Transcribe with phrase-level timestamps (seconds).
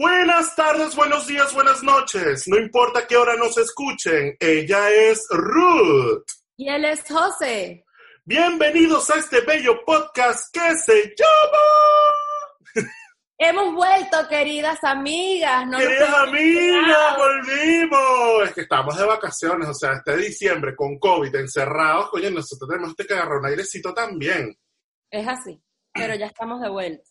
[0.00, 2.48] Buenas tardes, buenos días, buenas noches.
[2.48, 6.24] No importa qué hora nos escuchen, ella es Ruth.
[6.56, 7.84] Y él es José.
[8.24, 12.86] Bienvenidos a este bello podcast que se llama...
[13.36, 15.66] Hemos vuelto, queridas amigas.
[15.66, 18.48] No queridas amigas, volvimos.
[18.48, 22.94] Es que estamos de vacaciones, o sea, este diciembre con COVID encerrados, oye, nosotros tenemos
[22.94, 24.56] que agarrar un airecito también.
[25.10, 27.09] Es así, pero ya estamos de vuelta.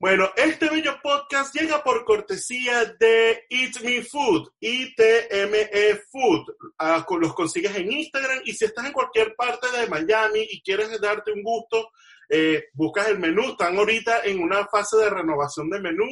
[0.00, 6.54] Bueno, este bello podcast llega por cortesía de Eat Me Food, ITME Food.
[6.78, 10.98] Ah, los consigues en Instagram y si estás en cualquier parte de Miami y quieres
[11.02, 11.90] darte un gusto,
[12.30, 13.50] eh, buscas el menú.
[13.50, 16.06] Están ahorita en una fase de renovación de menú.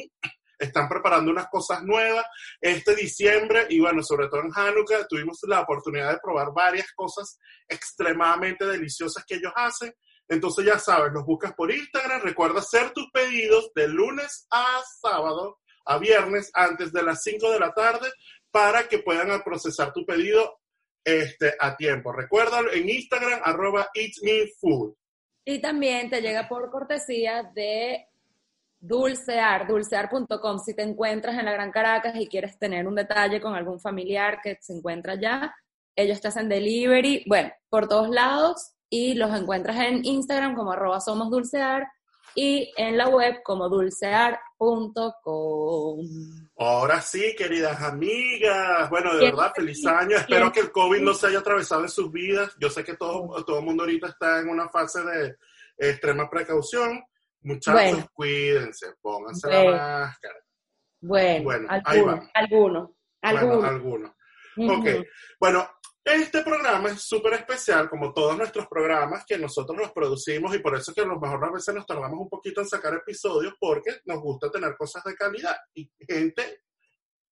[0.59, 2.27] Están preparando unas cosas nuevas
[2.61, 7.39] este diciembre y bueno, sobre todo en Hanukkah tuvimos la oportunidad de probar varias cosas
[7.67, 9.91] extremadamente deliciosas que ellos hacen.
[10.29, 12.21] Entonces ya sabes, los buscas por Instagram.
[12.21, 17.59] Recuerda hacer tus pedidos de lunes a sábado, a viernes, antes de las 5 de
[17.59, 18.07] la tarde,
[18.51, 20.59] para que puedan procesar tu pedido
[21.03, 22.11] este, a tiempo.
[22.11, 24.93] Recuérdalo en Instagram, arroba eatmefood.
[25.45, 28.05] Y también te llega por cortesía de
[28.81, 30.59] Dulcear, dulcear.com.
[30.59, 34.39] Si te encuentras en la Gran Caracas y quieres tener un detalle con algún familiar
[34.41, 35.53] que se encuentra allá,
[35.95, 40.99] ellos te hacen delivery, bueno, por todos lados y los encuentras en Instagram como arroba
[40.99, 41.87] somosdulcear
[42.35, 44.39] y en la web como dulcear.com.
[46.57, 48.89] Ahora sí, queridas amigas.
[48.89, 50.17] Bueno, de verdad, feliz año.
[50.17, 52.55] Espero que el COVID no se haya atravesado en sus vidas.
[52.59, 55.35] Yo sé que todo, todo el mundo ahorita está en una fase de
[55.77, 57.03] extrema precaución.
[57.41, 60.35] Muchachos, cuídense, pónganse la máscara.
[61.01, 62.89] Bueno, bueno algunos, algunos.
[63.21, 63.63] Algunos.
[63.65, 64.15] Alguno.
[64.57, 64.87] Ok,
[65.39, 65.69] bueno,
[66.03, 70.75] este programa es súper especial, como todos nuestros programas que nosotros los producimos y por
[70.75, 73.99] eso que a lo mejor a veces nos tardamos un poquito en sacar episodios porque
[74.05, 76.63] nos gusta tener cosas de calidad y gente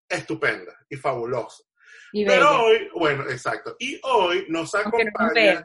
[0.08, 1.64] estupenda y fabulosa.
[2.12, 3.76] Pero hoy, bueno, exacto.
[3.80, 5.64] Y hoy nos acompaña...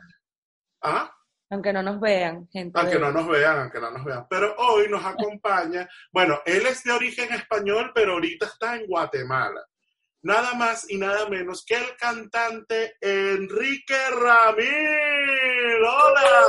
[0.83, 1.13] ¿Ah?
[1.51, 2.81] Aunque no nos vean, gente.
[2.81, 4.27] Aunque no nos vean, aunque no nos vean.
[4.29, 9.63] Pero hoy nos acompaña, bueno, él es de origen español, pero ahorita está en Guatemala
[10.23, 15.79] nada más y nada menos que el cantante Enrique Ramírez.
[15.81, 16.49] ¡Hola!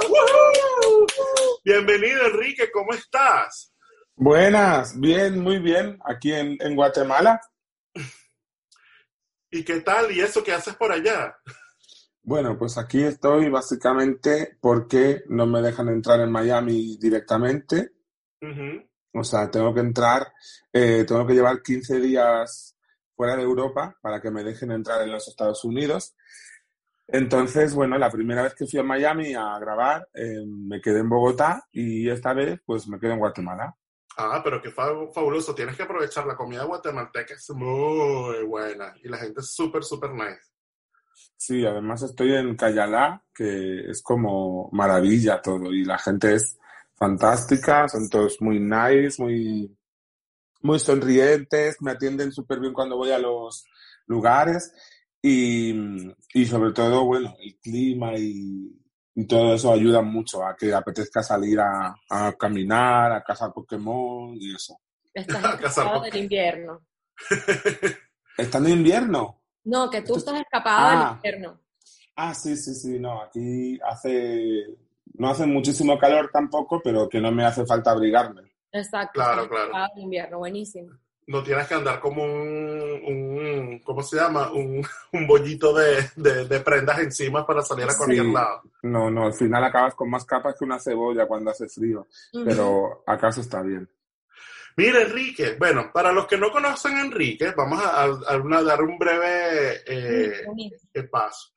[1.66, 3.74] Bienvenido, Enrique, ¿cómo estás?
[4.16, 7.42] Buenas, bien, muy bien, aquí en, en Guatemala.
[9.50, 10.12] ¿Y qué tal?
[10.12, 11.36] ¿Y eso qué haces por allá?
[12.22, 17.92] Bueno, pues aquí estoy básicamente porque no me dejan entrar en Miami directamente.
[19.14, 20.34] O sea, tengo que entrar,
[20.72, 22.73] eh, tengo que llevar 15 días
[23.16, 26.16] fuera de Europa para que me dejen entrar en los Estados Unidos.
[27.08, 31.10] Entonces, bueno, la primera vez que fui a Miami a grabar, eh, me quedé en
[31.10, 33.76] Bogotá y esta vez, pues me quedé en Guatemala.
[34.18, 35.56] Ah, pero qué fabuloso.
[35.56, 40.12] Tienes que aprovechar la comida guatemalteca, es muy buena y la gente es súper, súper
[40.12, 40.54] nice.
[41.36, 46.58] Sí, además estoy en Cayalá, que es como maravilla todo y la gente es
[46.96, 49.76] fantástica, son todos muy nice, muy,
[50.64, 53.66] muy sonrientes, me atienden súper bien cuando voy a los
[54.08, 54.74] lugares
[55.22, 55.74] y,
[56.34, 58.74] y, sobre todo, bueno, el clima y,
[59.16, 64.36] y, todo eso ayuda mucho a que apetezca salir a, a caminar, a cazar Pokémon
[64.40, 64.80] y eso.
[65.14, 66.82] Estás escapado del invierno.
[68.38, 69.44] ¿Están en invierno?
[69.66, 71.12] No, que tú estás escapado del ah.
[71.16, 71.62] invierno.
[72.16, 74.66] Ah, sí, sí, sí, no, aquí hace,
[75.16, 78.53] no hace muchísimo calor tampoco, pero que no me hace falta abrigarme.
[78.74, 79.14] Exacto.
[79.14, 79.72] Claro, claro.
[79.96, 80.92] invierno, buenísimo.
[81.26, 84.52] No tienes que andar como un, ¿cómo se llama?
[84.52, 88.64] Un, un bollito de, de, prendas encima para salir a cualquier lado.
[88.82, 93.04] No, no, al final acabas con más capas que una cebolla cuando hace frío, pero
[93.08, 93.90] acaso está bien.
[94.76, 98.08] Mira, Enrique, bueno, para los que no conocen a Enrique, vamos a,
[98.64, 101.54] dar un breve eh, paso.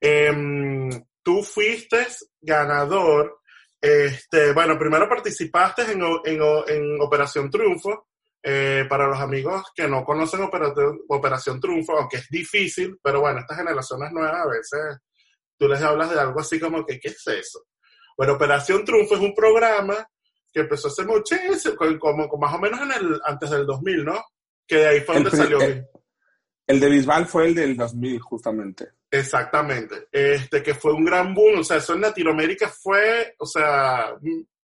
[0.00, 0.90] Em,
[1.22, 2.06] tú fuiste
[2.40, 3.37] ganador
[3.80, 8.06] este, bueno, primero participaste en, en, Operación Triunfo.
[8.40, 10.40] Eh, para los amigos que no conocen
[11.08, 14.98] Operación, Triunfo, aunque es difícil, pero bueno, estas generaciones nuevas a veces
[15.58, 17.64] tú les hablas de algo así como que, ¿qué es eso?
[18.16, 20.08] Bueno, Operación Triunfo es un programa
[20.52, 24.24] que empezó hace muchísimo, como, como más o menos en el, antes del 2000, ¿no?
[24.66, 25.60] Que de ahí fue El donde salió.
[25.60, 25.84] eh,
[26.68, 28.90] El de Bisbal fue el del 2000, justamente.
[29.10, 30.08] Exactamente.
[30.12, 31.60] Este, que fue un gran boom.
[31.60, 34.14] O sea, eso en Latinoamérica fue, o sea,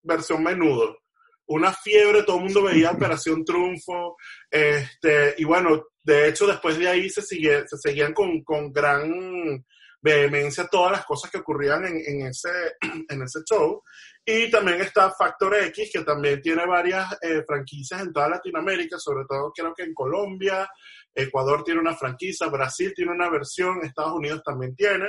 [0.02, 0.98] versión menudo.
[1.46, 4.18] Una fiebre, todo el mundo veía Operación Triunfo.
[4.50, 9.64] Este, y bueno, de hecho, después de ahí se, sigue, se seguían con, con gran
[10.02, 12.50] vehemencia todas las cosas que ocurrían en, en ese,
[13.08, 13.82] en ese show.
[14.26, 19.24] Y también está Factor X, que también tiene varias eh, franquicias en toda Latinoamérica, sobre
[19.28, 20.68] todo creo que en Colombia,
[21.14, 25.08] Ecuador tiene una franquicia, Brasil tiene una versión, Estados Unidos también tiene.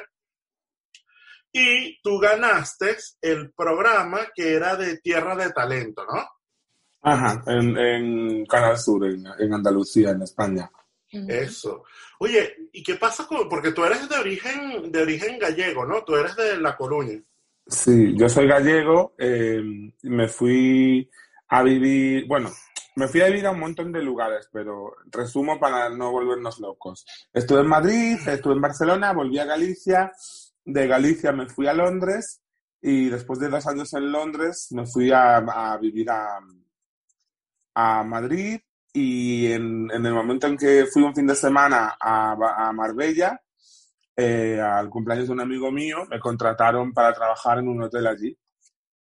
[1.52, 6.28] Y tú ganaste el programa que era de Tierra de Talento, ¿no?
[7.02, 10.70] Ajá, en, en Canal Sur, en, en Andalucía, en España.
[11.12, 11.86] Eso.
[12.20, 13.48] Oye, ¿y qué pasa con...?
[13.48, 16.04] Porque tú eres de origen, de origen gallego, ¿no?
[16.04, 17.22] Tú eres de La Coruña.
[17.68, 19.62] Sí, yo soy gallego, eh,
[20.04, 21.10] me fui
[21.48, 22.52] a vivir, bueno,
[22.96, 27.06] me fui a vivir a un montón de lugares, pero resumo para no volvernos locos.
[27.34, 30.12] Estuve en Madrid, estuve en Barcelona, volví a Galicia,
[30.64, 32.42] de Galicia me fui a Londres
[32.82, 36.40] y después de dos años en Londres me fui a, vivir a,
[37.76, 38.60] a Madrid
[38.94, 43.40] y en, en el momento en que fui un fin de semana a, a Marbella,
[44.16, 48.38] eh, al cumpleaños de un amigo mío, me contrataron para trabajar en un hotel allí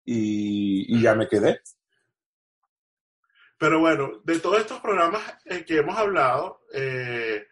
[0.03, 1.61] y, y ya me quedé.
[3.57, 7.47] Pero bueno, de todos estos programas eh, que hemos hablado, eh,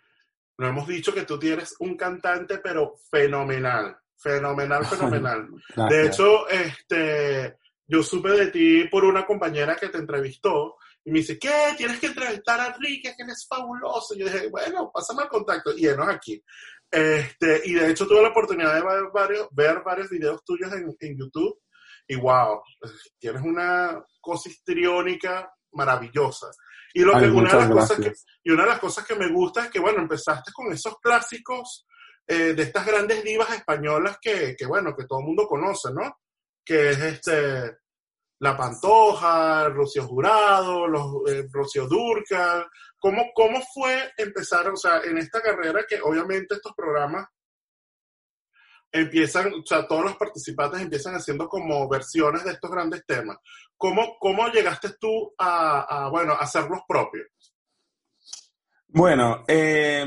[0.58, 3.98] nos hemos dicho que tú tienes un cantante, pero fenomenal.
[4.18, 5.50] Fenomenal, fenomenal.
[5.90, 7.58] De hecho, este,
[7.88, 11.74] yo supe de ti por una compañera que te entrevistó y me dice, ¿qué?
[11.78, 14.14] Tienes que entrevistar a Enrique, que él es fabuloso.
[14.16, 15.72] Y yo dije, bueno, pásame el contacto.
[15.76, 16.42] Y él no es aquí.
[16.90, 20.96] Este, y de hecho tuve la oportunidad de ver varios, ver varios videos tuyos en,
[21.00, 21.60] en YouTube
[22.08, 22.62] y wow,
[23.20, 26.48] tienes una cosa histriónica maravillosa.
[26.94, 29.28] Y, lo que, una de las cosas que, y una de las cosas que me
[29.30, 31.86] gusta es que, bueno, empezaste con esos clásicos
[32.28, 36.20] eh, de estas grandes divas españolas que, que, bueno, que todo el mundo conoce, ¿no?
[36.64, 37.78] Que es este,
[38.40, 42.68] La Pantoja, Rocío Jurado, los, eh, Rocío Durcal.
[43.00, 47.28] ¿Cómo, ¿Cómo fue empezar, o sea, en esta carrera que obviamente estos programas
[48.94, 53.38] empiezan, o sea, todos los participantes empiezan haciendo como versiones de estos grandes temas.
[53.76, 57.28] ¿Cómo, cómo llegaste tú a, a, bueno, a hacer los propios?
[58.88, 60.06] Bueno, eh,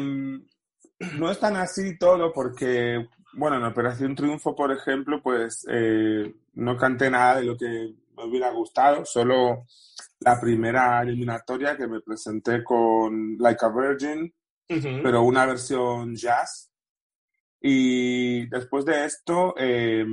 [1.18, 6.76] no es tan así todo porque, bueno, en Operación Triunfo, por ejemplo, pues eh, no
[6.76, 9.66] canté nada de lo que me hubiera gustado, solo
[10.20, 14.32] la primera eliminatoria que me presenté con Like a Virgin,
[14.70, 15.02] Ujú.
[15.02, 16.65] pero una versión jazz.
[17.60, 20.04] Y después de esto, eh,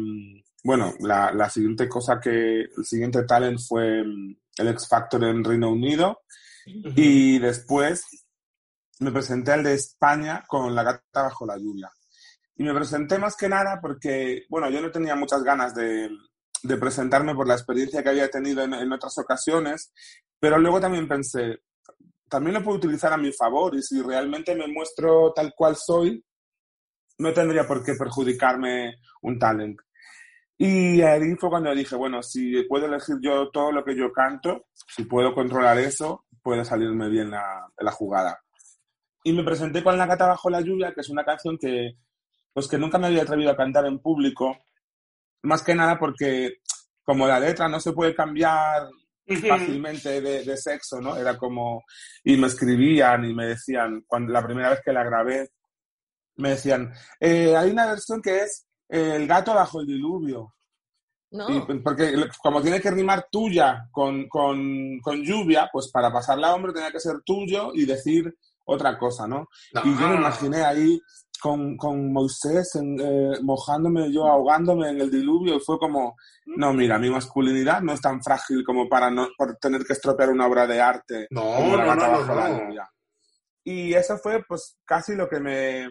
[0.64, 5.44] bueno, la, la siguiente cosa que, el siguiente talent fue mm, el X Factor en
[5.44, 6.22] Reino Unido.
[6.66, 8.06] Y después
[9.00, 11.92] me presenté al de España con La gata bajo la lluvia.
[12.56, 16.10] Y me presenté más que nada porque, bueno, yo no tenía muchas ganas de,
[16.64, 19.92] de presentarme por la experiencia que había tenido en, en otras ocasiones,
[20.40, 21.64] pero luego también pensé,
[22.30, 26.24] también lo puedo utilizar a mi favor y si realmente me muestro tal cual soy,
[27.18, 29.80] no tendría por qué perjudicarme un talent.
[30.58, 34.68] Y ahí fue cuando dije, bueno, si puedo elegir yo todo lo que yo canto,
[34.74, 38.40] si puedo controlar eso, puede salirme bien la, la jugada.
[39.24, 41.98] Y me presenté con La gata bajo la lluvia, que es una canción que,
[42.54, 44.58] pues que nunca me había atrevido a cantar en público,
[45.44, 46.58] más que nada porque
[47.04, 48.88] como la letra no se puede cambiar
[49.48, 51.16] fácilmente de, de sexo, ¿no?
[51.16, 51.84] Era como,
[52.24, 55.50] y me escribían y me decían, cuando la primera vez que la grabé,
[56.38, 60.54] me decían, eh, hay una versión que es eh, El gato bajo el diluvio.
[61.32, 61.50] No.
[61.50, 66.50] Y, porque lo- como tiene que rimar tuya con, con, con lluvia, pues para pasarla
[66.50, 68.32] a hombre tenía que ser tuyo y decir
[68.66, 69.48] otra cosa, ¿no?
[69.84, 70.20] Y yo me Ah.
[70.20, 71.02] imaginé ahí
[71.42, 76.72] con, con Moisés en, eh, mojándome, yo ahogándome en el diluvio y fue como, no,
[76.72, 80.46] mira, mi masculinidad no es tan frágil como para no por tener que estropear una
[80.48, 82.84] obra de arte No, como no, no, no, no.
[83.64, 85.90] Y eso fue pues casi lo que me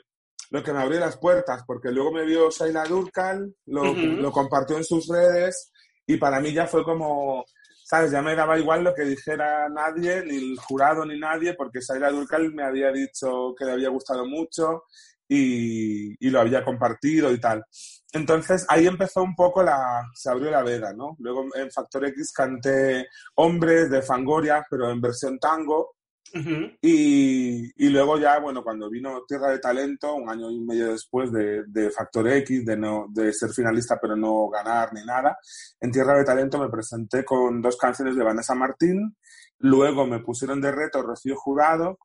[0.53, 4.07] lo que me abrió las puertas, porque luego me vio Shaila Durkal, lo, Ujú.
[4.21, 5.73] lo compartió en sus redes
[6.07, 7.43] y para mí ya fue como,
[7.85, 8.11] ¿sabes?
[8.11, 12.11] Ya me daba igual lo que dijera nadie, ni el jurado ni nadie, porque Shaila
[12.11, 14.83] Durkal me había dicho que le había gustado mucho
[15.27, 17.65] y, y lo había compartido y tal.
[18.13, 21.17] Entonces ahí empezó un poco la, se abrió la veda, ¿no?
[21.21, 23.07] Luego en Factor X canté
[23.37, 25.95] Hombres de Fangoria, pero en versión tango.
[26.35, 26.71] Ujú.
[26.81, 31.31] Y, y luego ya, bueno, cuando vino Tierra de Talento, un año y medio después
[31.31, 35.39] de, de Factor X, de, no, de ser finalista pero no ganar ni nada,
[35.81, 39.17] en Tierra de Talento me presenté con dos canciones de Vanessa Martín,
[39.59, 41.99] luego me pusieron de reto Rocío Jurado,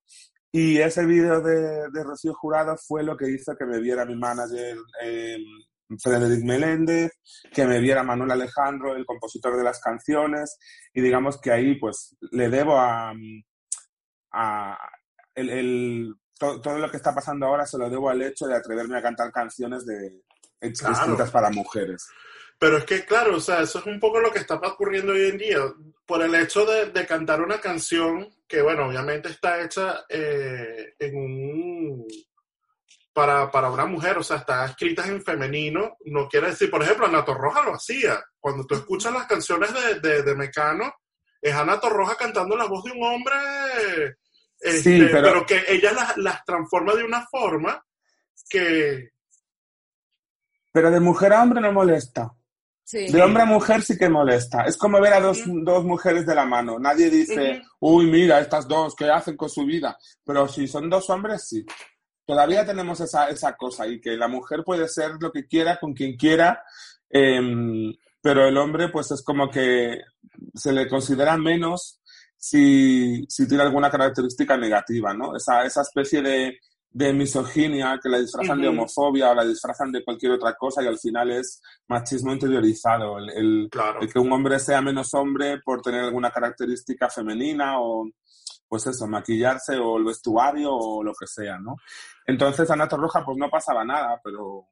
[0.52, 4.16] y ese vídeo de, de Rocío Jurado fue lo que hizo que me viera mi
[4.16, 5.38] manager eh,
[6.02, 7.12] Frederic Meléndez,
[7.54, 10.58] que me viera Manuel Alejandro, el compositor de las canciones,
[10.94, 13.14] y digamos que ahí pues le debo a,
[14.32, 14.78] a
[15.36, 18.56] el, el- to- todo lo que está pasando ahora se lo debo al hecho de
[18.56, 20.22] atreverme a cantar canciones de
[20.80, 20.96] Claro.
[20.96, 22.08] escritas para mujeres.
[22.60, 25.28] Pero es que, claro, o sea, eso es un poco lo que está ocurriendo hoy
[25.30, 25.60] en día.
[26.08, 31.16] Por el hecho de, de cantar una canción que, bueno, obviamente está hecha eh, en
[31.16, 32.08] un...
[33.14, 37.06] Para, para una mujer, o sea, está escrita en femenino, no quiere decir, por ejemplo,
[37.08, 38.24] Ana Torroja lo hacía.
[38.40, 40.94] Cuando tú escuchas las canciones de, de, de Mecano,
[41.50, 43.36] es Ana Torroja cantando la voz de un hombre,
[44.60, 45.46] este, Sí, pero- pero...
[45.46, 47.84] que ella las, las transforma de una forma
[48.50, 49.10] que...
[50.72, 52.34] Pero de mujer a hombre no molesta.
[52.84, 53.08] Sí.
[53.12, 54.64] De hombre a mujer sí que molesta.
[54.66, 56.80] Es como ver a dos, dos mujeres de la mano.
[56.80, 59.98] Nadie dice, uy, mira, estas dos, ¿qué hacen con su vida?
[60.24, 61.66] Pero si son dos hombres, sí.
[62.26, 65.94] Todavía tenemos esa, esa cosa y que la mujer puede ser lo que quiera, con
[65.94, 66.64] quien quiera,
[67.10, 67.92] em,
[68.28, 70.02] pero el hombre, pues es como que
[70.54, 72.02] se le considera menos
[72.36, 75.34] si, si tiene alguna característica negativa, ¿no?
[75.38, 78.80] Esa, esa especie de, de misoginia que la disfrazan de Ujú.
[78.80, 83.18] homofobia o la disfrazan de cualquier otra cosa y al final es machismo interiorizado.
[83.18, 84.02] El, el- Claro.
[84.02, 88.10] el que un hombre sea menos hombre por tener alguna característica femenina o,
[88.68, 91.78] pues eso, maquillarse o el vestuario o lo que sea, ¿no?
[92.26, 94.68] Entonces, Ana Torroja, pues no pasaba nada, pero,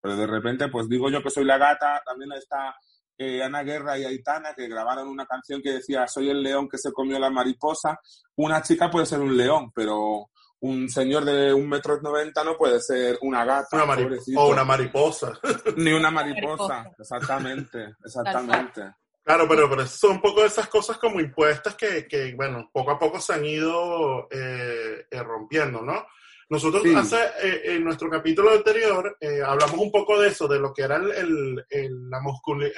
[0.00, 2.72] pero de repente, pues digo yo que soy la gata, también está
[3.22, 6.78] eh, Ana Guerra y Aitana, que grabaron una canción que decía, soy el león que
[6.78, 8.00] se comió la mariposa.
[8.36, 12.80] Una chica puede ser un león, pero un señor de un metro noventa no puede
[12.80, 13.94] ser una gata, Una
[14.40, 15.38] o una mariposa.
[15.76, 18.94] Ni una mariposa, exactamente, exactamente.
[19.22, 22.92] Claro, pero, pero son un poco de esas cosas como impuestas que, que, bueno, poco
[22.92, 26.06] a poco se han ido eh, eh, rompiendo, ¿no?
[26.50, 26.94] Nosotros Sí.
[26.94, 30.82] hace, eh, en nuestro capítulo anterior eh, hablamos un poco de eso, de lo que
[30.82, 32.20] era el, el- el- la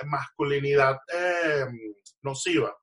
[0.05, 1.65] masculinidad eh,
[2.23, 2.77] nociva.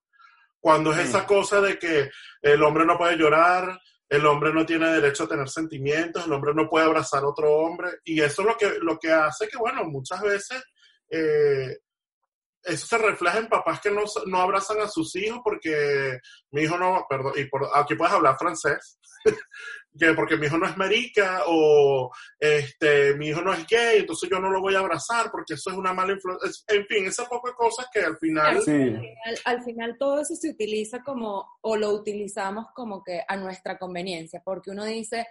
[0.59, 2.09] Cuando es esa cosa de que
[2.41, 3.79] el hombre no puede llorar,
[4.09, 7.49] el hombre no tiene derecho a tener sentimientos, el hombre no puede abrazar a otro
[7.53, 10.61] hombre, y eso es lo que, lo que hace que, bueno, muchas veces
[12.63, 16.19] eso se refleja en papás que no, no abrazan a sus hijos porque
[16.51, 18.99] mi hijo no, perdón, y por, aquí puedes hablar francés,
[19.97, 24.29] que porque mi hijo no es marica o este, mi hijo no es gay, entonces
[24.29, 26.49] yo no lo voy a abrazar porque eso es una mala influencia.
[26.67, 28.61] En fin, ese poco de cosas que al final...
[28.61, 28.71] Sí.
[28.71, 33.77] Al, al final todo eso se utiliza como, o lo utilizamos como que a nuestra
[33.77, 35.27] conveniencia, porque uno dice,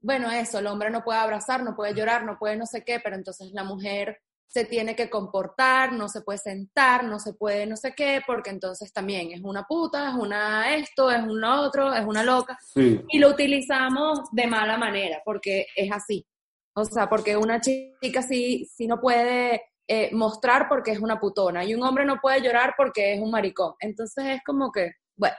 [0.00, 3.00] bueno, eso, el hombre no puede abrazar, no puede llorar, no puede no sé qué,
[3.00, 4.20] pero entonces la mujer
[4.52, 8.50] se tiene que comportar, no se puede sentar, no se puede no sé qué, porque
[8.50, 12.58] entonces también es una puta, es una esto, es un otro, es una loca.
[12.74, 13.00] Sí.
[13.08, 16.26] Y lo utilizamos de mala manera, porque es así.
[16.74, 21.64] O sea, porque una chica sí, sí no puede eh, mostrar porque es una putona
[21.64, 23.72] y un hombre no puede llorar porque es un maricón.
[23.80, 25.36] Entonces es como que, bueno,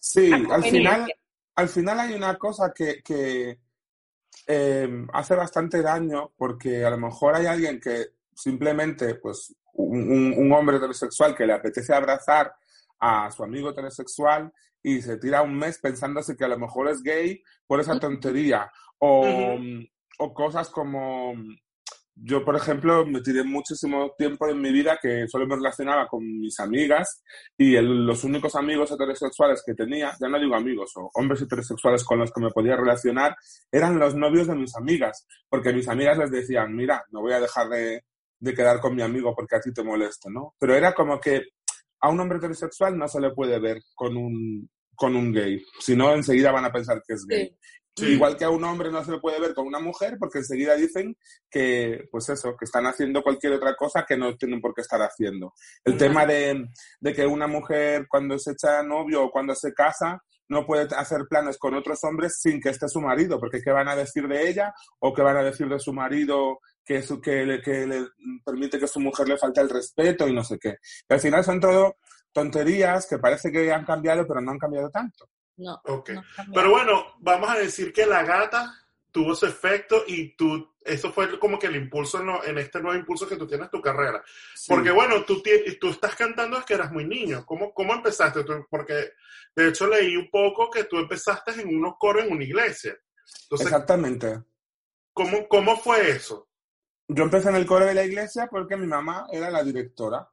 [0.00, 1.12] Sí, al final,
[1.54, 3.58] al final hay una cosa que, que
[4.52, 10.34] eh, hace bastante daño porque a lo mejor hay alguien que simplemente, pues, un, un-
[10.38, 12.52] un hombre heterosexual que le apetece abrazar
[12.98, 14.52] a su amigo heterosexual
[14.82, 18.70] y se tira un mes pensándose que a lo mejor es gay por esa tontería.
[18.98, 21.32] O cosas como,
[22.22, 26.22] yo, por ejemplo, me tiré muchísimo tiempo en mi vida que solo me relacionaba con
[26.22, 27.22] mis amigas
[27.56, 32.18] y los únicos amigos heterosexuales que tenía, ya no digo amigos o hombres heterosexuales con
[32.18, 33.36] los que me podía relacionar,
[33.72, 37.40] eran los novios de mis amigas, porque mis amigas les decían, mira, no voy a
[37.40, 38.04] dejar de,
[38.38, 40.54] de quedar con mi amigo porque a ti te molesto, ¿no?
[40.58, 41.42] Pero era como que
[42.00, 45.96] a un hombre heterosexual no se le puede ver con un, con un gay, si
[45.96, 47.56] no enseguida van a pensar que es gay.
[48.00, 48.12] Sí.
[48.12, 50.74] Igual que a un hombre no se le puede ver con una mujer porque enseguida
[50.74, 51.16] dicen
[51.50, 55.00] que, pues eso, que están haciendo cualquier otra cosa que no tienen por qué estar
[55.00, 55.54] haciendo.
[55.84, 56.66] El tema de,
[57.00, 61.26] de que una mujer cuando se echa novio o cuando se casa no puede hacer
[61.28, 64.48] planes con otros hombres sin que esté su marido, porque ¿qué van a decir de
[64.48, 68.06] ella o qué van a decir de su marido que, su, que, le, que le
[68.44, 70.78] permite que su mujer le falte el respeto y no sé qué?
[71.08, 71.96] Y al final son todo
[72.32, 75.28] tonterías que parece que han cambiado, pero no han cambiado tanto.
[75.60, 75.80] No.
[75.84, 76.10] Ok.
[76.10, 76.22] no.
[76.54, 78.74] Pero bueno, vamos a decir que la gata
[79.10, 83.28] tuvo su efecto y tú, eso fue como que el impulso en, este nuevo impulso
[83.28, 84.22] que tú tienes tu carrera.
[84.68, 85.42] Porque bueno, tú,
[85.80, 87.44] tú estás cantando desde que eras muy niño.
[87.44, 88.44] ¿Cómo, cómo empezaste?
[88.68, 89.12] Porque
[89.54, 92.96] de hecho leí un poco que tú empezaste en unos coros en una iglesia.
[93.50, 94.42] Exactamente.
[95.12, 96.48] ¿cómo, ¿Cómo fue eso?
[97.08, 100.28] Yo empecé en el coro de la iglesia porque mi mamá era la directora.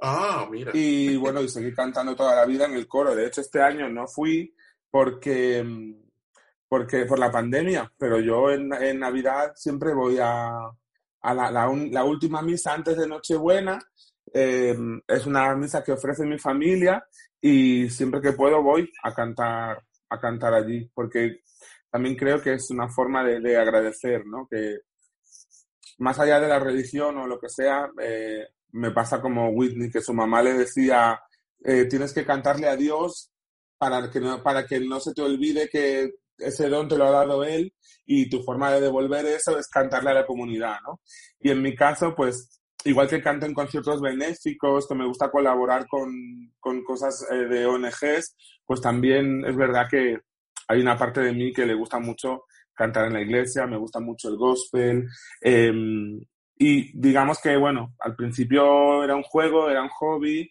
[0.00, 0.70] Ah, mira.
[0.74, 3.14] Y bueno, y seguí cantando toda la vida en el coro.
[3.14, 4.54] De hecho, este año no fui
[4.92, 5.64] porque,
[6.68, 8.68] porque por la pandemia, pero yo en,
[8.98, 10.50] Navidad siempre voy a,
[11.22, 13.78] a la, la, última misa antes de Nochebuena.
[14.32, 14.76] Eh,
[15.08, 17.04] es una misa que ofrece mi familia
[17.40, 21.40] y siempre que puedo voy a cantar, a cantar allí, porque
[21.90, 24.46] también creo que es una forma de, de agradecer, ¿no?
[24.46, 24.80] Que,
[25.98, 30.02] más allá de la religión o lo que sea, eh, me pasa como Whitney, que
[30.02, 31.18] su mamá le decía,
[31.64, 33.31] eh, tienes que cantarle a Dios
[33.82, 36.08] para que, no, para que no se te olvide que
[36.38, 37.74] ese don te lo ha dado Él
[38.06, 41.00] y tu forma de devolver eso es cantarle a la comunidad, ¿no?
[41.40, 45.88] Y en mi caso, pues, igual que canto en conciertos benéficos, que me gusta colaborar
[45.88, 46.12] con,
[46.60, 50.16] con cosas eh, de ONGs, pues también es verdad que
[50.68, 53.98] hay una parte de mí que le gusta mucho cantar en la iglesia, me gusta
[53.98, 55.08] mucho el gospel.
[55.40, 56.20] Em,
[56.56, 60.48] y digamos que, bueno, al principio era un juego, era un hobby,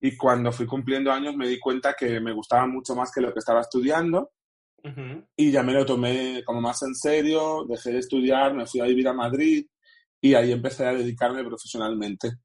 [0.00, 3.32] y cuando fui cumpliendo años me di cuenta que me gustaba mucho más que lo
[3.32, 4.30] que estaba estudiando.
[5.36, 8.84] Y ya me lo tomé como más en serio, dejé de estudiar, me fui a
[8.84, 9.66] vivir a Madrid
[10.20, 12.38] y ahí empecé a dedicarme profesionalmente.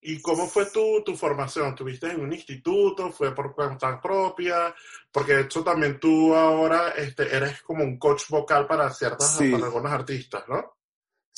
[0.00, 1.74] ¿Y cómo fue tu, tu formación?
[1.74, 3.10] ¿Tuviste en un instituto?
[3.10, 4.74] ¿Fue por cuenta propia?
[5.12, 9.66] Porque de hecho también tú ahora este, eres como un coach vocal para ciertas, para
[9.66, 10.76] algunos artistas, ¿no?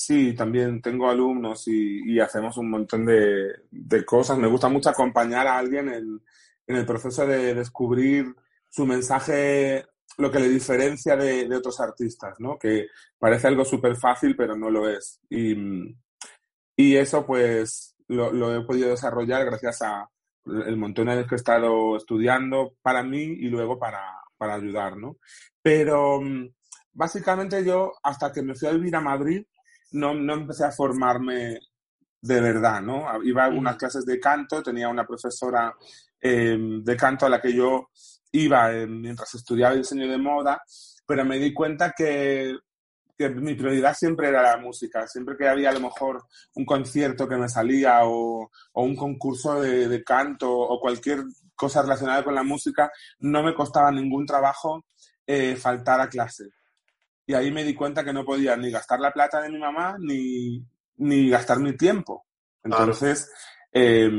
[0.00, 4.38] Sí, también tengo alumnos y, hacemos un montón de, cosas.
[4.38, 6.20] Me gusta mucho acompañar a alguien en,
[6.68, 8.32] el proceso de descubrir
[8.68, 9.86] su mensaje,
[10.16, 12.56] lo que le diferencia de, otros artistas, ¿no?
[12.56, 12.86] Que
[13.18, 15.20] parece algo súper fácil, pero no lo es.
[15.30, 15.56] Y,
[16.76, 20.08] y eso, pues, lo, he podido desarrollar gracias a
[20.46, 24.04] el montón de años que he estado estudiando para mí y luego para,
[24.36, 25.16] para ayudar, ¿no?
[25.60, 26.50] Pero mm,
[26.92, 29.44] básicamente yo, hasta que me fui a vivir a Madrid,
[29.92, 31.58] no, no empecé a formarme
[32.20, 33.06] de verdad, ¿no?
[33.22, 35.72] Iba a algunas clases de canto, tenía una profesora
[36.20, 37.90] em, de canto a la que yo
[38.32, 40.62] iba em, mientras estudiaba diseño de moda,
[41.06, 42.56] pero me di cuenta que
[43.18, 45.06] que mi prioridad siempre era la música.
[45.08, 46.22] Siempre que había a lo mejor
[46.54, 51.24] un concierto que me salía o, o un concurso de, de, canto o cualquier
[51.56, 54.84] cosa relacionada con la música, no me costaba ningún trabajo
[55.26, 56.44] eh, faltar a clase.
[57.28, 59.96] Y ahí me di cuenta que no podía ni gastar la plata de mi mamá
[60.00, 60.60] ni,
[60.96, 62.26] ni gastar mi tiempo.
[62.64, 63.30] Entonces,
[63.72, 64.10] eh,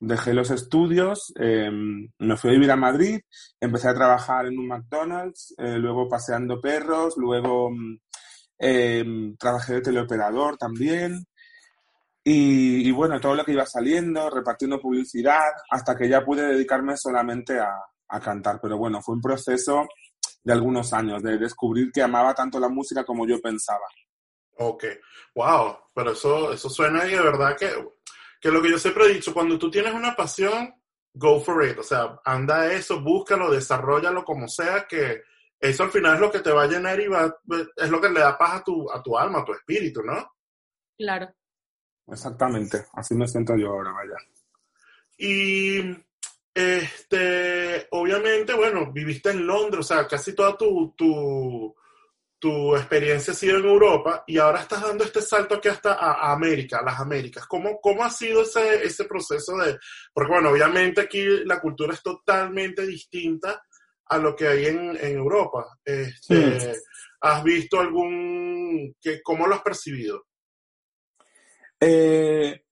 [0.00, 3.20] dejé los estudios, eh, me fui a vivir a Madrid,
[3.60, 7.98] empecé a trabajar en un McDonald's, eh, luego paseando perros, luego mm,
[8.64, 11.26] Em, trabajé de teleoperador también.
[12.24, 17.58] Y, bueno, todo lo que iba saliendo, repartiendo publicidad, hasta que ya pude dedicarme solamente
[17.58, 17.74] a,
[18.22, 18.60] cantar.
[18.62, 19.88] Pero bueno, fue un proceso
[20.42, 23.86] de algunos años, de descubrir que amaba tanto la música como yo pensaba.
[24.58, 24.84] Ok,
[25.34, 27.70] wow, pero eso, eso suena y de verdad que,
[28.40, 30.74] que lo que yo siempre he dicho, cuando tú tienes una pasión,
[31.14, 35.22] go for it, o sea, anda eso, búscalo, desarrollalo como sea, que,
[35.62, 37.32] eso al final es lo que te va a llenar y va,
[37.76, 40.34] es lo que le da paz a tu, a tu alma, a tu espíritu, ¿no?
[40.98, 41.32] Claro.
[42.08, 44.16] Exactamente, así me siento yo ahora, vaya.
[45.16, 45.80] Y
[46.54, 51.74] este, obviamente, bueno, viviste en Londres, o sea, casi toda tu, tu,
[52.38, 56.32] tu experiencia ha sido en Europa y ahora estás dando este salto aquí hasta a,
[56.32, 57.46] América, a las Américas.
[57.46, 59.78] ¿Cómo, ¿Cómo ha sido ese, ese proceso de...?
[60.12, 63.62] Porque, bueno, obviamente aquí la cultura es totalmente distinta
[64.06, 65.78] a lo que hay en, Europa.
[65.84, 66.74] Este,
[67.20, 68.94] ¿Has visto algún...
[69.00, 70.26] Que, ¿Cómo lo has percibido?
[71.80, 72.62] Eh,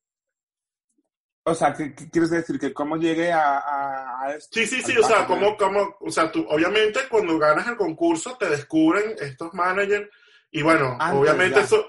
[1.51, 2.59] o sea, ¿qué, quieres decir?
[2.59, 4.51] ¿Que cómo llegué a, esto?
[4.53, 8.37] Sí, sí, sí, o sea, ¿cómo, cómo, o sea, tú, obviamente cuando ganas el concurso
[8.39, 10.09] te descubren estos managers
[10.51, 11.85] y bueno, obviamente eso,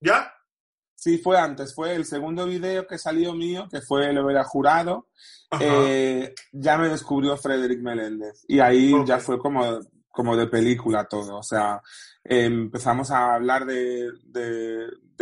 [0.00, 0.32] ¿ya?
[0.94, 5.08] Sí, fue antes, fue el segundo video que salió mío, que fue lo era jurado,
[5.60, 9.80] eh, ya me descubrió Frederick Meléndez y ahí ya fue como,
[10.16, 11.82] como de película todo, o sea,
[12.24, 14.08] empezamos a hablar de,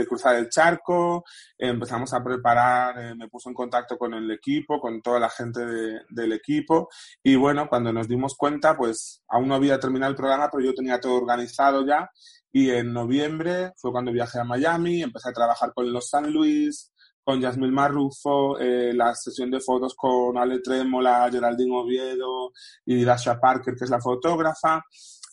[0.07, 1.25] cruzar el charco,
[1.59, 5.61] empezamos a preparar, eh, me puso en contacto con el equipo, con toda la gente
[6.09, 6.89] del equipo
[7.25, 10.75] y bueno, cuando nos dimos cuenta, pues aún no había terminado el programa, pero yo
[10.75, 12.09] tenía todo organizado ya
[12.53, 16.94] y en noviembre fue cuando viajé a Miami, empecé a trabajar con los San Luis,
[17.25, 22.53] con Yasmil Marrufo, eh, la sesión de fotos con Ale Trémola, Geraldine Oviedo
[22.85, 24.83] y Dasha Parker, que es la fotógrafa.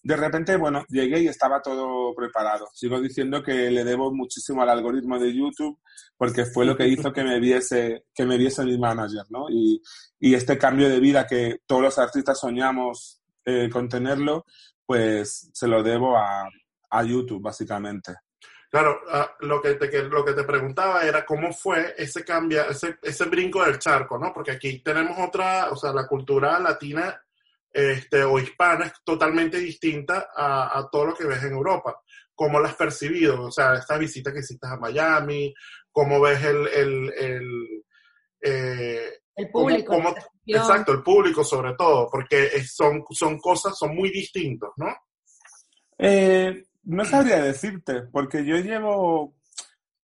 [0.03, 2.67] de repente, bueno, llegué y estaba todo preparado.
[2.73, 5.79] Sigo diciendo que le debo muchísimo al algoritmo de YouTube
[6.17, 9.47] porque fue lo que hizo que me viese, que me viese mi manager, ¿no?
[9.49, 9.81] Y,
[10.19, 14.45] este cambio de vida que todos los artistas soñamos eh, con tenerlo,
[14.85, 16.47] pues se lo debo a,
[16.91, 18.13] a YouTube, básicamente.
[18.71, 22.97] Claro, ah, lo, que te, lo que te preguntaba era cómo fue ese cambio, ese,
[23.01, 24.31] ese brinco del charco, ¿no?
[24.33, 27.21] Porque aquí tenemos otra, o sea, la cultura latina
[27.69, 31.99] este, o hispana es totalmente distinta a, a, todo lo que ves en Europa.
[32.33, 33.43] ¿Cómo la has percibido?
[33.43, 35.53] O sea, esta visita que hiciste a Miami,
[35.91, 36.67] ¿cómo ves el...
[36.67, 37.83] El, el,
[38.41, 39.95] eh, el público.
[39.95, 44.95] Cómo, cómo, exacto, el público sobre todo, porque son, son cosas, son muy distintos, ¿no?
[45.97, 49.35] Eh, no sabría decirte, porque yo llevo,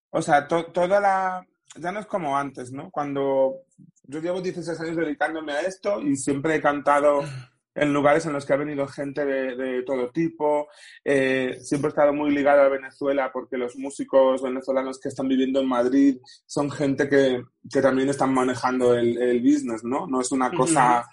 [0.09, 2.91] o sea, to, toda la, ya no es como antes, ¿no?
[2.91, 3.61] Cuando
[4.03, 7.23] yo llevo 16 años dedicándome a esto y siempre he cantado
[7.77, 10.67] en lugares en los que ha venido gente de, de todo tipo.
[11.05, 15.59] Eh, siempre he estado muy ligado a Venezuela porque los músicos venezolanos que están viviendo
[15.59, 20.07] en Madrid son gente que, que también están manejando el, el, business, ¿no?
[20.07, 21.05] No es una cosa...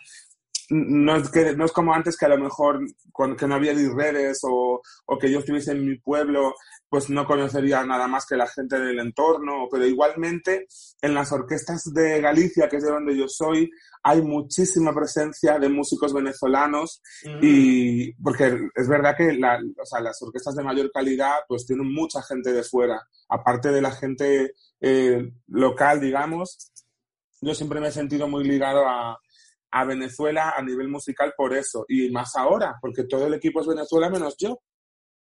[0.75, 2.81] no es, que, no es como antes que a lo mejor
[3.13, 6.55] cuando, que no había ni redes o, o, que yo estuviese en mi pueblo,
[6.89, 10.67] pues no conocería nada más que la gente del entorno, pero igualmente
[11.01, 13.71] en las orquestas de Galicia, que es de donde yo soy,
[14.03, 17.39] hay muchísima presencia de músicos venezolanos mm.
[17.41, 21.93] y porque es verdad que la, o sea, las orquestas de mayor calidad pues tienen
[21.93, 26.73] mucha gente de fuera, aparte de la gente eh, local, digamos,
[27.41, 29.21] yo siempre me he sentido muy ligado a,
[29.75, 31.85] a Venezuela a nivel musical por eso.
[31.89, 34.61] Y más ahora, porque todo el equipo es Venezuela menos yo.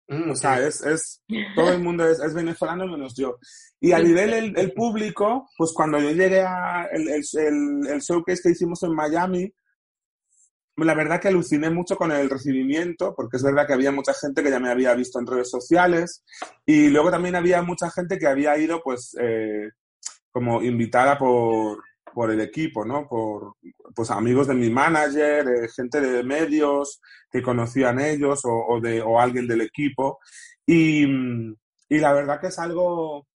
[0.09, 1.23] Mm, o sea, es, es,
[1.55, 3.37] todo el mundo es, es, venezolano menos yo.
[3.79, 8.41] Y a nivel el, el público, pues cuando yo llegué a el, el, el, showcase
[8.43, 9.49] que hicimos en Miami,
[10.75, 14.43] la verdad que aluciné mucho con el recibimiento, porque es verdad que había mucha gente
[14.43, 16.25] que ya me había visto en redes sociales,
[16.65, 19.69] y luego también había mucha gente que había ido, pues, eh,
[20.31, 21.81] como invitada por,
[22.13, 23.07] por el equipo, ¿no?
[23.07, 23.55] Por
[23.95, 29.01] pues, amigos de mi manager, eh, gente de medios que conocían ellos o, o, de,
[29.01, 30.19] o alguien del equipo.
[30.65, 31.03] Y,
[31.89, 33.27] y, la verdad que es algo,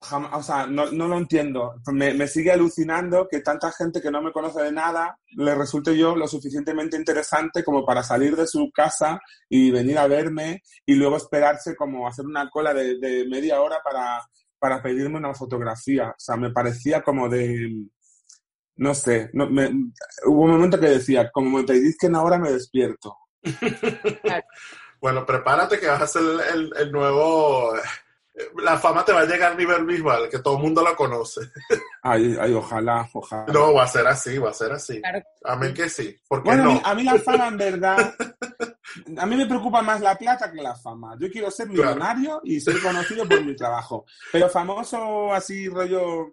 [0.00, 1.74] o sea, no, no lo entiendo.
[1.92, 5.96] Me, me, sigue alucinando que tanta gente que no me conoce de nada le resulte
[5.96, 10.94] yo lo suficientemente interesante como para salir de su casa y venir a verme y
[10.94, 14.22] luego esperarse como hacer una cola de, de media hora para
[14.58, 16.10] para pedirme una fotografía.
[16.10, 17.86] O sea, me parecía como de,
[18.76, 19.70] no sé, no, me,
[20.26, 23.16] hubo un momento que decía, como me pedís que ahora me despierto.
[25.00, 26.22] bueno, prepárate que vas a ser
[26.54, 27.74] el, el, nuevo...
[28.62, 31.40] La fama te va a llegar a nivel visual, que todo el mundo la conoce.
[32.02, 33.46] ay, ay, ojalá, ojalá.
[33.52, 35.00] No, va a ser así, va a ser así.
[35.00, 35.22] Claro.
[35.44, 36.16] Amén que sí.
[36.28, 36.80] ¿Por qué bueno, no?
[36.84, 38.14] a mí la fama, en verdad,
[39.18, 41.16] a mí me preocupa más la plata que la fama.
[41.18, 42.40] Yo quiero ser millonario claro.
[42.44, 44.06] y ser conocido por mi trabajo.
[44.32, 46.32] Pero famoso así, rollo,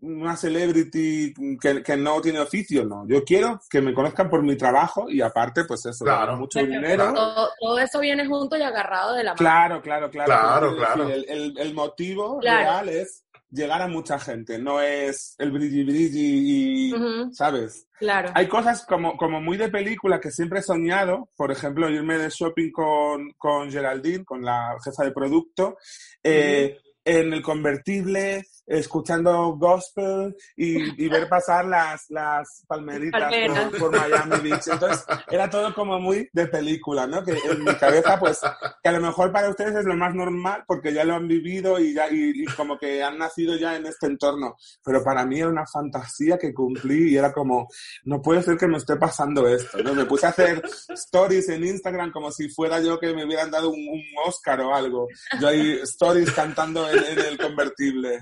[0.00, 3.06] una celebrity que, que, no tiene oficio, no.
[3.06, 6.36] Yo quiero que me conozcan por mi trabajo y aparte, pues eso, claro.
[6.36, 7.12] mucho dinero.
[7.12, 9.38] Todo, todo, eso viene junto y agarrado de la mano.
[9.38, 10.26] Claro, claro, claro.
[10.26, 11.08] Claro, claro.
[11.08, 12.60] El, el, el, motivo claro.
[12.60, 17.32] real es llegar a mucha gente, no es el brilli brilli y, uh -huh.
[17.32, 17.86] ¿sabes?
[17.98, 18.30] Claro.
[18.34, 22.30] Hay cosas como, como muy de película que siempre he soñado, por ejemplo, irme de
[22.30, 25.76] shopping con, con Geraldine, con la jefa de producto,
[26.22, 26.94] eh, uh -huh.
[27.04, 33.32] en el convertible, escuchando gospel y, y, ver pasar las, las palmeritas
[33.70, 34.68] por, por, Miami Beach.
[34.68, 37.22] Entonces, era todo como muy de película, ¿no?
[37.24, 38.40] Que en mi cabeza, pues,
[38.82, 41.78] que a lo mejor para ustedes es lo más normal porque ya lo han vivido
[41.78, 44.56] y, ya, y, y como que han nacido ya en este entorno.
[44.84, 47.68] Pero para mí era una fantasía que cumplí y era como,
[48.04, 49.94] no puede ser que me esté pasando esto, ¿no?
[49.94, 53.70] Me puse a hacer stories en Instagram como si fuera yo que me hubieran dado
[53.70, 55.08] un, un Oscar o algo.
[55.40, 58.20] Yo ahí stories cantando en, en el convertible.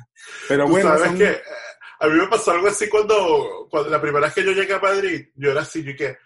[0.49, 1.19] Pero bueno, sabes son...
[1.19, 1.43] que eh,
[2.01, 4.81] a mí me pasó algo así cuando, cuando la primera vez que yo llegué a
[4.81, 6.17] Madrid, yo era así, yo que,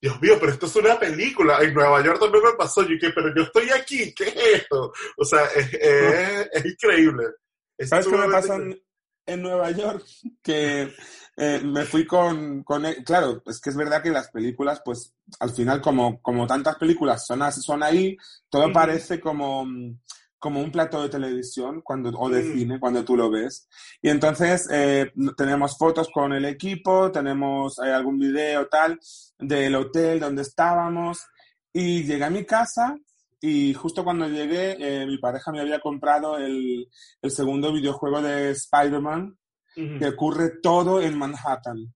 [0.00, 1.60] Dios mío, pero esto es una película.
[1.62, 4.92] En Nueva York también me pasó, yo que, pero yo estoy aquí, ¿qué es esto?
[5.16, 7.24] O sea, es, es, es increíble.
[7.76, 8.80] Es ¿Sabes qué me pasó en,
[9.26, 10.04] en, Nueva York?
[10.42, 10.94] Que
[11.36, 15.50] eh, me fui con, con, claro, es que es verdad que las películas, pues, al
[15.50, 18.16] final, como, como tantas películas son, son ahí,
[18.48, 18.72] todo mm.
[18.72, 19.66] parece como
[20.44, 22.52] como un plato de televisión cuando, o de mm.
[22.52, 23.66] cine cuando tú lo ves.
[24.02, 29.00] Y entonces eh, tenemos fotos con el equipo, tenemos eh, algún video tal
[29.38, 31.24] del hotel donde estábamos
[31.72, 32.94] y llegué a mi casa
[33.40, 36.90] y justo cuando llegué eh, mi pareja me había comprado el,
[37.22, 39.38] el segundo videojuego de Spider-Man
[39.76, 39.98] uh -huh.
[39.98, 41.94] que ocurre todo en Manhattan.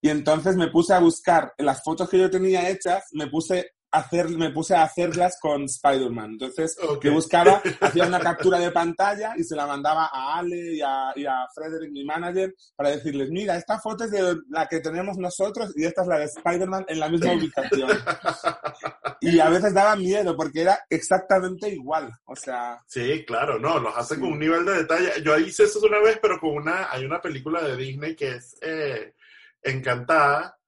[0.00, 4.28] Y entonces me puse a buscar las fotos que yo tenía hechas, me puse hacer,
[4.30, 6.32] me puse a hacerlas con Spider-Man.
[6.32, 10.80] Entonces, que buscaba, hacía una captura de pantalla y se la mandaba a Ale y
[10.80, 14.80] a, y a Frederick, mi manager, para decirles, mira, esta foto es de la que
[14.80, 17.90] tenemos nosotros y esta es la de Spider-Man en la misma ubicación.
[19.20, 22.10] y a veces daba miedo porque era exactamente igual.
[22.24, 22.78] O sea.
[22.86, 25.10] Sí, claro, no, los hacen con un nivel de detalle.
[25.24, 28.56] Yo hice eso una vez, pero con una, hay una película de Disney que es
[28.62, 29.14] eh,
[29.62, 30.59] Encantada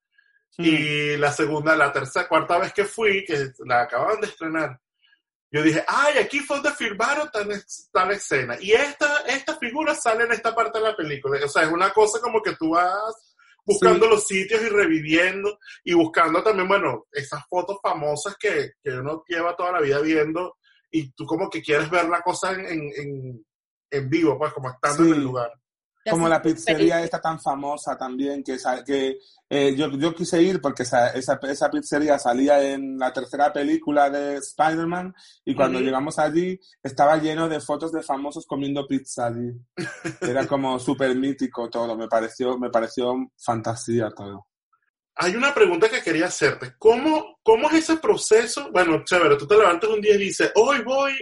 [0.59, 4.79] y la segunda, la tercera, cuarta vez que fui, que la acababan de estrenar,
[5.53, 7.29] yo dije, ay, aquí fue donde filmaron
[7.93, 8.57] tal, escena.
[8.59, 11.39] Y esta, esta figura sale en esta parte de la película.
[11.45, 15.93] O sea, es una cosa como que tú vas buscando los sitios y reviviendo y
[15.93, 20.57] buscando también, bueno, esas fotos famosas que, que uno lleva toda la vida viendo
[20.91, 23.47] y tú como que quieres ver la cosa en, en,
[23.91, 25.53] en vivo, pues como estando en el lugar.
[26.11, 30.83] Como la pizzería esta tan famosa también, que, que eh, yo, yo, quise ir porque
[30.83, 36.59] esa, esa, esa, pizzería salía en la tercera película de Spider-Man y cuando llegamos allí
[36.83, 39.53] estaba lleno de fotos de famosos comiendo pizza allí.
[40.21, 44.47] Era como súper mítico todo, me pareció, me pareció fantasía todo.
[45.15, 46.75] Hay una pregunta que quería hacerte.
[46.79, 48.71] ¿Cómo, ¿Cómo es ese proceso?
[48.73, 51.13] Bueno, chévere, tú te levantas un día y dices, hoy voy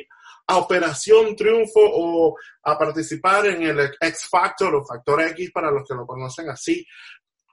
[0.51, 5.87] a Operación Triunfo o a participar en el X Factor o Factor X para los
[5.87, 6.85] que lo conocen así.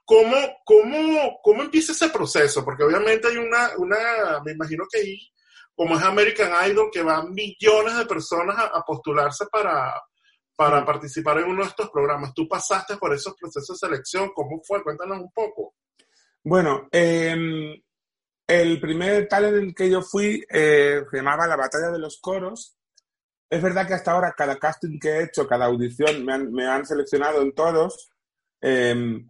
[0.04, 2.64] ¿Cómo, cómo, cómo empieza ese proceso?
[2.64, 5.32] Porque obviamente hay una, una me imagino que ahí,
[5.76, 9.94] como es American Idol, que van millones de personas a, postularse para,
[10.56, 12.34] para participar en uno de estos programas.
[12.34, 14.32] ¿Tú pasaste por esos procesos de selección?
[14.34, 14.82] ¿Cómo fue?
[14.82, 15.76] Cuéntanos un poco.
[16.42, 17.80] Bueno, eh,
[18.48, 22.18] el primer talent en el que yo fui eh, se llamaba La Batalla de los
[22.20, 22.77] Coros
[23.50, 27.42] es verdad que hasta ahora cada casting que he hecho, cada audición, me han, seleccionado
[27.42, 28.10] en todos.
[28.60, 29.26] Em,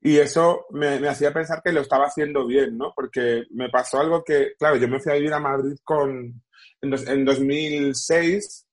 [0.00, 2.92] y eso me, hacía pensar que lo estaba haciendo bien, ¿no?
[2.94, 6.40] Porque me pasó algo que, claro, yo me fui a vivir a Madrid con,
[6.80, 8.66] en, 2006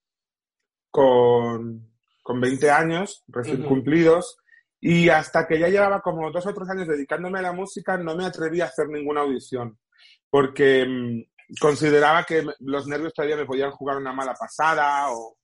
[0.92, 4.38] con, con 20 años recién cumplidos
[4.80, 8.16] y hasta que ya llevaba como dos o tres años dedicándome a la música no
[8.16, 9.78] me atreví a hacer ninguna audición
[10.30, 11.26] porque em,
[11.60, 15.38] consideraba que los nervios todavía me podían jugar una mala pasada o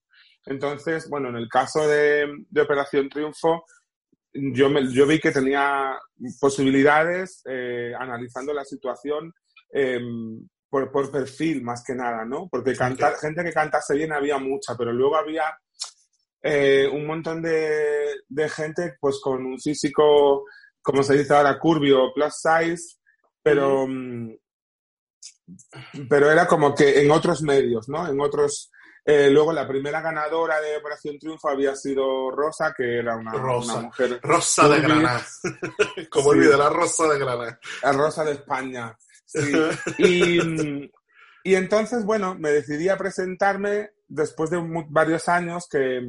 [0.45, 2.27] entonces bueno en el caso de,
[2.59, 3.65] Operación Triunfo
[4.33, 5.99] yo, yo vi que tenía
[6.39, 9.33] posibilidades eh, analizando la situación
[9.71, 12.47] em, por, por, perfil más que nada, ¿no?
[12.49, 15.43] Porque cantar, gente que cantase bien había mucha, pero luego había
[16.41, 20.45] eh, un montón de, de, gente pues con un físico,
[20.81, 22.97] como se dice ahora, curvio, plus size,
[23.43, 23.85] pero,
[26.09, 28.07] pero era como que en otros medios, ¿no?
[28.07, 28.71] En otros...
[29.03, 34.19] Eh, luego la primera ganadora de Operación Triunfo había sido Rosa, que era una, mujer...
[34.21, 35.25] Rosa de Granada.
[36.11, 37.59] como olvidé la Rosa de Granada.
[37.81, 38.95] La Rosa de España.
[39.25, 39.51] Sí.
[39.97, 40.91] y,
[41.43, 46.01] y entonces, bueno, me decidí a presentarme después de varios años que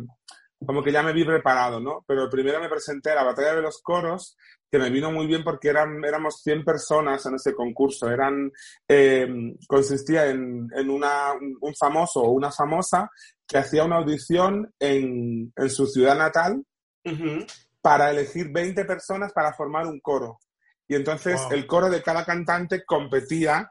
[0.67, 2.05] como que ya me vi preparado, ¿no?
[2.07, 4.37] Pero primero me presenté a la Batalla de los Coros
[4.73, 8.09] que me vino muy bien porque eran, éramos 100 personas en ese concurso.
[8.09, 8.51] Eran,
[8.89, 9.29] eh,
[9.69, 13.11] consistía en, en una, un famoso o una famosa
[13.47, 16.65] que hacía una audición en, en su ciudad natal
[17.83, 20.39] para elegir 20 personas para formar un coro.
[20.89, 23.71] Y entonces el coro de cada cantante competía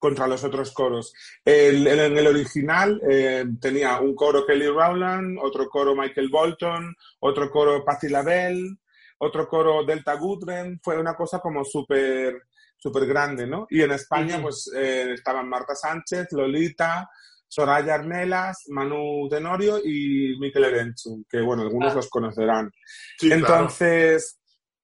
[0.00, 1.14] contra los otros coros.
[1.44, 7.84] en el original eh, tenía un coro Kelly Rowland, otro coro Michael Bolton, otro coro
[7.84, 8.78] Patti LaBelle,
[9.24, 12.42] otro coro Delta Goodrem, fue una cosa como súper
[12.76, 13.66] súper grande, ¿no?
[13.70, 17.08] Y en España, pues eh, estaban Marta Sánchez, Lolita,
[17.46, 21.96] Soraya Arnelas, Manu Tenorio y Miquel Erenchu, que bueno, algunos ah.
[21.96, 22.72] los conocerán.
[23.20, 24.40] Entonces,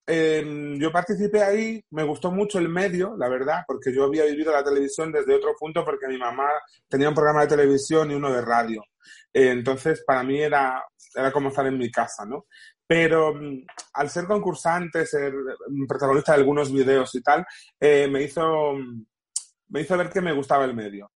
[0.07, 4.53] em, yo participé ahí, me gustó mucho el medio, la verdad, porque yo había vivido
[4.53, 6.47] la televisión desde otro punto porque mi mamá
[6.87, 8.81] tenía un programa de televisión y uno de radio.
[9.33, 10.81] entonces, para mí era,
[11.13, 12.45] era como estar en mi casa, ¿no?
[12.89, 17.45] Pero mm, al ser concursante, ser mm, protagonista de algunos videos y tal,
[17.79, 19.05] eh, me, hizo, mm,
[19.67, 21.11] me hizo ver que me gustaba el medio.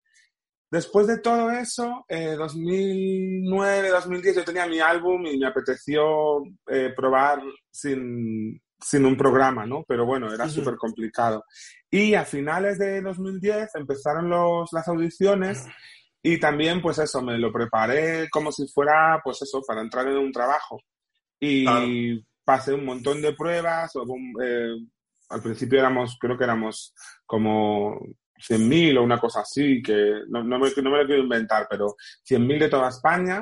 [0.69, 6.93] Después de todo eso, eh, 2009, 2010, yo tenía mi álbum y me apeteció eh,
[6.95, 9.83] probar sin, sin, un programa, ¿no?
[9.88, 11.43] Pero bueno, era súper complicado.
[11.89, 15.65] Y a finales de 2010 empezaron los, las audiciones
[16.21, 20.17] y también, pues eso, me lo preparé como si fuera, pues eso, para entrar en
[20.17, 20.79] un trabajo.
[21.45, 21.65] Y
[22.43, 23.93] pasé un montón de pruebas.
[24.43, 24.69] Eh,
[25.29, 26.93] al principio éramos, creo que éramos
[27.25, 27.99] como
[28.38, 31.95] 100.000 o una cosa así, que no, no, me, no me lo quiero inventar, pero
[32.23, 33.41] 100.000 de toda España.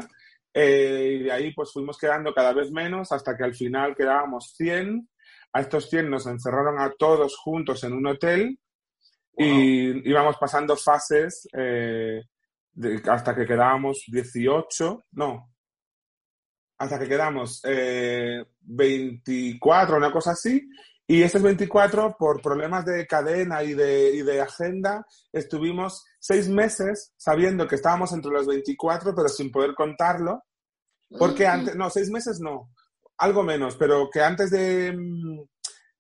[0.54, 4.54] Eh, y de ahí pues fuimos quedando cada vez menos hasta que al final quedábamos
[4.56, 5.08] 100.
[5.54, 8.58] A estos 100 nos encerraron a todos juntos en un hotel
[9.38, 12.22] Y íbamos pasando fases eh,
[12.74, 15.51] de- hasta que quedábamos 18, no,
[16.82, 20.68] hasta que quedamos eh, 24, una cosa así.
[21.06, 27.14] Y estos 24, por problemas de cadena y de, y de agenda, estuvimos seis meses
[27.18, 30.44] sabiendo que estábamos entre los 24, pero sin poder contarlo.
[31.20, 32.72] Porque antes, no, seis meses no,
[33.18, 35.42] algo menos, pero que antes de, mm,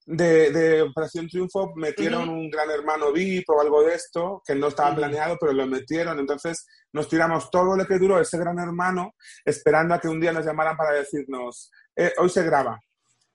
[0.05, 4.67] de, de Operación Triunfo metieron un gran hermano VIP o algo de esto, que no
[4.67, 6.19] estaba planeado, pero lo metieron.
[6.19, 9.13] Entonces nos tiramos todo lo que duró ese gran hermano,
[9.45, 12.79] esperando a que un día nos llamaran para decirnos, "Eh, hoy se graba.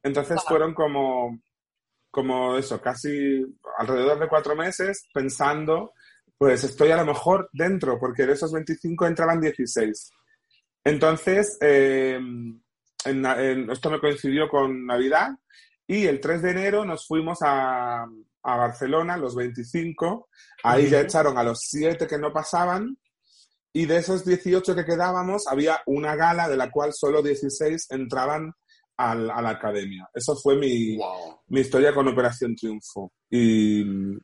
[0.03, 1.41] Entonces fueron como,
[2.11, 3.45] como eso, casi
[3.79, 5.93] alrededor de cuatro meses pensando,
[6.39, 10.11] pues estoy a lo mejor dentro, porque de esos 25 entraban 16.
[10.85, 12.15] Entonces, eh,
[13.05, 15.31] en- en- esto me coincidió con Navidad
[15.87, 20.29] y el 3 de enero nos fuimos a, a Barcelona, los 25.
[20.63, 22.97] Ahí ya echaron a los 7 que no pasaban
[23.73, 28.53] y de esos 18 que quedábamos había una gala de la cual solo 16 entraban
[28.97, 30.09] al- a la academia.
[30.15, 31.41] Eso fue mi, Wow.
[31.49, 33.13] mi historia con Operación Triunfo.
[33.29, 33.83] Y,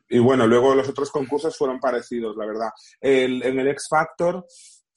[0.09, 2.69] y bueno, luego los otros concursos fueron parecidos, la verdad.
[2.99, 4.45] El- en el X Factor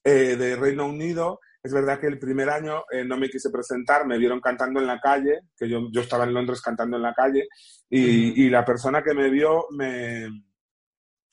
[0.02, 4.06] eh, de Reino Unido, es verdad que el primer año eh, no me quise presentar,
[4.06, 7.12] me vieron cantando en la calle, que yo, yo estaba en Londres cantando en la
[7.12, 7.48] calle,
[7.90, 10.28] y, la persona que me vio me,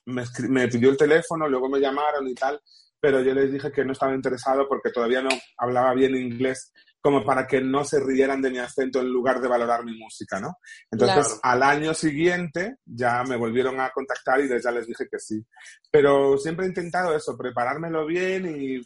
[0.06, 2.60] me, pidió el teléfono, luego me llamaron y tal,
[3.00, 7.24] pero yo les dije que no estaba interesado porque todavía no hablaba bien inglés como
[7.24, 10.58] para que no se rieran de mi acento en lugar de valorar mi música, ¿no?
[10.90, 11.40] Entonces, Claro.
[11.44, 15.46] al año siguiente ya me volvieron a contactar y ya les dije que sí.
[15.92, 18.82] Pero siempre he intentado eso, preparármelo bien y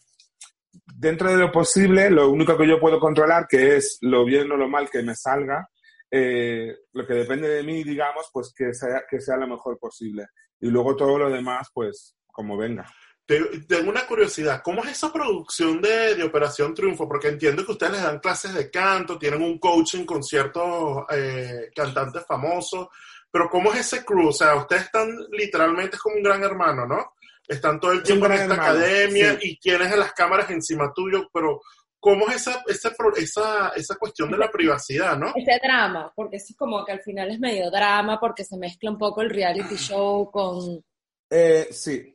[0.86, 4.58] dentro de lo posible, lo único que yo puedo controlar, que es lo bien o
[4.58, 5.70] lo mal que me salga,
[6.12, 10.28] eh, lo que depende de mí, digamos, pues que sea, que sea lo mejor posible.
[10.60, 12.86] Y luego todo lo demás, pues como venga.
[13.26, 17.08] Te- Tengo una curiosidad, ¿cómo es esa producción de, de Operación Triunfo?
[17.10, 21.70] Porque entiendo que ustedes les dan clases de canto, tienen un coaching con ciertos eh,
[21.76, 22.88] cantantes famosos,
[23.30, 24.30] pero ¿cómo es ese crew?
[24.30, 27.14] O sea, ustedes están literalmente como un gran hermano, ¿no?
[27.48, 29.52] Están todo el tiempo en esta hermano, academia sí.
[29.52, 31.62] y tienes en las cámaras encima tuyo, pero
[32.00, 35.32] ¿cómo es esa, esa, esa, esa cuestión de la privacidad, no?
[35.36, 38.92] Ese drama, porque eso es como que al final es medio drama, porque se mezcla
[38.92, 40.84] un poco el reality show con...
[41.30, 42.14] Eh, sí.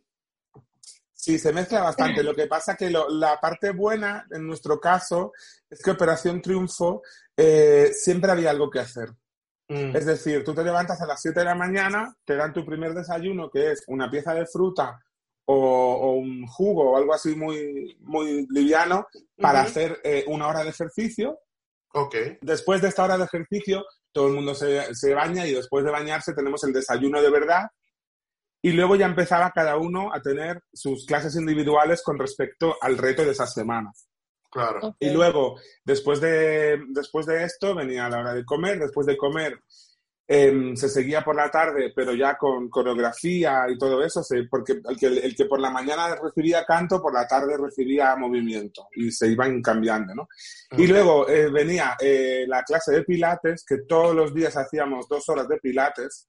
[1.15, 2.23] Sí, se mezcla bastante.
[2.25, 5.33] Lo que pasa que lo- la parte buena, en nuestro caso,
[5.71, 7.03] es que Operación Triunfo
[7.37, 9.09] eh, siempre había algo que hacer.
[9.69, 12.65] Mm, Es decir, tú te levantas a las 7 de la mañana, te dan tu
[12.67, 15.01] primer desayuno, que es una pieza de fruta
[15.47, 20.65] o, o un jugo o algo así muy, muy liviano para hacer eh, una hora
[20.65, 21.39] de ejercicio.
[21.95, 22.15] Ok.
[22.41, 25.91] Después de esta hora de ejercicio, todo el mundo se, se baña y después de
[25.91, 27.67] bañarse tenemos el desayuno de verdad.
[28.63, 33.25] Y luego ya empezaba cada uno a tener sus clases individuales con respecto al reto
[33.25, 33.91] de esa semana.
[34.51, 34.95] Claro.
[35.01, 38.79] Y luego, después de, después de esto, venía la hora de comer.
[38.79, 39.59] Después de comer,
[40.35, 44.81] em, se seguía por la tarde, pero ya con coreografía y todo eso, se- porque
[44.89, 49.11] el que, el que por la mañana recibía canto, por la tarde recibía movimiento y
[49.13, 50.29] se iban cambiando, ¿no?
[50.79, 50.89] Y Ok.
[50.91, 55.49] luego eh, venía eh, la clase de pilates, que todos los días hacíamos dos horas
[55.49, 56.29] de pilates.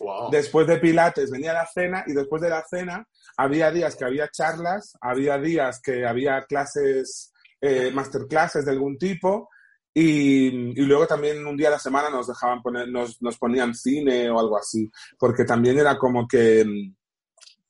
[0.00, 0.30] Wow.
[0.30, 4.28] Después de Pilates venía la cena y después de la cena había días que había
[4.28, 9.50] charlas, había días que había clases, eh, masterclasses de algún tipo
[9.94, 10.46] y,
[10.80, 14.30] y luego también un día a la semana nos dejaban poner, nos, nos ponían cine
[14.30, 16.64] o algo así, porque también era como que,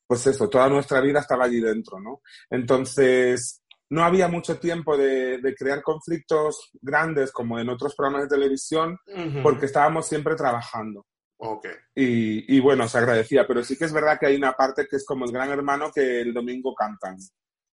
[0.06, 2.20] pues eso, toda nuestra vida estaba allí dentro, ¿no?
[2.50, 8.37] Entonces, no había mucho tiempo de, de crear conflictos grandes como en otros programas de
[8.37, 9.42] televisión Ujú.
[9.42, 11.06] porque estábamos siempre trabajando.
[11.38, 11.66] Ok.
[11.94, 14.96] Y, y bueno, se agradecía, pero sí que es verdad que hay una parte que
[14.96, 17.16] es como el gran hermano que el domingo cantan.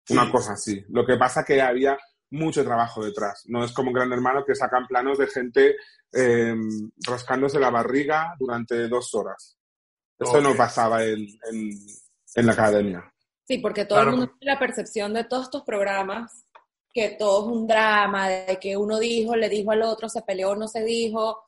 [0.09, 0.31] Una Sí.
[0.31, 0.83] cosa así.
[0.89, 1.97] Lo que pasa que había
[2.31, 3.43] mucho trabajo detrás.
[3.47, 5.75] No es como un gran hermano que sacan planos de gente
[6.13, 6.55] eh,
[7.05, 9.57] rascándose la barriga durante dos horas.
[10.17, 10.57] Esto no Ok.
[10.57, 11.19] pasaba en,
[11.51, 11.71] en,
[12.35, 13.13] en la academia.
[13.47, 14.11] Sí, porque todo Claro.
[14.11, 16.45] el mundo tiene la percepción de todos estos programas
[16.93, 20.55] que todo es un drama, de que uno dijo, le dijo al otro, se peleó,
[20.55, 21.43] no se dijo.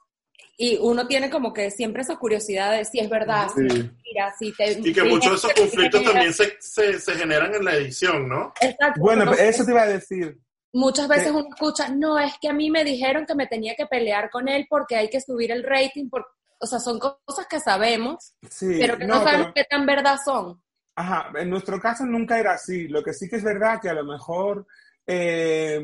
[0.57, 3.79] Y uno tiene como que siempre esa curiosidad de si es verdad, si es Sí.
[3.79, 4.71] mentira, si te...
[4.79, 8.53] Y que muchos de esos conflictos también se, se, se generan en la edición, ¿no?
[8.61, 8.99] Exacto.
[9.01, 10.37] Bueno, porque eso te iba a decir.
[10.73, 13.85] Muchas veces uno escucha, no, es que a mí me dijeron que me tenía que
[13.87, 16.25] pelear con él porque hay que subir el rating, por...
[16.59, 19.85] o sea, son cosas que sabemos, Sí, pero que no, no, sabemos pero- qué tan
[19.85, 20.61] verdad son.
[20.95, 22.87] Ajá, en nuestro caso nunca era así.
[22.87, 24.67] Lo que sí que es verdad que a lo mejor
[25.07, 25.81] eh,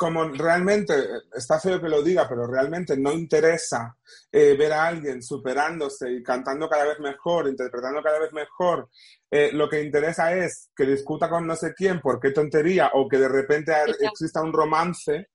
[0.00, 0.94] como realmente,
[1.30, 3.98] está feo que lo diga, pero realmente no interesa
[4.32, 8.88] eh, ver a alguien superándose y cantando cada vez mejor, interpretando cada vez mejor,
[9.30, 13.06] eh, lo que interesa es que discuta con no sé quién por qué tontería o
[13.06, 15.28] que de repente exista un romance,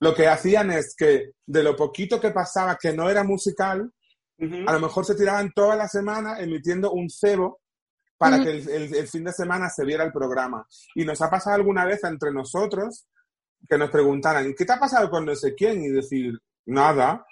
[0.00, 3.90] lo que hacían es que de lo poquito que pasaba que no era musical,
[4.66, 7.62] a lo mejor se tiraban toda la semana emitiendo un cebo
[8.18, 10.66] para que el, fin de semana se viera el programa.
[10.94, 13.06] Y nos ha pasado alguna vez entre nosotros
[13.68, 15.82] que nos preguntaran, ¿qué te ha pasado con no sé quién?
[15.82, 17.24] Y decir, nada.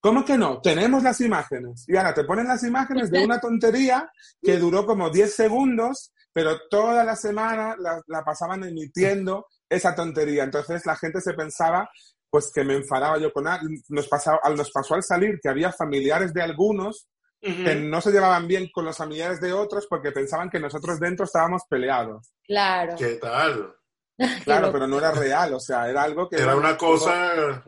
[0.00, 0.60] ¿Cómo que no?
[0.60, 1.84] Tenemos las imágenes.
[1.88, 4.10] Y ahora te ponen las imágenes de una tontería
[4.42, 10.44] que duró como 10 segundos, pero toda la semana la, pasaban emitiendo esa tontería.
[10.44, 11.88] Entonces la gente se pensaba
[12.30, 13.80] pues que me enfadaba yo con alguien.
[13.88, 17.08] Nos, pasó, nos pasó al salir que había familiares de algunos
[17.40, 21.24] que no se llevaban bien con los familiares de otros porque pensaban que nosotros dentro
[21.24, 22.32] estábamos peleados.
[22.44, 22.96] Claro.
[22.98, 23.74] ¿Qué tal?
[24.44, 26.36] Claro, pero no era real, o sea, era algo que...
[26.36, 27.62] Era, una cosa...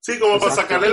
[0.00, 0.88] Sí, como para sacarle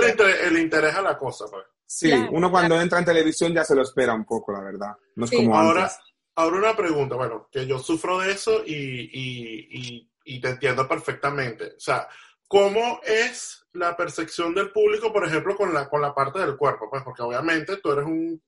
[0.46, 1.46] el interés, a la cosa.
[1.50, 1.64] Pues.
[1.84, 4.92] Sí, uno cuando entra en televisión ya se lo espera un poco, la verdad.
[5.16, 5.90] No es como ahora,
[6.36, 11.74] Ahora una pregunta, bueno, que yo sufro de eso y, y te entiendo perfectamente.
[11.76, 12.08] O sea,
[12.46, 16.88] ¿cómo es la percepción del público, por ejemplo, con la, con la parte del cuerpo?
[16.88, 18.40] Pues porque obviamente tú eres un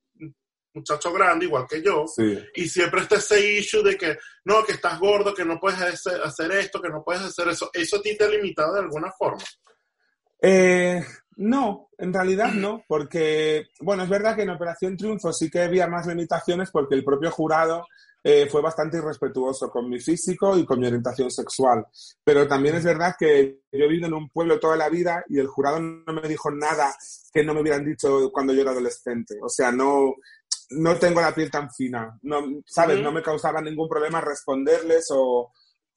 [0.75, 2.05] muchacho grande, igual que yo,
[2.55, 6.53] y siempre está ese issue de que, no, que estás gordo, que no puedes hacer
[6.53, 7.71] esto, que no puedes hacer eso.
[7.73, 9.43] ¿Eso a ti te ha limitado de alguna forma?
[10.41, 11.05] Eh,
[11.37, 15.87] no, en realidad no, porque, bueno, es verdad que en Operación Triunfo sí que había
[15.87, 17.87] más limitaciones porque el propio jurado
[18.25, 21.87] eh, fue bastante irrespetuoso con mi físico y con mi orientación sexual.
[22.23, 25.39] Pero también es verdad que yo he vivido en un pueblo toda la vida y
[25.39, 26.95] el jurado no me dijo nada
[27.33, 29.37] que no me hubieran dicho cuando yo era adolescente.
[29.43, 30.15] O sea, no,
[30.73, 33.01] no tengo la piel tan fina, no, ¿sabes?
[33.01, 35.53] No me causaba ningún problema responderles o,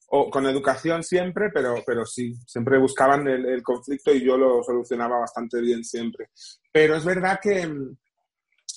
[0.08, 5.18] o con educación siempre, pero, pero sí, siempre buscaban el, conflicto y yo lo solucionaba
[5.18, 6.30] bastante bien siempre.
[6.72, 7.68] Pero es verdad que,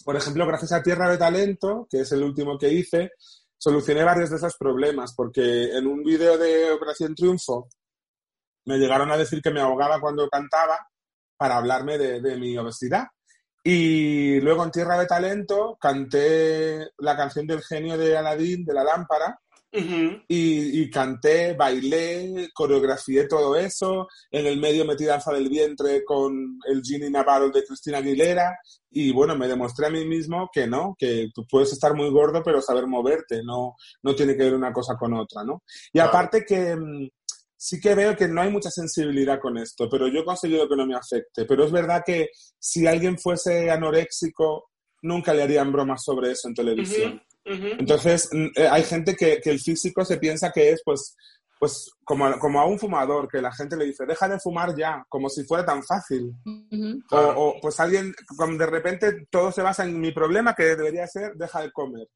[0.03, 3.11] por ejemplo, gracias a Tierra de Talento, que es el último que hice,
[3.57, 7.69] solucioné varios de esos problemas, porque en un vídeo de Operación Triunfo
[8.65, 10.79] me llegaron a decir que me ahogaba cuando cantaba
[11.37, 13.07] para hablarme de, de mi obesidad.
[13.71, 18.83] Y luego en Tierra de Talento canté la canción del genio de Aladín, de la
[18.83, 19.39] lámpara,
[19.71, 24.07] y, canté, bailé, coreografié todo eso.
[24.31, 28.57] En el medio metí danza del vientre con el Ginny Navarro de Cristina Aguilera.
[28.89, 32.41] Y bueno, me demostré a mí mismo que no, que tú puedes estar muy gordo,
[32.43, 35.61] pero saber moverte, no, no tiene que ver una cosa con otra, ¿no?
[35.93, 37.07] Y aparte que mm,
[37.59, 40.77] sí que veo que no hay mucha sensibilidad con esto, pero yo he conseguido que
[40.77, 41.43] no me afecte.
[41.45, 44.69] Pero es verdad que si alguien fuese anoréxico,
[45.01, 47.21] nunca le harían bromas sobre eso en televisión.
[47.43, 51.15] Entonces, eh, hay gente que, el físico se piensa que es, pues,
[51.59, 55.03] pues como, como a un fumador, que la gente le dice, deja de fumar ya,
[55.09, 56.31] como si fuera tan fácil.
[57.11, 58.13] o, pues alguien,
[58.57, 62.07] de repente todo se basa en mi problema que debería ser, deja de comer.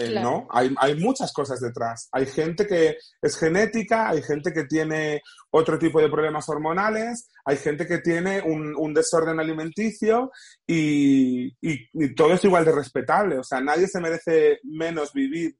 [0.00, 2.08] Eh, no, hay, hay, muchas cosas detrás.
[2.12, 7.56] Hay gente que es genética, hay gente que tiene otro tipo de problemas hormonales, hay
[7.56, 10.30] gente que tiene un, un desorden alimenticio
[10.64, 13.38] y, y, todo es igual de respetable.
[13.38, 15.56] O sea, nadie se merece menos vivir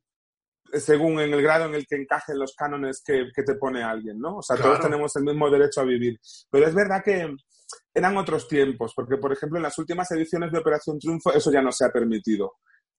[0.73, 4.21] según en el grado en el que encajen los cánones que, que te pone alguien,
[4.21, 4.37] ¿no?
[4.37, 6.21] O sea, todos tenemos el mismo derecho a vivir.
[6.49, 7.35] Pero es verdad que
[7.93, 11.61] eran otros tiempos, porque, por ejemplo, en las últimas ediciones de Operación Triunfo eso ya
[11.61, 12.53] no se ha permitido.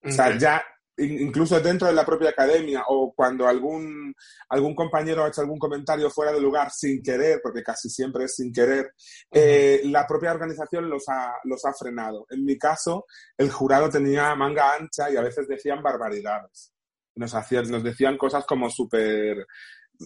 [0.04, 0.64] O sea, ya
[1.00, 4.14] incluso dentro de la propia academia o cuando algún,
[4.50, 8.36] algún compañero ha hecho algún comentario fuera de lugar sin querer, porque casi siempre es
[8.36, 8.94] sin querer,
[9.32, 12.26] eh, la propia organización los ha, los ha frenado.
[12.30, 13.06] En mi caso,
[13.38, 16.72] el jurado tenía manga ancha y a veces decían barbaridades.
[17.16, 19.46] Nos, hacían, nos decían cosas como súper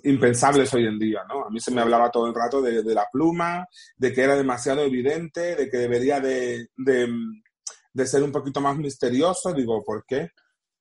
[0.04, 1.46] impensables hoy en día, ¿no?
[1.46, 4.36] A mí se me hablaba todo el rato de, de la pluma, de que era
[4.36, 7.14] demasiado evidente, de que debería de, de,
[7.94, 9.54] de ser un poquito más misterioso.
[9.54, 10.32] Digo, ¿por qué?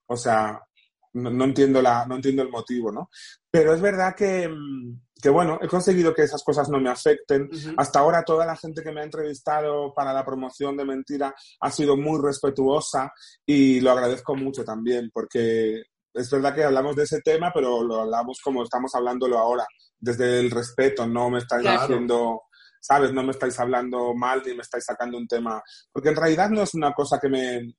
[0.06, 0.60] O sea,
[1.14, 3.10] no, entiendo la, no entiendo el motivo, ¿no?
[3.50, 4.50] Pero es verdad que,
[5.20, 7.50] que bueno, he conseguido que esas cosas no me afecten.
[7.76, 11.70] Hasta ahora toda la gente que me ha entrevistado para la promoción de Mentira ha
[11.70, 13.12] sido muy respetuosa
[13.44, 15.82] y lo agradezco mucho también, porque
[16.14, 19.66] es verdad que hablamos de ese tema, pero lo hablamos como estamos hablándolo ahora,
[19.98, 22.42] desde el respeto, no me estáis diciendo,
[22.80, 23.12] ¿sabes?
[23.12, 26.62] No me estáis hablando mal ni me estáis sacando un tema, porque en realidad no
[26.62, 27.74] es una cosa que me,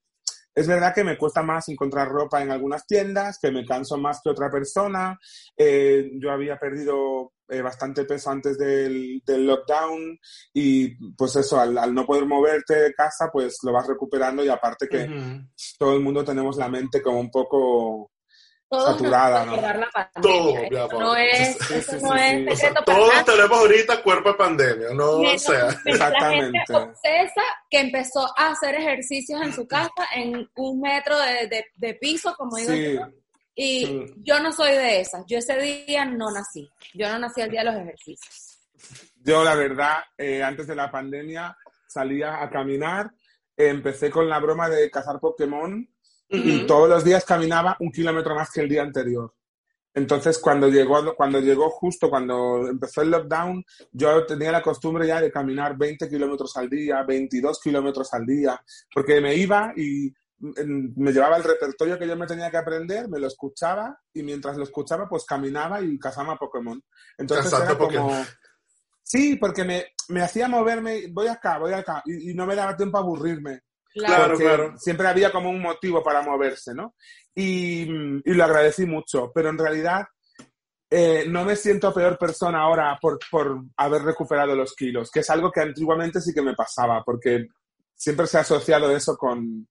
[0.56, 4.20] es verdad que me cuesta más encontrar ropa en algunas tiendas, que me canso más
[4.24, 5.20] que otra persona.
[5.58, 10.18] Eh, yo había perdido eh, bastante peso antes del, lockdown
[10.54, 14.88] y pues eso, al, no poder moverte de casa, pues lo vas recuperando y aparte
[14.88, 15.10] que
[15.78, 18.13] todo el mundo tenemos la mente como un poco
[18.82, 19.56] saturada, ¿no?
[19.58, 20.12] La pandemia.
[20.22, 21.00] Todo, Eso amor.
[21.04, 22.44] no es, Sí, eso sí, no sí, es sí.
[22.44, 23.24] O sea, secreto todos nadie.
[23.26, 25.64] tenemos ahorita cuerpo de pandemia, no Menos- o sea.
[25.66, 26.58] menos La Exactamente.
[26.60, 31.66] gente obsesa que empezó a hacer ejercicios en su casa en un metro de, de-
[31.76, 33.08] de piso, como digo yo.
[33.56, 35.24] Y yo no soy de esas.
[35.28, 36.68] Yo ese día no nací.
[36.96, 38.60] Yo no nací el día de los ejercicios.
[39.24, 41.56] yo la verdad, eh, antes de la pandemia
[41.88, 43.12] salía a caminar,
[43.56, 45.88] eh, empecé con la broma de cazar Pokémon
[46.34, 49.34] y todos los días caminaba un kilómetro más que el día anterior.
[49.94, 55.22] Entonces, cuando llegó, cuando llegó justo, cuando empezó el lockdown, yo tenía la costumbre ya
[55.22, 58.60] de caminar 20 kilómetros al día, 22 kilómetros al día,
[58.92, 63.08] porque me iba y mm, me llevaba el repertorio que yo me tenía que aprender,
[63.08, 66.82] me lo escuchaba y mientras lo escuchaba, pues caminaba y cazaba Pokémon.
[67.16, 67.90] Entonces Cazaste era como...
[67.90, 68.26] Pokémon.
[69.04, 72.76] Sí, porque me, me hacía moverme, voy acá, voy acá, y, y no me daba
[72.76, 73.62] tiempo a aburrirme.
[73.94, 74.78] Claro, claro.
[74.78, 76.96] Siempre había como un motivo para moverse, ¿no?
[77.36, 80.06] Y, mm, y lo agradecí mucho, pero en realidad
[80.90, 85.30] eh, no me siento peor persona ahora por, por haber recuperado los kilos, que es
[85.30, 87.48] algo que antiguamente sí que me pasaba, porque
[87.96, 89.68] siempre se ha asociado eso con,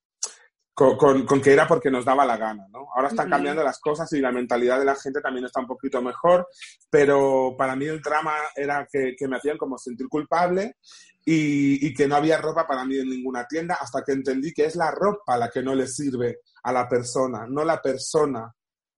[0.74, 2.86] con, con- con que era porque nos daba la gana, ¿no?
[2.96, 3.30] Ahora están Ujú.
[3.34, 6.48] cambiando las cosas y la mentalidad de la gente también está un poquito mejor,
[6.90, 10.76] pero para mí el drama era que, que me hacían como sentir culpable
[11.24, 14.64] y, y que no había ropa para mí en ninguna tienda hasta que entendí que
[14.66, 18.52] es la ropa la que no le sirve a la persona, no la persona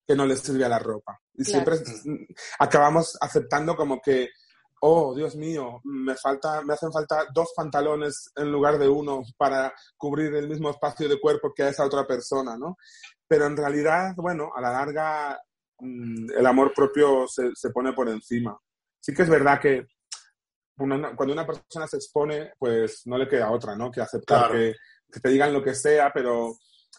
[0.07, 1.19] que no le sirve a la ropa.
[1.33, 1.75] Y Claro.
[1.75, 2.25] siempre mm,
[2.59, 4.29] acabamos aceptando como que,
[4.81, 9.73] oh, Dios mío, me, falta, me hacen falta dos pantalones en lugar de uno para
[9.97, 12.77] cubrir el mismo espacio de cuerpo que a esa otra persona, ¿no?
[13.27, 15.39] Pero en realidad, bueno, a la larga
[15.79, 18.57] mm, el amor propio se, se pone por encima.
[18.99, 19.87] Sí que es verdad que
[20.77, 23.89] una- cuando una persona se expone, pues no le queda otra, ¿no?
[23.91, 24.53] Que aceptar Claro.
[24.53, 24.73] que,
[25.11, 26.55] que te digan lo que sea, pero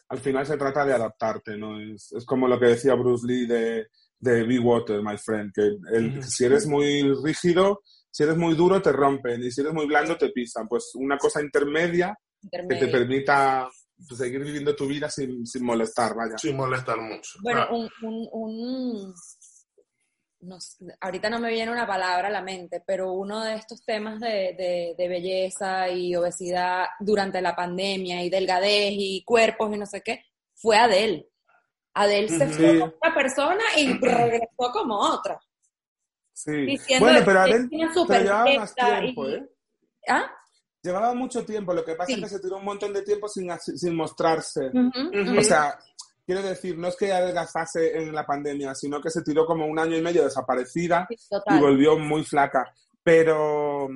[0.08, 1.80] al final se trata de adaptarte, ¿no?
[1.80, 3.86] Es, es como lo que decía Bruce Lee de,
[4.18, 5.62] de Be Water, my friend, que
[5.96, 6.22] el- Ujú.
[6.22, 10.16] si eres muy rígido, si eres muy duro, te rompen, y si eres muy blando,
[10.16, 10.66] te pisan.
[10.68, 12.16] Pues una cosa intermedia
[12.50, 13.68] que te permita
[14.08, 16.38] pues, seguir viviendo tu vida sin, sin molestar, vaya.
[16.38, 17.38] Sin molestar mucho.
[17.42, 19.14] Bueno, Ah, un, un, un-
[20.46, 20.58] no
[21.00, 24.54] ahorita no me viene una palabra a la mente, pero uno de estos temas de,
[24.56, 30.02] de- de belleza y obesidad durante la pandemia y delgadez y cuerpos y no sé
[30.02, 30.24] qué,
[30.54, 31.28] fue Adele.
[31.94, 35.40] Adele se fue como una persona y regresó como otra.
[36.32, 36.52] Sí.
[36.52, 39.48] Diciendo Bueno, pero Adele llevaba más tiempo, y- ¿eh?
[40.08, 40.30] ¿Ah?
[40.82, 42.14] Llevaba mucho tiempo, lo que pasa Sí.
[42.14, 44.70] es que se tiró un montón de tiempo sin, sin mostrarse.
[45.38, 45.76] O sea,
[46.26, 49.78] quiero decir, no es que adelgazase en la pandemia, sino que se tiró como un
[49.78, 52.74] año y medio desaparecida Sí, y volvió muy flaca.
[53.02, 53.88] Pero,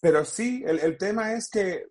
[0.00, 1.86] pero sí, el, el tema es que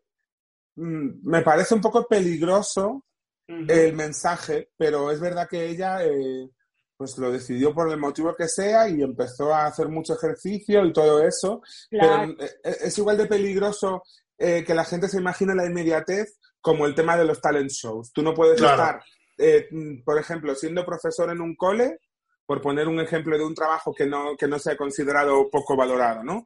[0.76, 3.04] mm, me parece un poco peligroso
[3.48, 6.50] el mensaje, pero es verdad que ella eh,
[6.96, 10.94] pues lo decidió por el motivo que sea y empezó a hacer mucho ejercicio y
[10.94, 11.62] todo eso.
[11.90, 12.34] Claro.
[12.38, 14.04] Pero eh, es igual de peligroso
[14.38, 18.12] eh, que la gente se imagine la inmediatez como el tema de los talent shows.
[18.14, 18.82] Tú no puedes Claro.
[18.82, 19.04] estar,
[19.38, 19.68] eh,
[20.06, 22.00] por ejemplo, siendo profesor en un cole,
[22.46, 26.24] por poner un ejemplo de un trabajo que no, que no sea considerado poco valorado,
[26.24, 26.46] ¿no?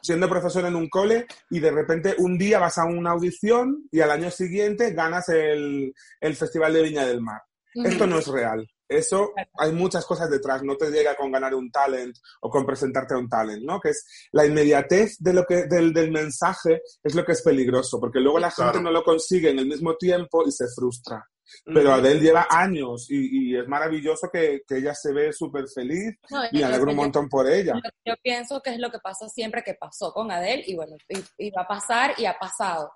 [0.00, 4.00] Siendo profesor en un cole y de repente un día vas a una audición y
[4.00, 7.42] al año siguiente ganas el, el Festival de Viña del Mar.
[7.74, 8.64] Esto no es real.
[8.88, 10.62] Eso hay muchas cosas detrás.
[10.62, 13.80] No te llega con ganar un talent o con presentarte a un talent, ¿no?
[13.80, 17.98] Que es la inmediatez de lo que, del, del mensaje es lo que es peligroso,
[17.98, 18.72] porque luego la Claro.
[18.74, 21.26] gente no lo consigue en el mismo tiempo y se frustra.
[21.64, 21.92] Pero.
[21.92, 26.42] Adele lleva años y, y es maravilloso que, que ella se ve súper feliz No,
[26.50, 27.74] y me alegro un yo- montón por ella.
[28.04, 31.46] Yo pienso que es lo que pasa siempre que pasó con Adele y bueno, y,
[31.46, 32.92] y va a pasar y ha pasado.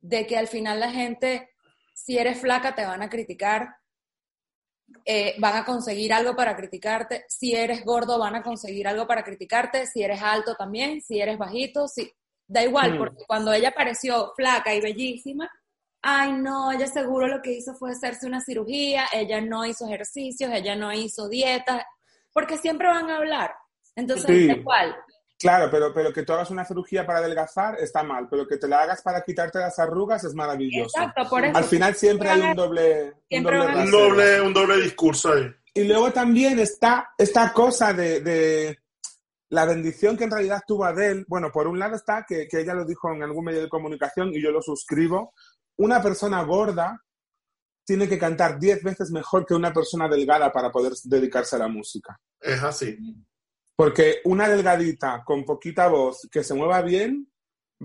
[0.00, 1.50] De que al final la gente,
[1.94, 3.68] si eres flaca, te van a criticar,
[5.04, 7.24] eh, van a conseguir algo para criticarte.
[7.28, 9.86] Si eres gordo, van a conseguir algo para criticarte.
[9.86, 12.10] Si eres alto también, si eres bajito, si...
[12.46, 12.98] da igual, Mm.
[12.98, 15.50] porque cuando ella apareció flaca y bellísima,
[16.04, 20.50] ay no, ella seguro lo que hizo fue hacerse una cirugía, ella no hizo ejercicios,
[20.52, 21.82] ella no hizo dietas,
[22.32, 23.52] porque siempre van a hablar.
[23.96, 24.46] Entonces, Sí.
[24.46, 24.94] da igual.
[25.38, 28.68] Claro, pero, pero que tú hagas una cirugía para adelgazar está mal, pero que te
[28.68, 30.96] la hagas para quitarte las arrugas es maravilloso.
[30.98, 31.56] Exacto, por eso.
[31.56, 35.50] Al final siempre hay un doble, un doble Un doble, un doble discurso ahí.
[35.74, 38.78] Y luego también está esta cosa de, de
[39.50, 41.24] la bendición que en realidad tuvo Adele.
[41.28, 44.30] Bueno, por un lado está que, que ella lo dijo en algún medio de comunicación
[44.32, 45.34] y yo lo suscribo.
[45.76, 47.00] Una persona gorda
[47.84, 51.68] tiene que cantar 10 veces mejor que una persona delgada para poder dedicarse a la
[51.68, 52.18] música.
[52.40, 52.96] Es así.
[53.76, 57.30] Porque una delgadita con poquita voz que se mueva bien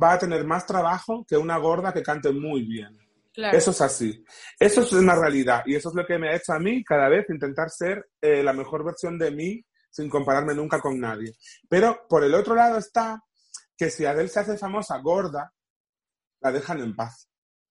[0.02, 2.98] va a tener más trabajo que una gorda que cante muy bien.
[3.34, 3.58] Claro.
[3.58, 4.24] Eso es así.
[4.60, 7.10] Eso es una realidad y eso es lo que me ha hecho a mí cada
[7.10, 11.34] vez intentar ser eh, la mejor versión de mí sin compararme nunca con nadie.
[11.68, 13.22] Pero por el otro lado está
[13.78, 15.54] que si Adele se hace famosa gorda,
[16.42, 17.29] la dejan en paz.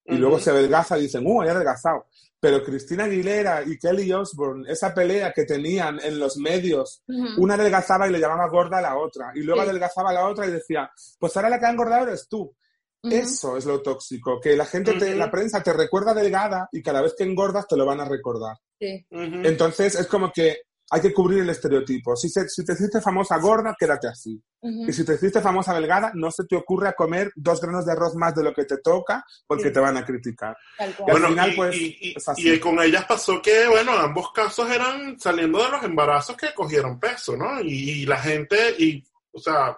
[0.09, 2.06] Y luego se adelgaza y dicen, ¡uh, ha adelgazado!
[2.40, 7.02] Pero Cristina Aguilera y Kelly Osbourne, esa pelea que tenían en los medios,
[7.36, 9.68] una adelgazaba y le llamaba gorda a la otra, y luego Sí.
[9.68, 10.88] adelgazaba a la otra y decía,
[11.18, 12.54] pues ahora la que ha engordado eres tú.
[13.02, 17.00] Eso es lo tóxico, que la gente, te- la prensa te recuerda delgada y cada
[17.00, 18.56] vez que engordas te lo van a recordar.
[18.80, 19.06] Sí.
[19.11, 22.16] Entonces es como que hay que cubrir el estereotipo.
[22.16, 24.43] Si, se- si te hiciste famosa gorda, quédate así.
[24.62, 27.93] Y si te hiciste famosa delgada, no se te ocurre a comer dos granos de
[27.93, 29.72] arroz más de lo que te toca porque Sí.
[29.72, 30.57] te van a criticar.
[30.78, 32.51] Y al final, y, pues, y- y- es así.
[32.53, 36.99] y con ellas pasó que, bueno, ambos casos eran saliendo de los embarazos que cogieron
[36.99, 37.61] peso, ¿no?
[37.61, 39.76] Y, y la gente, y, o sea,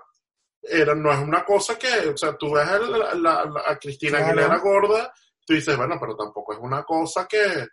[0.63, 3.77] era, no es una cosa que, o sea, tú ves a, la- la- la- a
[3.79, 4.33] Cristina Claro.
[4.33, 5.13] Aguilera gorda,
[5.45, 7.67] tú dices, bueno, pero tampoco es una cosa que,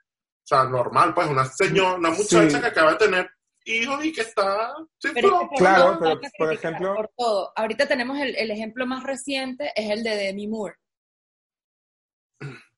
[0.48, 2.60] sea, normal, pues una señora, una muchacha Sí.
[2.62, 3.30] que acaba de tener
[3.66, 4.74] hijos y que está...
[4.98, 7.52] sí, Pero pero- es que Claro, pero, por ejemplo- por todo.
[7.56, 10.76] Ahorita tenemos el, el ejemplo más reciente, es el de Demi Moore.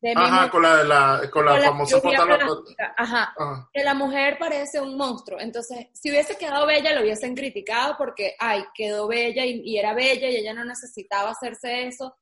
[0.02, 2.10] Demi Ajá, Moore con la, de la, con la con la famosa foto.
[2.10, 3.34] de la- Ajá.
[3.38, 3.70] Ajá.
[3.74, 5.40] que la mujer parece un monstruo.
[5.40, 9.94] Entonces, si hubiese quedado bella, lo hubiesen criticado porque, ay, quedó bella y, y era
[9.94, 12.18] bella y ella no necesitaba hacerse eso.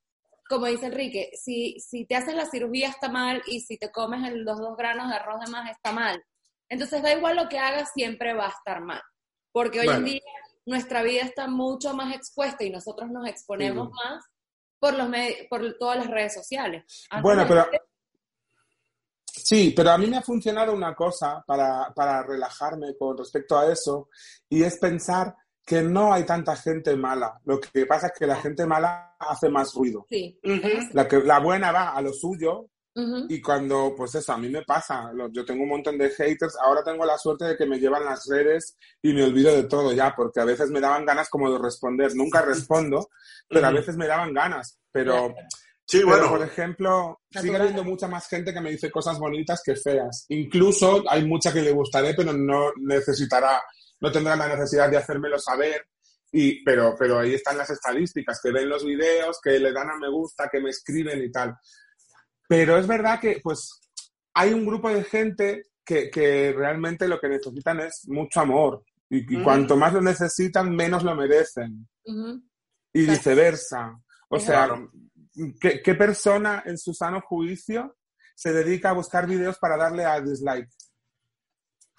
[0.48, 4.26] Como dice Enrique, si, si te haces la cirugía está mal y si te comes
[4.26, 6.24] el- los dos granos de arroz de más está mal.
[6.70, 9.02] Entonces, da igual lo que hagas, siempre va a estar mal.
[9.52, 10.20] Porque hoy en día
[10.66, 14.24] nuestra vida está mucho más expuesta y nosotros nos exponemos más
[14.78, 15.08] por, los
[15.48, 16.84] por todas las redes sociales.
[17.10, 17.82] Antes Bueno, pero- gente-
[19.30, 23.70] Sí, pero a mí me ha funcionado una cosa para, para relajarme con respecto a
[23.72, 24.08] eso
[24.48, 25.34] y es pensar
[25.68, 27.38] que no hay tanta gente mala.
[27.44, 30.06] Lo que pasa es que la gente mala hace más ruido.
[30.08, 30.40] Sí.
[30.92, 32.70] La, que, la buena va a lo suyo
[33.28, 35.12] y cuando, pues eso, a mí me pasa.
[35.30, 36.56] Yo tengo un montón de haters.
[36.60, 39.92] Ahora tengo la suerte de que me llevan las redes y me olvido de todo
[39.92, 42.16] ya, porque a veces me daban ganas como de responder.
[42.16, 43.10] Nunca respondo,
[43.48, 44.80] pero a veces me daban ganas.
[44.90, 45.34] Pero,
[45.84, 46.28] Sí, pero, bueno.
[46.30, 50.26] por ejemplo, sigue habiendo mucha más gente que me dice cosas bonitas que feas.
[50.28, 53.62] Incluso hay mucha que le gustaré, pero no necesitará,
[54.00, 55.86] no tendrá la necesidad de hacérmelo saber.
[56.30, 59.96] Y, pero, pero ahí están las estadísticas, que ven los videos, que le dan a
[59.96, 61.56] me gusta, que me escriben y tal.
[62.48, 63.80] Pero es verdad que, pues,
[64.34, 68.82] hay un grupo de gente que, que realmente lo que necesitan es mucho amor.
[69.10, 71.88] Y, cuanto más lo necesitan, menos lo merecen.
[72.04, 73.18] Y Claro.
[73.18, 73.98] viceversa.
[74.28, 74.90] O Es sea, Claro.
[75.58, 77.96] ¿qué, qué persona en su sano juicio
[78.34, 80.68] se dedica a buscar videos para darle a dislike?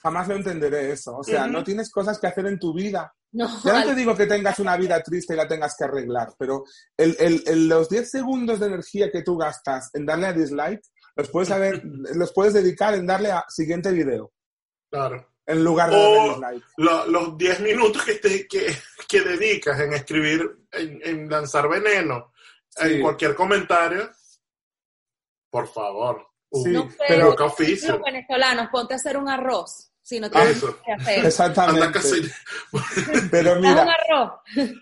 [0.01, 1.17] Jamás lo entenderé eso.
[1.17, 1.51] O sea, Ujú.
[1.53, 3.13] no tienes cosas que hacer en tu vida.
[3.31, 6.33] No, Ya no te digo que tengas una vida triste y la tengas que arreglar,
[6.37, 6.63] pero
[6.97, 10.81] el, el- el- los 10 segundos de energía que tú gastas en darle a dislike,
[11.15, 11.83] los puedes, haber,
[12.15, 14.31] los puedes dedicar en darle a siguiente video,
[14.91, 15.27] Claro.
[15.45, 16.63] en lugar de O- darle dislike.
[16.77, 18.75] Lo- los 10 minutos que, te, que,
[19.07, 22.31] que dedicas en escribir, en, en lanzar veneno,
[22.69, 22.93] Sí.
[22.95, 24.09] en cualquier comentario,
[25.51, 26.25] por favor.
[26.51, 27.93] Uh, Sí, No pero poca oficio.
[27.93, 30.75] los venezolanos, ponte a hacer un arroz, si no tienes Eso.
[30.83, 31.23] que hacer.
[31.25, 31.99] Exactamente.
[33.31, 33.87] Pero mira,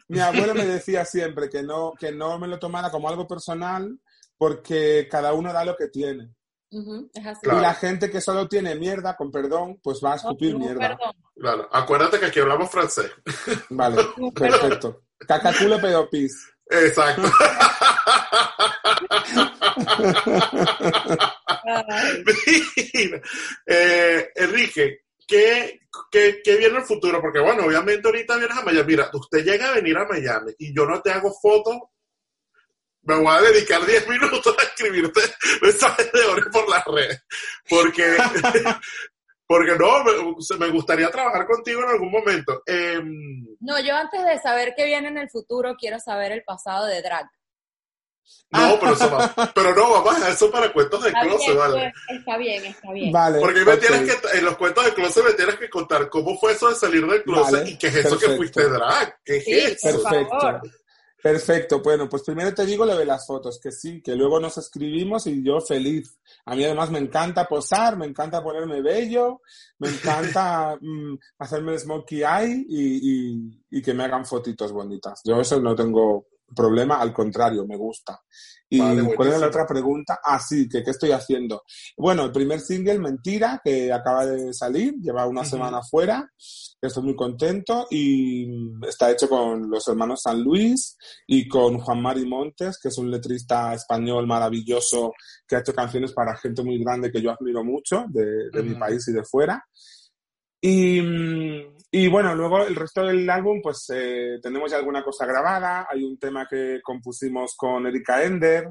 [0.07, 3.99] mi abuelo me decía siempre que no, que no me lo tomara como algo personal
[4.37, 6.33] porque cada uno da lo que tiene.
[6.71, 7.41] Ujú, es así.
[7.43, 7.59] Claro.
[7.59, 10.79] Y la gente que solo tiene mierda, con perdón, pues va a escupir mierda.
[10.79, 11.11] perdón.
[11.35, 11.67] Claro.
[11.73, 13.11] Acuérdate que aquí hablamos francés.
[13.69, 15.01] Vale, perfecto.
[15.27, 16.47] Cacaculo pedo pis.
[16.69, 17.23] Exacto.
[21.65, 23.21] Mira,
[23.65, 27.21] eh, Enrique, ¿qué, qué, qué viene en el futuro?
[27.21, 28.87] Porque, bueno, obviamente ahorita vienes a Miami.
[28.87, 31.75] Mira, usted llega a venir a Miami y yo no te hago fotos.
[33.03, 35.21] Me voy a dedicar 10 minutos a escribirte
[35.61, 37.23] mensajes de oro por las redes.
[37.69, 38.17] Porque,
[39.47, 42.63] porque no, me, me gustaría trabajar contigo en algún momento.
[42.65, 46.85] Em, No, yo antes de saber qué viene en el futuro, quiero saber el pasado
[46.85, 47.29] de drag.
[48.51, 51.45] No, pero, eso va- pero no, vamos a dejar eso para cuentos de Está closet,
[51.47, 51.93] bien, ¿vale?
[52.07, 53.11] pues, está bien, está bien.
[53.11, 53.39] Vale.
[53.39, 56.53] Porque me tienes que, en los cuentos de closet me tienes que contar cómo fue
[56.53, 59.17] eso de salir del closet Vale, y qué es eso que fuiste drag.
[59.23, 60.01] ¿Qué es Sí, eso?
[60.01, 60.39] por Perfecto.
[60.39, 60.61] favor.
[61.21, 61.81] Perfecto.
[61.81, 65.25] Bueno, pues primero te digo lo de las fotos, que sí, que luego nos escribimos
[65.27, 66.17] y yo feliz.
[66.45, 69.41] A mí además me encanta posar, me encanta ponerme bello,
[69.79, 75.21] me encanta mm, hacerme el smokey eye y, y- y que me hagan fotitos bonitas.
[75.25, 78.21] Yo eso no tengo problema, al contrario, me gusta.
[78.69, 80.19] ¿Y Vale, cuál era la otra pregunta?
[80.21, 81.63] Ah, sí, que qué estoy haciendo.
[81.97, 85.49] Bueno, el primer single, Mentira, que acaba de salir, lleva una Ujú.
[85.51, 86.29] semana fuera,
[86.81, 88.45] estoy muy contento y
[88.85, 93.09] está hecho con los hermanos San Luis y con Juan Mari Montes, que es un
[93.09, 95.13] letrista español maravilloso
[95.47, 98.71] que ha hecho canciones para gente muy grande que yo admiro mucho, de, de mi
[98.71, 98.79] Ujú.
[98.79, 99.63] país y de fuera.
[100.59, 105.25] Y, mm, y bueno, luego el resto del álbum, pues eh, tenemos ya alguna cosa
[105.25, 105.87] grabada.
[105.89, 108.69] Hay un tema que compusimos con Erika Ender,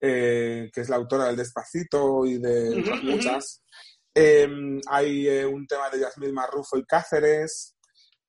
[0.00, 3.62] eh, que es la autora del Despacito y de otras muchas.
[4.14, 4.48] Eh,
[4.88, 7.76] hay eh, un tema de Yasmín Marrufo y Cáceres.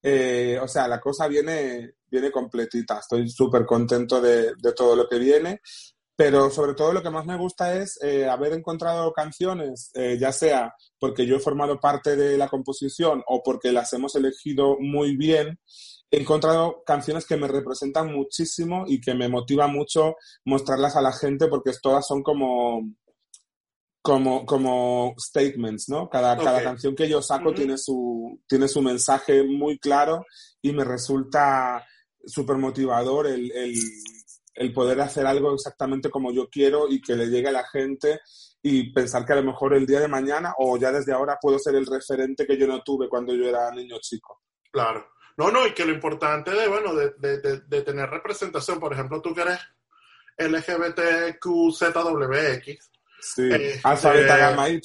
[0.03, 2.99] O sea, la cosa viene, viene completita.
[2.99, 5.61] Estoy súper contento de, de todo lo que viene.
[6.23, 10.31] Pero sobre todo lo que más me gusta es eh, haber encontrado canciones, eh, ya
[10.31, 15.17] sea porque yo he formado parte de la composición o porque las hemos elegido muy
[15.17, 15.59] bien,
[16.11, 20.13] he encontrado canciones que me representan muchísimo y que me motiva mucho
[20.45, 22.87] mostrarlas a la gente porque todas son como,
[24.03, 26.07] como, como statements, ¿no?
[26.07, 26.63] Cada, cada Ok.
[26.63, 30.23] canción que yo saco tiene, su, tiene su mensaje muy claro
[30.61, 31.83] y me resulta
[32.27, 33.73] súper motivador el, el,
[34.61, 38.21] el poder hacer algo exactamente como yo quiero y que le llegue a la gente
[38.61, 41.57] y pensar que a lo mejor el día de mañana o ya desde ahora puedo
[41.57, 44.41] ser el referente que yo no tuve cuando yo era niño chico.
[44.71, 45.07] Claro.
[45.37, 48.93] No, no, y que lo importante de, bueno, de, de, de, de tener representación, por
[48.93, 49.59] ejemplo, tú que eres
[50.37, 52.91] LGBTQZWX,
[53.21, 53.49] Sí.
[53.51, 54.81] Este- Alfa, beta, gamma, y.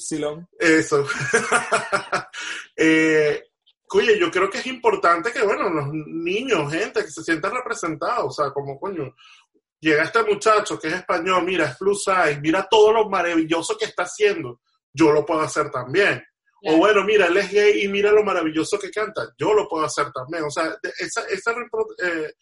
[0.59, 1.03] eso.
[2.75, 3.43] eh,
[3.89, 8.27] oye, yo creo que es importante que, bueno, los niños, gente, que se sientan representados,
[8.27, 9.15] o sea, como, coño,
[9.79, 13.85] llega este muchacho que es español, mira, es plus size, mira todo lo maravilloso que
[13.85, 14.61] está haciendo,
[14.93, 16.23] yo lo puedo hacer también.
[16.63, 19.29] O bueno, mira, él es gay y mira lo maravilloso que canta.
[19.37, 20.43] Yo lo puedo hacer también.
[20.43, 22.33] O sea, esa, eh,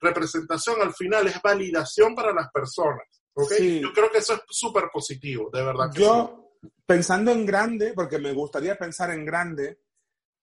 [0.00, 3.06] representación al final es validación para las personas.
[3.34, 6.04] Yo creo que eso es súper positivo, de verdad que sí.
[6.04, 6.52] Yo,
[6.86, 9.80] pensando en grande, porque me gustaría pensar en grande,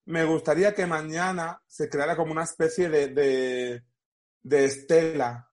[0.05, 3.83] me gustaría que mañana se creara como una especie de, de,
[4.43, 5.52] de estela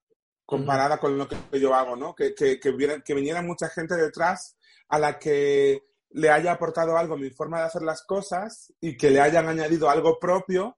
[0.50, 2.14] comparada con lo que yo hago, ¿no?
[2.14, 4.56] Que, que, que, viera- que viniera mucha gente detrás
[4.88, 5.80] a la que
[6.10, 9.88] le haya aportado algo mi forma de hacer las cosas y que le hayan añadido
[9.88, 10.76] algo propio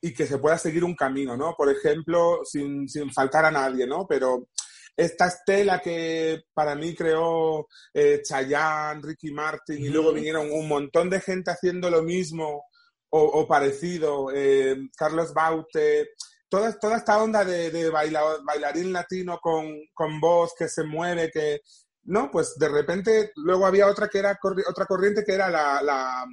[0.00, 1.54] y que se pueda seguir un camino, ¿no?
[1.54, 4.06] Por ejemplo, sin, sin faltar a nadie, ¿no?
[4.08, 4.48] Pero
[4.96, 11.10] esta estela que para mí creó eh, Chayanne, Ricky Martin, y luego vinieron un montón
[11.10, 12.64] de gente haciendo lo mismo
[13.10, 16.10] o, o parecido, eh, Carlos Baute,
[16.56, 21.30] toda, toda esta onda de, de baila- bailarín latino con, con voz que se mueve,
[21.30, 21.60] que,
[22.04, 25.82] no, pues de repente luego había otra que era corri- otra corriente que era la,
[25.82, 26.24] la,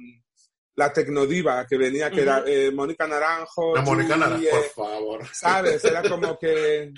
[0.76, 2.48] la tecnodiva que venía, que era Ujú.
[2.48, 5.26] eh, Mónica Naranjo, La Mónica Naranjo, eh, por favor.
[5.32, 5.84] ¿sabes?
[5.84, 6.92] Era como que eh,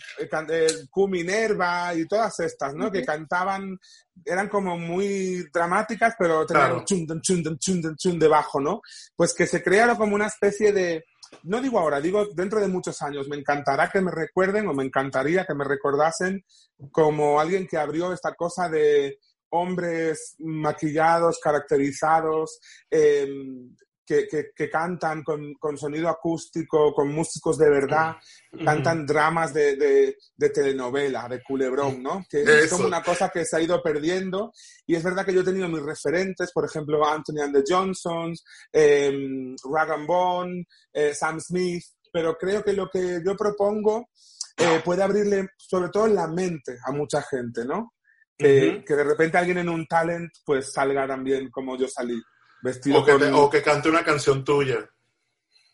[0.50, 2.90] eh, Q Minerva y todas estas, ¿no?
[2.90, 3.78] Que cantaban,
[4.24, 6.78] eran como muy dramáticas, pero tenían Claro.
[6.80, 8.80] un chun, chun, chun, chun debajo, ¿no?
[9.14, 11.04] Pues que se creara como una especie de,
[11.42, 14.84] no digo ahora, digo dentro de muchos años, me encantará que me recuerden o me
[14.84, 16.44] encantaría que me recordasen
[16.90, 19.18] como alguien que abrió esta cosa de
[19.50, 22.58] hombres maquillados, caracterizados,
[22.90, 23.28] eh,
[24.06, 28.14] que, que- que cantan con, con sonido acústico, con músicos de verdad,
[28.64, 32.24] cantan dramas de, de- de telenovela, de culebrón, ¿no?
[32.30, 32.76] Que es Eso.
[32.76, 34.52] como una cosa que se ha ido perdiendo.
[34.86, 38.44] Y es verdad que yo he tenido mis referentes, por ejemplo, Anthony and the Johnsons,
[38.72, 39.12] eh,
[39.70, 41.82] Rag and Bone, eh, Sam Smith,
[42.12, 44.08] pero creo que lo que yo propongo
[44.56, 47.92] eh, puede abrirle, sobre todo la mente, a mucha gente, ¿no?
[48.38, 48.84] Que, Ujú.
[48.84, 52.20] que de repente alguien en un talent pues salga también como yo salí,
[52.66, 53.20] vestido O que, con...
[53.20, 54.78] te- o que cante una canción tuya.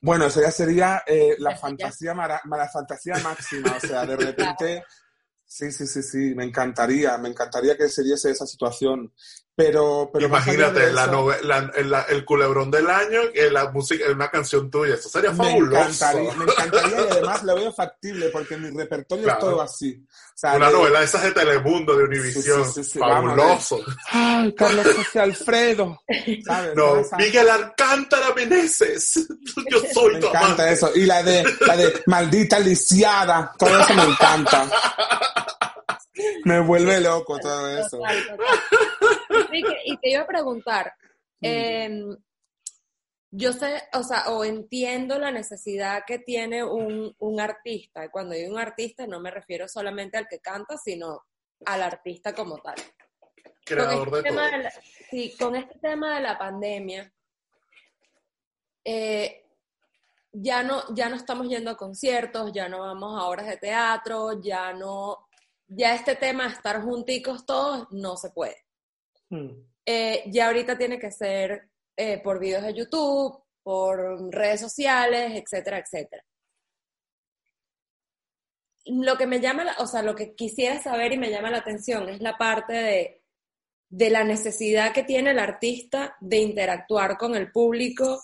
[0.01, 4.84] Bueno, eso ya sería eh, la fantasía, mara- la fantasía máxima, o sea, de repente...
[5.45, 9.12] Sí, sí, sí, sí, me encantaría, me encantaría que se diese esa situación,
[9.55, 10.09] pero...
[10.12, 14.05] pero Imagínate, de la eso, nove- la- la- el culebrón del año, que la música,
[14.11, 14.94] una canción tuya.
[14.94, 15.76] Eso sería Me fabuloso.
[15.82, 19.38] encantaría, me encantaría y además lo veo factible porque mi repertorio Claro.
[19.38, 20.03] es todo así.
[20.09, 22.64] O sea, Una de- novela de esas de Telemundo, de Univisión.
[22.64, 23.80] Sí, sí, sí, fabuloso.
[24.11, 26.03] ¡Ay, Carlos José Alfredo!
[26.44, 26.74] ¿Sabes?
[26.74, 29.26] No, Miguel Alcántara Meneses.
[29.70, 30.72] Yo soy Me tu encanta amante.
[30.72, 30.90] eso.
[30.94, 33.53] Y la de, la de maldita lisiada.
[33.59, 34.66] Todo eso me encanta.
[36.44, 37.98] Me vuelve loco todo eso.
[37.98, 39.66] Total, total.
[39.84, 40.92] Y te iba a preguntar,
[41.40, 41.90] eh,
[43.34, 48.04] yo sé, o sea, o entiendo la necesidad que tiene un, un artista.
[48.04, 51.24] Y cuando digo un artista no me refiero solamente al que canta, sino
[51.64, 52.74] al artista como tal.
[53.64, 54.50] Creador con este de todo.
[54.50, 54.72] de la,
[55.10, 57.12] sí, con este tema de la pandemia,
[58.84, 59.46] eh,
[60.32, 64.40] ya no, ya no estamos yendo a conciertos, ya no vamos a obras de teatro,
[64.42, 65.28] ya no,
[65.74, 68.56] ya este tema de estar junticos todos no se puede.
[69.30, 69.50] Hmm.
[69.84, 75.78] Eh, ya ahorita tiene que ser eh, por videos de YouTube, por redes sociales, etcétera,
[75.78, 76.24] etcétera.
[78.84, 81.58] Lo que me llama, la- o sea, lo que quisiera saber y me llama la
[81.58, 83.22] atención es la parte de,
[83.88, 88.20] de la necesidad que tiene el artista de interactuar con el público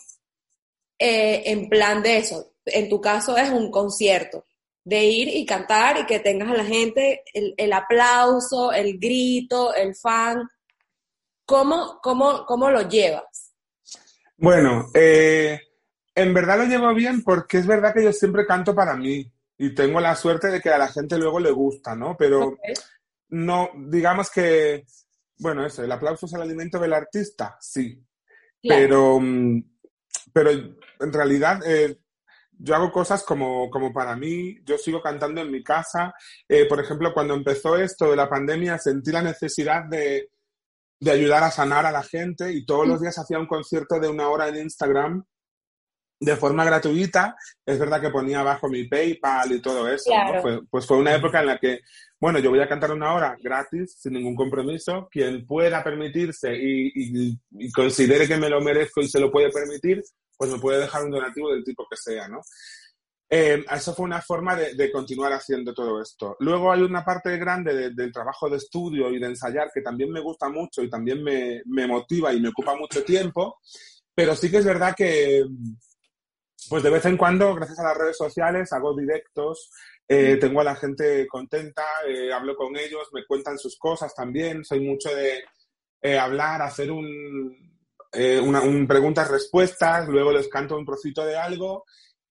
[0.98, 2.54] eh, en plan de eso.
[2.64, 4.46] En tu caso es un concierto,
[4.88, 9.74] de ir y cantar y que tengas a la gente el, el aplauso, el grito,
[9.74, 10.48] el fan.
[11.44, 13.52] ¿Cómo, cómo, cómo lo llevas?
[14.38, 15.60] Bueno, eh,
[16.14, 19.74] en verdad lo llevo bien porque es verdad que yo siempre canto para mí y
[19.74, 22.16] tengo la suerte de que a la gente luego le gusta, ¿no?
[22.18, 22.56] Pero
[23.28, 24.86] no, digamos que,
[25.38, 28.02] bueno, eso, el aplauso es el alimento del artista, sí,
[28.62, 28.80] Claro.
[28.80, 29.62] pero, mm,
[30.32, 31.98] pero en realidad eh,
[32.58, 36.12] yo hago cosas como, como para mí, yo sigo cantando en mi casa.
[36.48, 40.30] Eh, por ejemplo, cuando empezó esto de la pandemia, sentí la necesidad de,
[41.00, 44.08] de ayudar a sanar a la gente y todos los días hacía un concierto de
[44.08, 45.24] una hora en Instagram
[46.20, 47.36] de forma gratuita.
[47.64, 50.10] Es verdad que ponía abajo mi PayPal y todo eso.
[50.10, 50.16] ¿no?
[50.26, 50.42] Claro.
[50.42, 51.80] Fue- pues fue una época en la que,
[52.20, 55.08] bueno, yo voy a cantar una hora gratis, sin ningún compromiso.
[55.10, 59.50] Quien pueda permitirse y, y- y considere que me lo merezco y se lo puede
[59.50, 60.02] permitir,
[60.36, 62.40] pues me puede dejar un donativo del tipo que sea, ¿no?
[63.30, 66.34] Eh, eso fue una forma de, de continuar haciendo todo esto.
[66.40, 70.10] Luego hay una parte grande de- del trabajo de estudio y de ensayar que también
[70.10, 73.58] me gusta mucho y también me, me motiva y me ocupa mucho tiempo,
[74.14, 75.44] pero sí que es verdad que,
[76.68, 79.70] pues de vez en cuando, gracias a las redes sociales, hago directos,
[80.08, 84.64] eh, tengo a la gente contenta, eh, hablo con ellos, me cuentan sus cosas también,
[84.64, 85.42] soy mucho de
[86.00, 87.54] eh, hablar, hacer un,
[88.12, 91.84] eh, una, un preguntas-respuestas, luego les canto un trocito de algo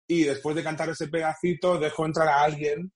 [0.07, 2.91] y después de cantar ese pedacito dejo entrar a alguien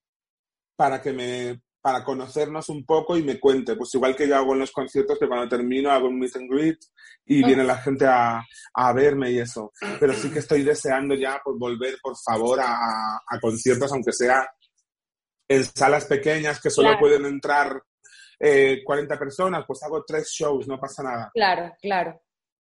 [0.75, 4.53] para que me para conocernos un poco y me cuente, pues igual que yo hago
[4.53, 6.77] en los conciertos que cuando termino hago un meet and greet
[7.25, 7.47] y Ah.
[7.47, 8.39] viene la gente a,
[8.75, 13.15] a verme y eso, pero sí que estoy deseando ya pues, volver por favor a,
[13.27, 14.47] a conciertos aunque sea
[15.55, 16.99] en salas pequeñas que solo Claro.
[16.99, 17.81] pueden entrar
[18.39, 21.29] eh, 40 personas, pues hago tres shows, no pasa nada.
[21.33, 22.21] Claro, claro.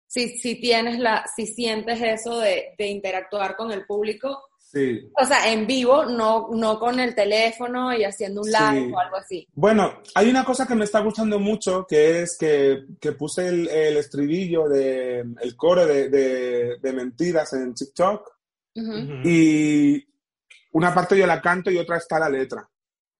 [0.07, 5.09] Si, si tienes la, si sientes eso de, de interactuar con el público, Sí.
[5.17, 8.91] o sea, en vivo, no, no con el teléfono y haciendo un live Sí.
[8.93, 9.47] o algo así.
[9.53, 13.67] Bueno, hay una cosa que me está gustando mucho, que es que, que puse el,
[13.69, 18.29] el estribillo de el coro de, de- de mentiras en TikTok
[19.23, 20.05] y
[20.73, 22.67] una parte yo la canto y otra está la letra.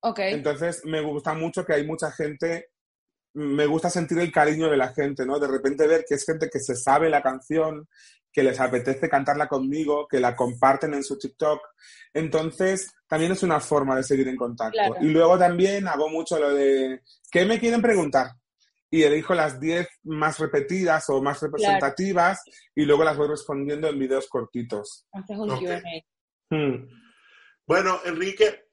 [0.02, 2.70] Ok, Entonces me gusta mucho que hay mucha gente,
[3.34, 5.40] me gusta sentir el cariño de la gente, ¿no?
[5.40, 7.88] De repente ver que es gente que se sabe la canción,
[8.32, 11.60] que les apetece cantarla conmigo, que la comparten en su TikTok.
[12.14, 14.78] Entonces, también es una forma de seguir en contacto.
[14.78, 14.96] Claro.
[15.02, 18.28] Y luego también hago mucho lo de, ¿qué me quieren preguntar?
[18.92, 22.42] Y elijo las 10 más repetidas o más representativas
[22.76, 25.08] y luego las voy respondiendo en videos cortitos.
[25.12, 25.60] haces un Ok.
[25.60, 26.56] Q&A.
[26.56, 26.88] Hmm.
[27.66, 28.67] Bueno, Enrique,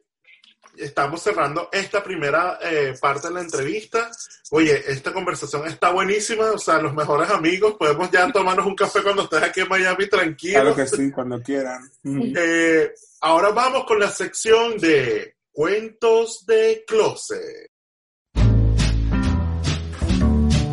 [0.76, 4.10] estamos cerrando esta primera eh, parte de la entrevista.
[4.50, 9.02] Oye, esta conversación está buenísima, o sea, los mejores amigos, podemos ya tomarnos un café
[9.02, 10.60] cuando estés aquí en Miami tranquilo.
[10.60, 11.82] Claro que sí, cuando quieran.
[12.02, 12.32] Hmm.
[12.36, 17.70] Eh, ahora vamos con la sección de cuentos de closet.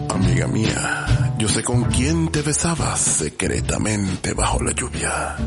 [0.09, 5.37] Amiga mía, yo sé con quién te besabas secretamente bajo la lluvia.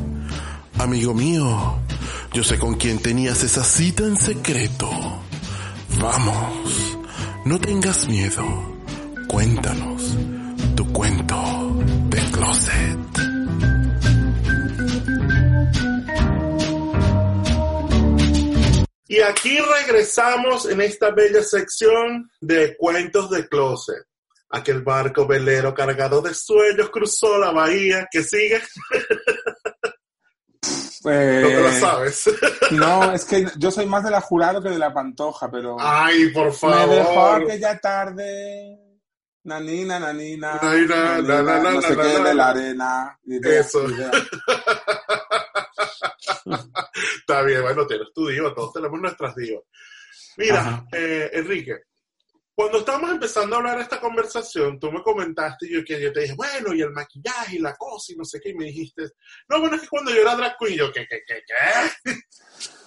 [0.78, 1.78] Amigo mío,
[2.32, 4.90] yo sé con quién tenías esa cita en secreto.
[6.00, 6.98] Vamos,
[7.44, 8.44] no tengas miedo.
[9.28, 10.16] Cuéntanos
[10.74, 11.36] tu cuento
[12.08, 12.98] de closet.
[19.06, 24.04] Y aquí regresamos en esta bella sección de cuentos de closet.
[24.50, 28.08] Aquel barco velero cargado de sueños cruzó la bahía.
[28.10, 28.60] que sigue?
[31.04, 31.10] No
[31.48, 32.24] te lo Eh, sabes.
[32.70, 36.28] No, es que yo soy más de la jurado que de la pantoja, pero Ay,
[36.30, 37.42] por me dejó favor.
[37.42, 38.78] aquella tarde.
[39.44, 40.58] Nanina, nanina.
[40.62, 43.18] Nanina, nanina, na, na, na, no sé na, qué na, de la arena.
[43.26, 43.86] Eso.
[43.90, 44.10] idea.
[47.18, 49.62] Está bien, bueno, tienes tu diva, todos tenemos nuestras divas.
[50.36, 51.76] Mira, eh, Enrique,
[52.54, 56.20] cuando estábamos empezando a hablar esta conversación, tú me comentaste y yo, que yo te
[56.20, 59.02] dije, bueno, y el maquillaje y la cosa y no sé qué, y me dijiste,
[59.48, 62.12] no, bueno, es que cuando yo era drag queen, yo, ¿qué, qué, qué, qué?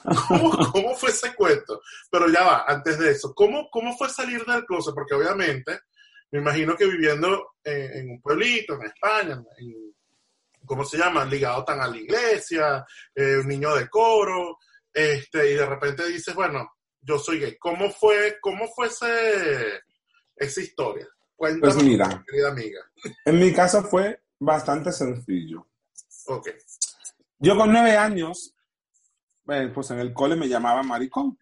[0.27, 1.81] ¿Cómo, cómo fue ese cuento?
[2.09, 4.93] Pero ya va, antes de eso, ¿cómo, cómo fue salir del closet?
[4.93, 5.79] Porque obviamente,
[6.31, 9.93] me imagino que viviendo en, un pueblito, en España, en
[10.65, 11.25] ¿cómo se llama?
[11.25, 14.59] Ligado tan a la iglesia, eh, un niño de coro,
[14.93, 16.76] este, y de repente dices, bueno,
[17.07, 17.57] yo soy gay.
[17.57, 19.81] ¿Cómo fue, cómo fue ese,
[20.35, 21.07] esa historia?
[21.35, 22.23] Cuéntame, Pues mira.
[22.27, 22.81] querida amiga.
[23.25, 25.67] En mi caso fue bastante sencillo.
[26.25, 26.49] Ok.
[27.39, 28.55] Yo con nueve años,
[29.49, 31.37] eh, pues en el cole me llamaban maricón.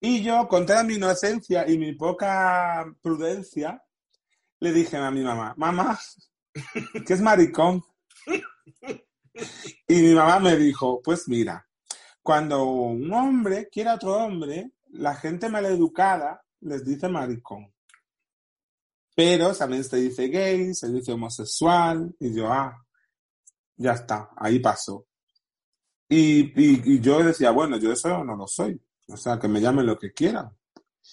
[0.00, 3.82] Y yo, con toda mi inocencia y mi poca prudencia,
[4.58, 5.98] le dije a mi mamá, mamá,
[7.06, 7.82] ¿qué es maricón?
[9.86, 11.66] Y mi mamá me dijo, pues mira,
[12.30, 17.74] cuando un hombre quiere a otro hombre, la gente maleducada les dice maricón.
[19.16, 22.86] Pero también se dice gay, se dice homosexual, y yo, ah,
[23.76, 25.08] ya está, ahí pasó.
[26.08, 28.80] Y, y, y yo decía, bueno, yo eso no lo soy.
[29.08, 30.56] O sea, que me llamen lo que quieran.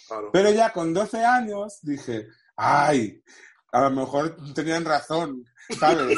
[0.07, 0.29] Claro.
[0.31, 3.23] Pero ya con 12 años dije, ay,
[3.71, 5.43] a lo mejor tenían razón,
[5.79, 6.15] ¿sabes?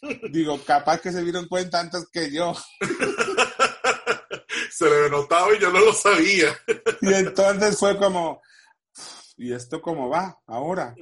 [0.32, 2.54] Digo, capaz que se dieron cuenta antes que yo.
[4.80, 6.56] Se le notaba y yo no lo sabía.
[7.02, 8.40] Y entonces fue como,
[9.36, 10.94] ¿y esto cómo va ahora?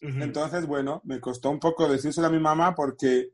[0.00, 3.32] Entonces, bueno, me costó un poco decírselo a mi mamá porque,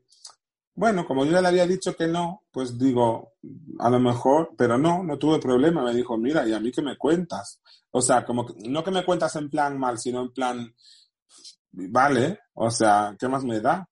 [0.73, 3.33] bueno, como yo ya le había dicho que no, pues digo,
[3.77, 5.83] a lo mejor, pero no, no tuve problema.
[5.83, 7.61] Me dijo, mira, ¿y a mí qué me cuentas?
[7.91, 10.75] O sea, como que, no que me cuentas en plan mal, sino en plan,
[11.73, 13.87] vale, o sea, ¿qué más me da?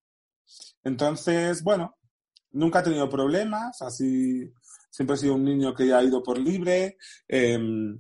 [0.84, 1.98] Entonces, bueno,
[2.50, 4.52] nunca he tenido problemas, así,
[4.90, 6.98] siempre he sido un niño que ha ido por libre.
[7.28, 7.98] em,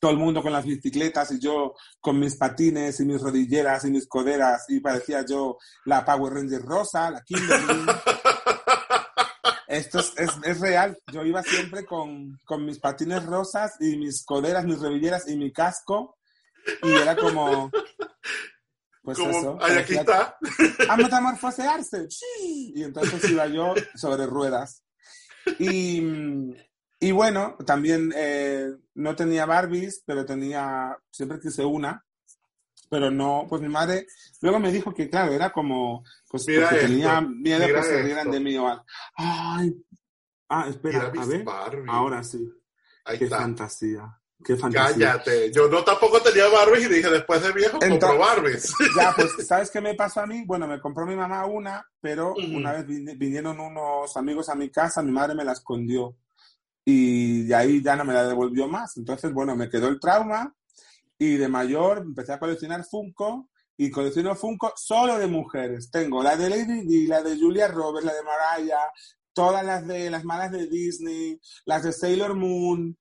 [0.00, 3.90] todo el mundo con las bicicletas y yo con mis patines y mis rodilleras y
[3.90, 7.84] mis coderas y parecía yo la Power Ranger rosa, la Kimberly.
[9.66, 10.96] Esto es, es, es real.
[11.12, 15.52] Yo iba siempre con, con mis patines rosas y mis coderas, mis rodilleras y mi
[15.52, 16.16] casco
[16.82, 17.70] y era como...
[19.02, 19.58] Pues Como, eso.
[19.62, 20.36] ay, aquí está.
[20.90, 22.08] a metamorfosearse.
[22.10, 22.72] Sí.
[22.76, 24.82] Y entonces iba yo sobre ruedas.
[25.58, 26.02] Y,
[27.00, 32.04] y bueno, también eh, no tenía Barbies, pero tenía, siempre quise una,
[32.90, 34.06] pero no, pues mi madre
[34.40, 38.02] luego me dijo que claro, era como, pues Mira porque esto, tenía miedo que se
[38.02, 38.84] rieran de mí o algo.
[39.14, 39.74] Ay,
[40.48, 41.84] ah, espera, Mira a ver, Barbie.
[41.88, 42.48] ahora sí,
[43.04, 43.38] Ahí qué está.
[43.38, 45.12] fantasía, qué fantasía.
[45.12, 45.52] Cállate.
[45.52, 48.74] Yo no tampoco tenía Barbies y dije, después de viejo, compro Entonces- Barbies.
[48.96, 50.44] Ya, pues, ¿sabes qué me pasó a mí?
[50.46, 52.56] Bueno, me compró mi mamá una, pero Ujú.
[52.56, 56.16] una vez vinieron unos amigos a mi casa, mi madre me la escondió
[56.84, 58.96] y de ahí ya no me la devolvió más.
[58.96, 60.54] Entonces, bueno, me quedó el trauma
[61.18, 65.90] y de mayor empecé a coleccionar Funko y colecciono Funko solo de mujeres.
[65.90, 68.90] Tengo la de Lady Di, la de Julia Roberts, la de Mariah,
[69.32, 72.96] todas las de las malas de Disney, las de Sailor Moon.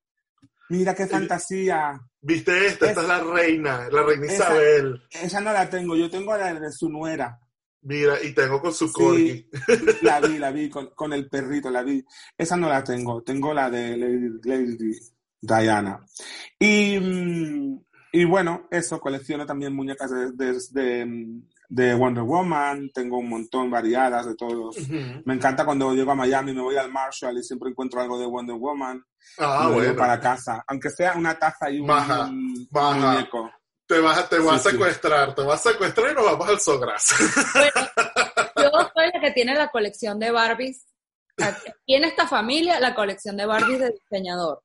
[0.69, 1.99] Mira qué fantasía.
[2.21, 2.87] ¿Viste esta?
[2.89, 5.01] Esta Es- la reina, la reina Esa- Isabel.
[5.09, 7.39] Esa no la tengo, yo tengo la de su nuera.
[7.83, 8.93] Mira, y tengo con su Sí.
[8.93, 9.49] corgi.
[10.01, 12.03] La vi, la vi con, con el perrito, la vi.
[12.37, 14.91] Esa no la tengo, tengo la de Lady, Lady
[15.39, 16.03] Diana.
[16.59, 17.79] Y, mm,
[18.11, 23.69] y bueno, eso, colecciono también muñecas de, de, de- de Wonder Woman, tengo un montón
[23.69, 24.77] variadas de todos.
[25.25, 28.25] Me encanta cuando llego a Miami, me voy al Marshall y siempre encuentro algo de
[28.25, 29.03] Wonder Woman.
[29.39, 29.95] Ah, y lo llevo bueno.
[29.97, 32.95] para casa, aunque sea una taza y un, Baja, un baja.
[33.11, 33.51] muñeco.
[33.85, 34.77] Te vas, a- te vas Sí, a sí.
[34.77, 37.13] secuestrar, te vas a secuestrar y nos vamos al Sogras.
[37.53, 37.71] Bueno,
[38.57, 40.85] yo soy la que tiene la colección de Barbies.
[41.39, 44.63] Aquí en esta familia, la colección de Barbies de diseñador.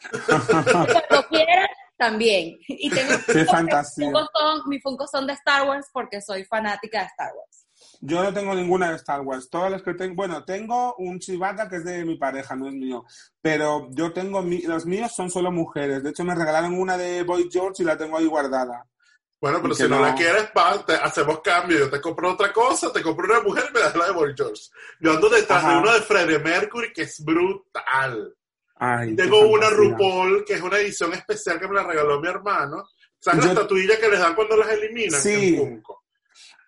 [0.26, 2.58] Cuando quieran, también.
[2.68, 4.06] Y tengo Qué fantasía.
[4.06, 7.66] Funkos son, mis son de Star Wars porque soy fanática de Star Wars.
[8.00, 9.48] Yo no tengo ninguna de Star Wars.
[9.50, 12.74] Todas las que tengo, bueno, tengo un Chewbacca que es de mi pareja, no es
[12.74, 13.04] mío.
[13.40, 16.02] Pero yo tengo, mi- los míos son solo mujeres.
[16.02, 18.86] De hecho, me regalaron una de Boy George y la tengo ahí guardada.
[19.40, 21.78] Bueno, pero si no, no- la quieres, va, te- hacemos cambio.
[21.78, 24.32] Yo te compro otra cosa, te compro una mujer y me das la de Boy
[24.36, 24.62] George.
[25.00, 25.72] Yo ando detrás Ajá.
[25.74, 28.34] de una de Freddie Mercury que es brutal.
[28.84, 29.70] Ay, Tengo una.
[29.70, 32.84] RuPaul que es una edición especial que me la regaló mi hermano.
[33.18, 35.20] ¿Sabes Yo- la estatuilla que les dan cuando las eliminan?
[35.20, 35.56] Sí.
[35.56, 35.82] En.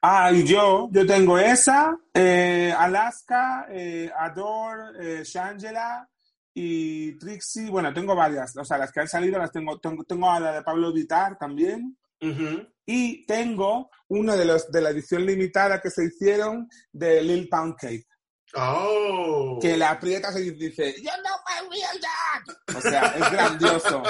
[0.03, 6.09] Ah, y yo, yo tengo esa, eh, Alaska, eh, Adore, eh, Shangela
[6.55, 7.69] y Trixie.
[7.71, 8.57] Bueno, tengo varias.
[8.57, 9.79] O sea, las que han salido las tengo.
[9.81, 11.97] Tengo, tengo a la de Pablo Vitar también.
[12.23, 12.67] Ujú.
[12.87, 17.75] Y tengo una de los de la edición limitada que se hicieron de Lil Pound
[17.77, 18.07] Cake.
[18.55, 19.59] Oh.
[19.61, 22.77] Que la aprietas y dice, know my real dad.
[22.77, 24.03] O sea, es grandioso.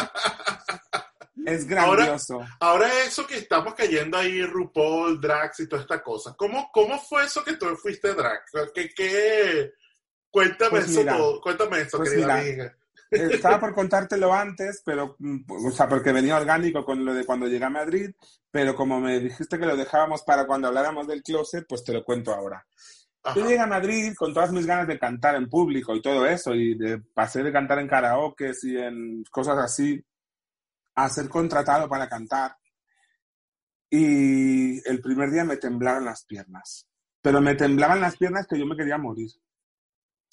[1.45, 2.41] Es grandioso.
[2.61, 6.35] Ahora eso que estamos cayendo ahí, RuPaul, Drax y toda esta cosa.
[6.37, 8.41] ¿Cómo, cómo fue eso que tú fuiste drag?
[8.75, 9.73] ¿Qué, qué...
[10.31, 11.41] Cuéntame Pues eso mira, todo.
[11.41, 12.41] Cuéntame eso, pues querida mira.
[12.41, 12.77] amiga.
[13.11, 15.17] estaba por contártelo antes, pero,
[15.49, 18.11] o sea, porque venía orgánico con lo de cuando llegué a Madrid,
[18.51, 22.05] pero como me dijiste que lo dejábamos para cuando habláramos del closet, pues te lo
[22.05, 22.67] cuento ahora.
[23.35, 26.55] Yo llegué a Madrid con todas mis ganas de cantar en público y todo eso,
[26.55, 30.03] y de, pasé de cantar en karaoke y en cosas así,
[30.95, 32.57] a ser contratado para cantar.
[33.91, 36.89] Y el primer día me temblaron las piernas.
[37.23, 39.31] Pero me temblaban las piernas que yo me quería morir.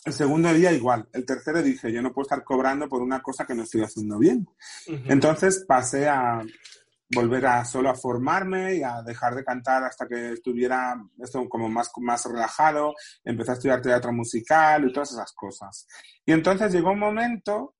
[0.05, 1.07] El segundo día igual.
[1.13, 4.19] El tercero dije, yo no puedo estar cobrando por una cosa que no estoy haciendo
[4.19, 4.47] bien.
[4.87, 6.43] Entonces pasé a
[7.13, 11.69] volver a solo a formarme y a dejar de cantar hasta que estuviera esto como
[11.69, 12.93] más, más relajado.
[13.23, 15.87] Empecé a estudiar teatro musical y todas esas cosas.
[16.25, 17.75] Y entonces llegó un momento,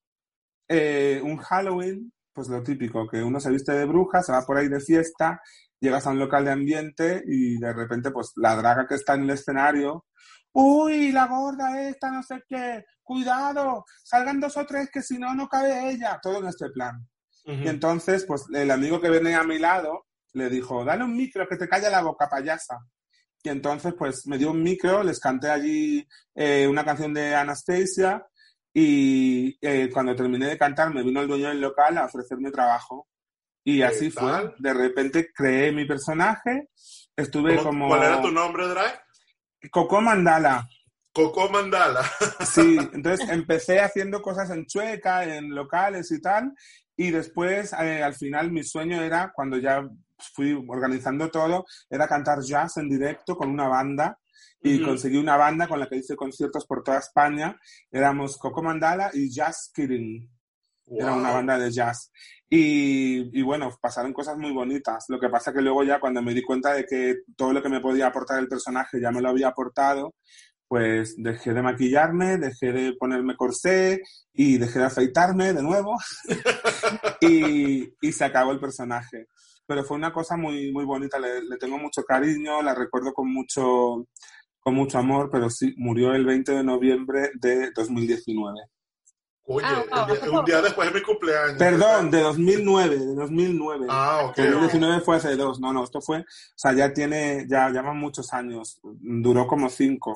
[0.67, 4.57] eh, un Halloween, pues lo típico, que uno se viste de bruja, se va por
[4.57, 5.41] ahí de fiesta,
[5.79, 9.23] llegas a un local de ambiente y de repente pues la draga que está en
[9.23, 10.05] el escenario
[10.53, 15.34] uy, la gorda esta, no sé qué, cuidado, salgan dos o tres que si no,
[15.34, 17.07] no cabe ella, todo en este plan.
[17.45, 21.47] Y entonces, pues el amigo que venía a mi lado le dijo, dale un micro
[21.47, 22.79] que te calla la boca, payasa.
[23.43, 28.25] Y entonces, pues me dio un micro, les canté allí eh, una canción de Anastasia
[28.73, 33.07] y eh, cuando terminé de cantar me vino el dueño del local a ofrecerme trabajo.
[33.65, 34.53] Y así fue.
[34.57, 36.69] De repente creé mi personaje.
[37.15, 37.87] Estuve como...
[37.87, 38.99] ¿Cuál era tu nombre, Drake?
[39.71, 40.67] Coco Mandala.
[41.13, 42.03] Coco Mandala.
[42.45, 46.53] Sí, entonces empecé haciendo cosas en Chueca, en locales y tal,
[46.95, 49.87] y después eh, al final mi sueño era, cuando ya
[50.33, 54.17] fui organizando todo, era cantar jazz en directo con una banda
[54.61, 57.59] y conseguí una banda con la que hice conciertos por toda España.
[57.91, 60.29] Éramos Coco Mandala y Jazz Kidding.
[60.85, 62.11] Era una banda de jazz.
[62.49, 65.05] Y, y, bueno, pasaron cosas muy bonitas.
[65.09, 67.69] Lo que pasa que luego ya cuando me di cuenta de que todo lo que
[67.69, 70.13] me podía aportar el personaje ya me lo había aportado,
[70.74, 74.01] pues dejé de maquillarme, dejé de ponerme corsé
[74.34, 75.95] y dejé de afeitarme de nuevo.
[77.21, 79.28] y, y, se acabó el personaje.
[79.67, 81.19] Pero fue una cosa muy, muy bonita.
[81.19, 84.07] Le, le tengo mucho cariño, la recuerdo con mucho,
[84.61, 88.59] con mucho amor, pero sí, murió el 20 de noviembre de 2019.
[89.45, 91.59] Oye, ah, un día después de mi cumpleaños.
[91.59, 93.86] Perdón, de 2009, de 2009.
[93.89, 94.38] Ah, ok.
[94.38, 97.99] 2019 fue hace dos, no, no, esto fue, o sea, ya tiene, ya, ya van
[97.99, 100.15] muchos años, duró como cinco,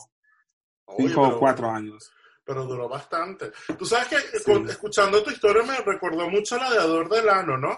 [0.95, 2.11] cinco o cuatro años.
[2.43, 3.51] Pero duró bastante.
[3.77, 4.37] Tú sabes que
[4.71, 7.77] escuchando tu historia me recordó mucho la de Ador Delano, ¿no?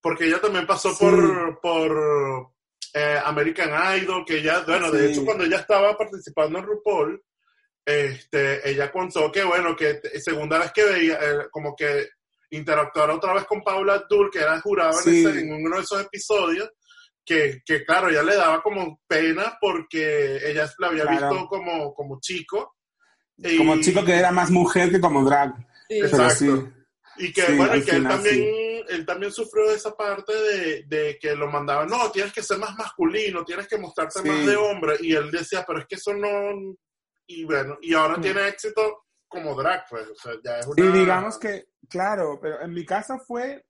[0.00, 2.52] Porque ella también pasó por, por
[2.94, 7.22] eh, American Idol, que ya, bueno, de hecho cuando ella estaba participando en RuPaul,
[7.84, 12.08] este, ella contó que, bueno, que segunda vez que veía, eh, como que
[12.50, 16.70] interactuar otra vez con Paula Abdul, que era jurada en, uno de esos episodios,
[17.24, 22.20] que, que, claro, ella le daba como pena porque ella la había visto como, como
[22.20, 22.76] chico.
[23.58, 25.54] como chico que era más mujer que como drag.
[25.88, 26.70] Exacto.
[27.16, 31.48] Y que, bueno, que él también, él también sufrió esa parte de, de, que lo
[31.48, 34.96] mandaban, no, tienes que ser más masculino, tienes que mostrarte más de hombre.
[35.00, 36.76] Y él decía, pero es que eso no,
[37.26, 38.20] y bueno, y ahora mm.
[38.20, 40.84] tiene éxito como drag, pues, o sea, ya es una...
[40.84, 43.64] Y digamos que, claro, pero en mi caso fue,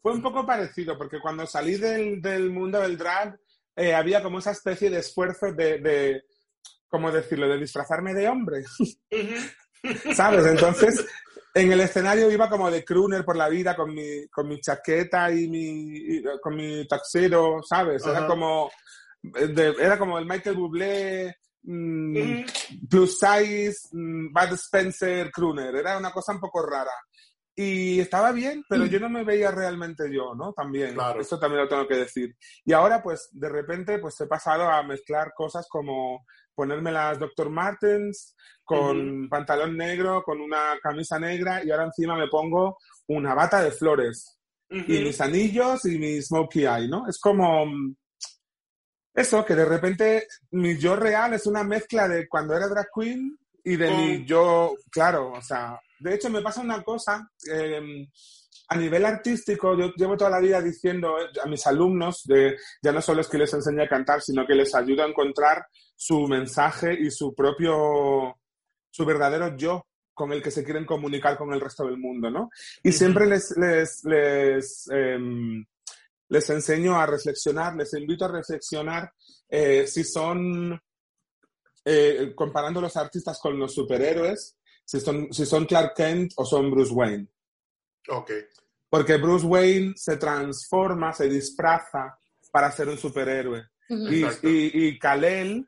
[0.00, 3.38] fue un poco parecido, porque cuando salí del, del mundo del drag,
[3.76, 6.22] eh, había como esa especie de esfuerzo de, de,
[6.88, 8.64] ¿cómo decirlo?, de disfrazarme de hombre.
[10.14, 10.46] ¿Sabes?
[10.46, 11.06] Entonces,
[11.54, 15.32] en el escenario iba como de crooner por la vida con mi, con mi chaqueta
[15.32, 18.04] y mi, con mi taxero, ¿sabes?
[18.06, 18.70] Era como,
[19.22, 21.36] era como el Michael Bublé
[21.70, 22.46] Mm,
[22.88, 25.74] plus size, mm, Bud Spencer, Crooner.
[25.74, 26.92] Era una cosa un poco rara.
[27.60, 30.52] Y estaba bien, pero yo no me veía realmente yo, ¿no?
[30.52, 30.94] También.
[30.94, 31.20] Claro.
[31.20, 32.36] Esto también lo tengo que decir.
[32.64, 37.50] Y ahora, pues, de repente, pues he pasado a mezclar cosas como ponerme las Dr.
[37.50, 42.78] Martens con pantalón negro, con una camisa negra y ahora encima me pongo
[43.08, 44.38] una bata de flores.
[44.70, 47.08] Y mis anillos y mi smokey eye, ¿no?
[47.08, 47.66] Es como
[49.12, 53.36] eso, que de repente mi yo real es una mezcla de cuando era drag queen
[53.64, 58.06] y de mi yo, claro, o sea, de hecho me pasa una cosa, em,
[58.68, 63.00] a nivel artístico, yo llevo toda la vida diciendo a mis alumnos, de, ya no
[63.00, 66.94] solo es que les enseñe a cantar, sino que les ayudo a encontrar su mensaje
[67.00, 68.36] y su propio,
[68.90, 72.50] su verdadero yo con el que se quieren comunicar con el resto del mundo, ¿no?
[72.82, 75.64] Y siempre les, les, les em,
[76.28, 79.12] les enseño a reflexionar, les invito a reflexionar
[79.48, 80.78] eh, si son,
[81.84, 84.57] eh, comparando los artistas con los superhéroes,
[84.88, 87.28] si son, si son Clark Kent o son Bruce Wayne.
[88.08, 88.30] Ok.
[88.88, 92.18] Porque Bruce Wayne se transforma, se disfraza
[92.50, 93.66] para ser un superhéroe.
[93.90, 95.66] y, y, Kal-El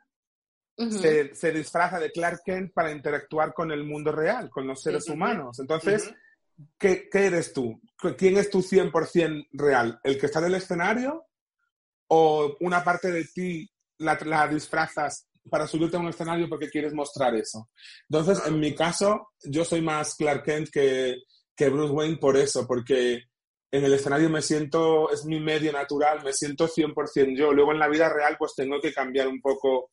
[0.74, 5.58] se, disfraza de Clark Kent para interactuar con el mundo real, con los seres humanos.
[5.58, 6.10] Entonces,
[6.78, 7.78] ¿qué, qué eres tú?
[8.16, 10.00] ¿Quién es tu 100% real?
[10.02, 11.26] ¿El que está en el escenario?
[12.06, 16.92] ¿O una parte de ti la, la disfrazas para subirte a un escenario porque quieres
[16.92, 17.70] mostrar eso?
[18.08, 21.16] Entonces, en mi caso, yo soy más Clark Kent que,
[21.56, 23.24] que Bruce Wayne por eso, porque
[23.72, 27.52] en el escenario me siento, es mi medio natural, me siento 100% yo.
[27.52, 29.92] Luego en la vida real pues tengo que cambiar un poco,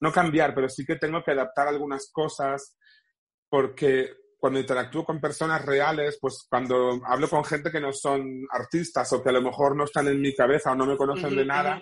[0.00, 2.76] no cambiar, pero sí que tengo que adaptar algunas cosas
[3.48, 4.10] porque
[4.42, 9.22] cuando interactúo con personas reales, pues cuando hablo con gente que no son artistas o
[9.22, 11.80] que a lo mejor no están en mi cabeza o no me conocen de nada,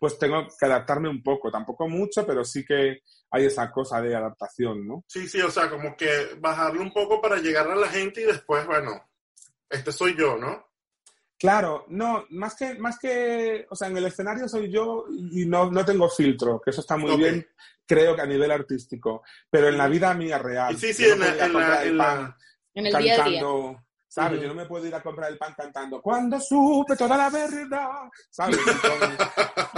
[0.00, 1.50] pues tengo que adaptarme un poco.
[1.50, 5.04] Tampoco mucho, pero sí que hay esa cosa de adaptación, ¿no?
[5.06, 6.08] Sí, sí, o sea, como que
[6.40, 8.92] bajarle un poco para llegar a la gente y después, bueno,
[9.68, 10.66] este soy yo, ¿no?
[11.38, 15.70] Claro, no, más que, más que, o sea, en el escenario soy yo y no,
[15.70, 17.46] no tengo filtro, que eso está muy bien,
[17.86, 20.74] creo que a nivel artístico, pero en la vida mía real.
[20.74, 21.38] Y sí, sí, en no la- en
[21.82, 22.34] el en la- pan
[22.74, 23.16] En el día a día.
[23.40, 24.40] cantando, ¿sabes?
[24.40, 27.88] Yo no me puedo ir a comprar el pan cantando, cuando supe toda la verdad,
[28.30, 28.58] ¿sabes?
[28.58, 29.18] Entonces,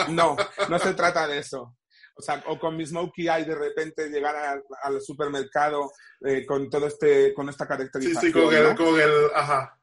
[0.08, 0.36] no,
[0.68, 1.76] no se trata de eso.
[2.16, 5.90] O sea, o con mi smokey eye de repente llegar a- al supermercado
[6.24, 8.22] eh, con todo este, con esta Sí, caracterización.
[8.22, 8.74] sí, con el, ¿no?
[8.76, 9.76] con el, ajá.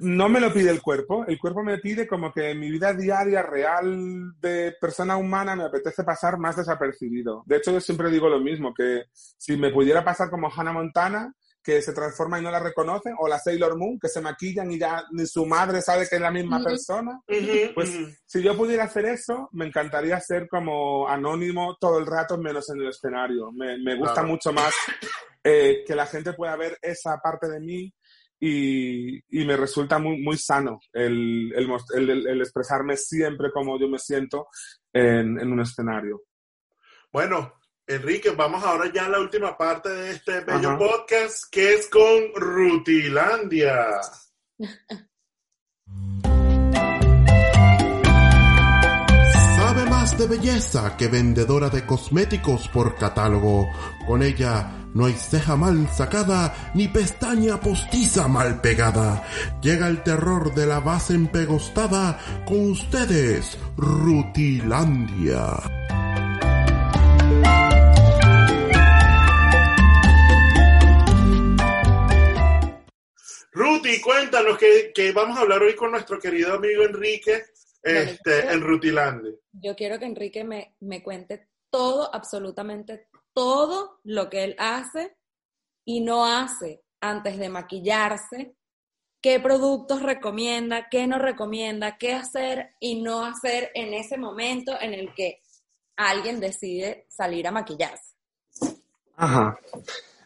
[0.00, 2.92] No me lo pide el cuerpo, el cuerpo me pide como que en mi vida
[2.92, 7.42] diaria real de persona humana me apetece pasar más desapercibido.
[7.46, 11.34] De hecho, yo siempre digo lo mismo, que si me pudiera pasar como Hannah Montana,
[11.62, 14.78] que se transforma y no la reconoce, o la Sailor Moon, que se maquillan y
[14.78, 17.20] ya ni su madre sabe que es la misma persona,
[17.74, 22.70] Pues- si yo pudiera hacer eso, me encantaría ser como anónimo todo el rato, menos
[22.70, 23.50] en el escenario.
[23.52, 24.28] Me, me gusta Claro.
[24.28, 24.72] mucho más
[25.44, 27.92] eh, que la gente pueda ver esa parte de mí
[28.40, 31.70] y, y me resulta muy, muy sano el, el,
[32.10, 34.48] el- el expresarme siempre como yo me siento
[34.92, 36.22] en, en un escenario.
[37.12, 37.54] Bueno,
[37.86, 40.78] Enrique, vamos ahora ya a la última parte de este bello Ajá.
[40.78, 44.00] podcast, que es con Rutilandia.
[49.56, 53.68] Sabe más de belleza que vendedora de cosméticos por catálogo.
[54.06, 59.24] Con ella no hay ceja mal sacada ni pestaña postiza mal pegada.
[59.62, 65.56] Llega el terror de la base empegostada con ustedes, Rutilandia.
[73.52, 77.44] Ruti, cuéntanos que, que vamos a hablar hoy con nuestro querido amigo Enrique
[77.82, 79.32] este, Bueno, en Rutilandia.
[79.52, 83.08] Yo quiero que Enrique me, me cuente todo, absolutamente
[83.38, 85.16] todo lo que él hace
[85.84, 88.56] y no hace antes de maquillarse,
[89.22, 94.92] qué productos recomienda, qué no recomienda, qué hacer y no hacer en ese momento en
[94.92, 95.40] el que
[95.96, 98.16] alguien decide salir a maquillarse.
[99.14, 99.56] Ajá.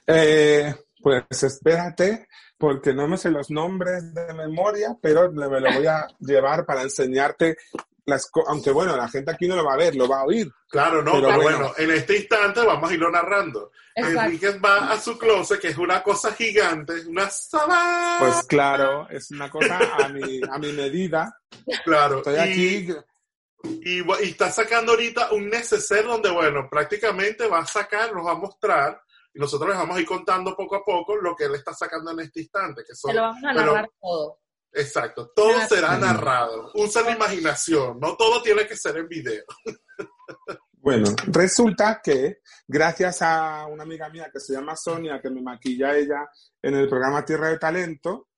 [0.07, 5.87] Eh, pues espérate, porque no me sé los nombres de memoria, pero me lo voy
[5.87, 7.59] a llevar para enseñarte
[8.07, 8.31] las.
[8.49, 10.51] Aunque bueno, la gente aquí no lo va a ver, lo va a oír.
[10.69, 11.59] Claro, no, Pero pero, bueno.
[11.59, 11.75] bueno.
[11.79, 13.71] en este instante vamos a irlo narrando.
[13.95, 14.21] Exacto.
[14.23, 18.17] Enrique va a su closet, que es una cosa gigante, una sabana.
[18.21, 21.39] Pues claro, es una cosa a mi, a mi medida.
[21.85, 22.19] claro.
[22.19, 22.95] Estoy y, aquí.
[23.85, 28.33] Y, y está sacando ahorita un neceser donde, bueno, prácticamente va a sacar, nos va
[28.33, 29.01] a mostrar,
[29.35, 32.11] y nosotros les vamos a ir contando poco a poco lo que él está sacando
[32.11, 32.83] en este instante.
[32.87, 34.39] Que son, Se lo vamos a pero- narrar todo.
[34.75, 36.71] Exacto, todo será narrado.
[36.75, 39.45] Usa la imaginación, no todo tiene que ser en video.
[40.79, 45.97] Bueno, resulta que gracias a una amiga mía que se llama Sonia, que me maquilla
[45.97, 46.29] ella
[46.61, 48.29] en el programa Tierra de Talento,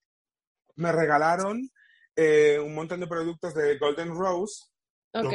[0.77, 1.71] me regalaron
[2.15, 4.65] eh, un montón de productos de Golden Rose,
[5.15, 5.25] Ok.
[5.27, 5.33] Ok.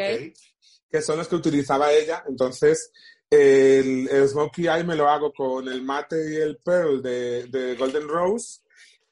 [0.91, 2.23] que son los que utilizaba ella.
[2.27, 2.91] Entonces,
[3.29, 7.75] el, el Smokey Eye me lo hago con el mate y el pearl de, de
[7.75, 8.59] Golden Rose.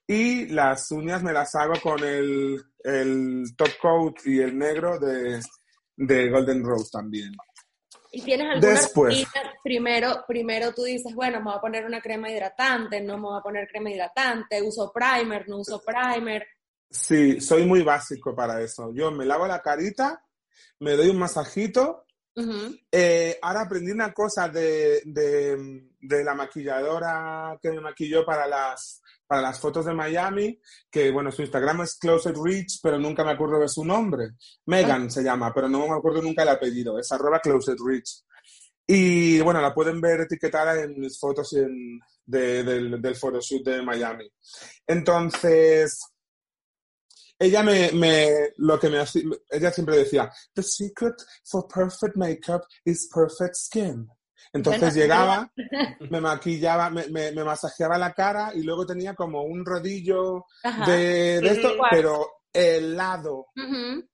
[0.08, 5.42] Y las uñas me las hago con el, el top coat y el negro de,
[5.98, 7.34] de Golden Rose también.
[8.10, 9.26] ¿Y tienes alguna Después.
[9.26, 9.54] rutina?
[9.62, 13.40] Primero, primero tú dices, bueno, me voy a poner una crema hidratante, no me voy
[13.40, 16.48] a poner crema hidratante, uso primer, no uso primer.
[16.90, 18.94] Sí, soy muy básico para eso.
[18.94, 20.24] Yo me lavo la carita,
[20.80, 22.06] me doy un masajito.
[22.34, 22.78] Ujú.
[22.90, 29.02] Eh, ahora aprendí una cosa de, de, de la maquilladora que me maquilló para las,
[29.28, 30.60] para las fotos de Miami,
[30.90, 34.30] que bueno, su Instagram es Closet Reach, pero nunca me acuerdo de su nombre.
[34.68, 36.98] Megan se llama, pero no me acuerdo nunca el apellido.
[36.98, 38.24] Es arroba Closet Reach.
[38.88, 43.82] Y bueno, la pueden ver etiquetada en mis fotos en- de- del, del photoshoot de
[43.82, 44.30] Miami.
[44.88, 46.00] Entonces,
[47.40, 49.04] ella me, me, lo que me
[49.52, 54.08] ella siempre decía, the secret for perfect makeup is perfect skin.
[54.58, 55.52] Entonces llegaba,
[56.10, 60.86] me maquillaba, me, me, me masajeaba la cara y luego tenía como un rodillo Ajá.
[60.92, 61.84] de, de esto, Ujú.
[61.90, 63.48] pero helado.
[63.56, 64.08] Ujú.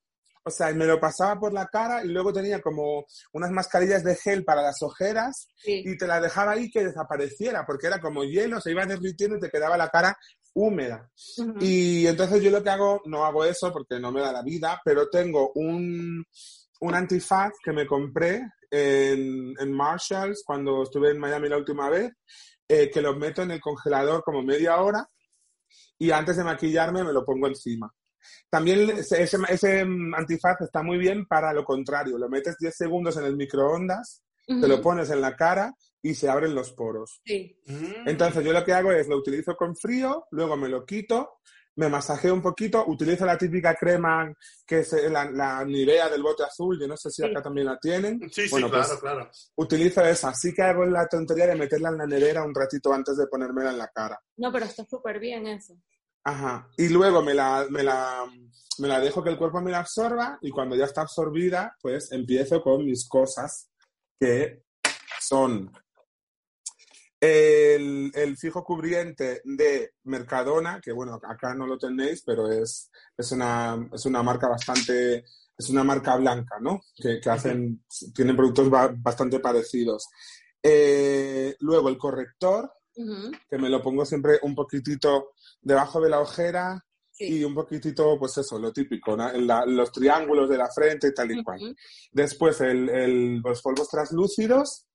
[0.45, 4.03] O sea, y me lo pasaba por la cara y luego tenía como unas mascarillas
[4.03, 5.83] de gel para las ojeras Sí.
[5.85, 9.39] y te la dejaba ahí que desapareciera, porque era como hielo, se iba derritiendo y
[9.39, 10.17] te quedaba la cara
[10.53, 11.09] húmeda.
[11.37, 11.55] Ujú.
[11.61, 14.81] Y entonces yo lo que hago, no hago eso porque no me da la vida,
[14.83, 16.25] pero tengo un,
[16.81, 18.41] un antifaz que me compré
[18.73, 22.11] en, en Marshalls cuando estuve en Miami la última vez,
[22.67, 25.07] eh, que lo meto en el congelador como media hora
[25.99, 27.93] y antes de maquillarme me lo pongo encima.
[28.49, 29.85] También ese, ese-
[30.15, 34.67] antifaz está muy bien para lo contrario, lo metes 10 segundos en el microondas, te
[34.67, 37.21] lo pones en la cara y se abren los poros.
[37.25, 37.57] Sí.
[37.67, 38.07] Mm.
[38.09, 41.39] Entonces yo lo que hago es lo utilizo con frío, luego me lo quito,
[41.75, 44.31] me masajeo un poquito, utilizo la típica crema
[44.65, 47.27] que es eh, la, la Nivea del bote azul, yo no sé si Sí.
[47.29, 48.19] acá también la tienen.
[48.31, 49.31] Sí, sí, claro, pues, claro.
[49.55, 53.17] Utilizo esa, así que hago la tontería de meterla en la nevera un ratito antes
[53.17, 54.19] de ponérmela en la cara.
[54.37, 55.73] No, pero está súper bien eso.
[56.23, 56.69] Ajá.
[56.77, 58.23] Y luego me la, me la,
[58.79, 62.11] me la dejo que el cuerpo me la absorba y cuando ya está absorbida, pues
[62.11, 63.69] empiezo con mis cosas
[64.19, 64.63] que
[65.19, 65.71] son
[67.25, 73.31] el, el fijo cubriente de Mercadona, que bueno, acá no lo tenéis, pero es, es,
[73.31, 75.23] una, es una marca bastante,
[75.57, 76.81] es una marca blanca, ¿no?
[76.95, 77.83] Que, que hacen,
[78.13, 80.07] tienen productos ba- bastante parecidos.
[80.61, 85.31] Eh, luego el corrector, que me lo pongo siempre un poquitito
[85.61, 86.83] debajo de la ojera
[87.15, 87.25] Sí.
[87.39, 89.31] y un poquitito, pues eso, lo típico, ¿no?
[89.33, 91.75] La- los triángulos de la frente y tal y cual.
[92.11, 94.87] Después el- el- los polvos translúcidos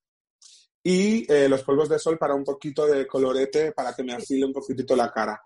[0.91, 4.47] y eh, los polvos de sol para un poquito de colorete para que me afile
[4.47, 5.39] un poquitito la cara.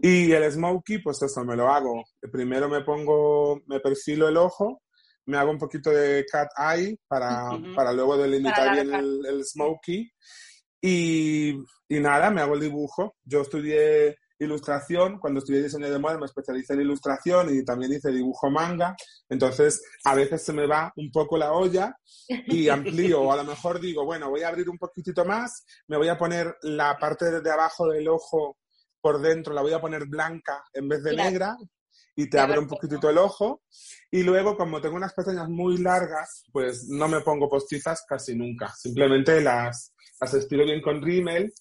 [0.00, 2.02] Y el smokey, pues eso, me lo hago.
[2.32, 4.84] Primero me pongo, me perfilo el ojo,
[5.26, 7.74] me hago un poquito de cat eye para, Ujú.
[7.74, 10.10] para luego delimitar Para bien el, el smokey.
[10.80, 11.50] Y,
[11.90, 13.16] y nada, me hago el dibujo.
[13.22, 18.10] Yo estudié ilustración, cuando estudié diseño de moda me especialicé en ilustración y también hice
[18.10, 18.94] dibujo manga.
[19.28, 21.96] Entonces, a veces se me va un poco la olla
[22.28, 25.96] y amplío, o a lo mejor digo, bueno, voy a abrir un poquitito más, me
[25.96, 28.58] voy a poner la parte de abajo del ojo
[29.00, 31.56] por dentro, la voy a poner blanca en vez de negra
[32.16, 33.62] y te Ya, abre un poquitito el ojo.
[34.10, 38.72] Y luego, como tengo unas pestañas muy largas, pues no me pongo postizas casi nunca.
[38.74, 41.52] Simplemente las, las estiro bien con rímel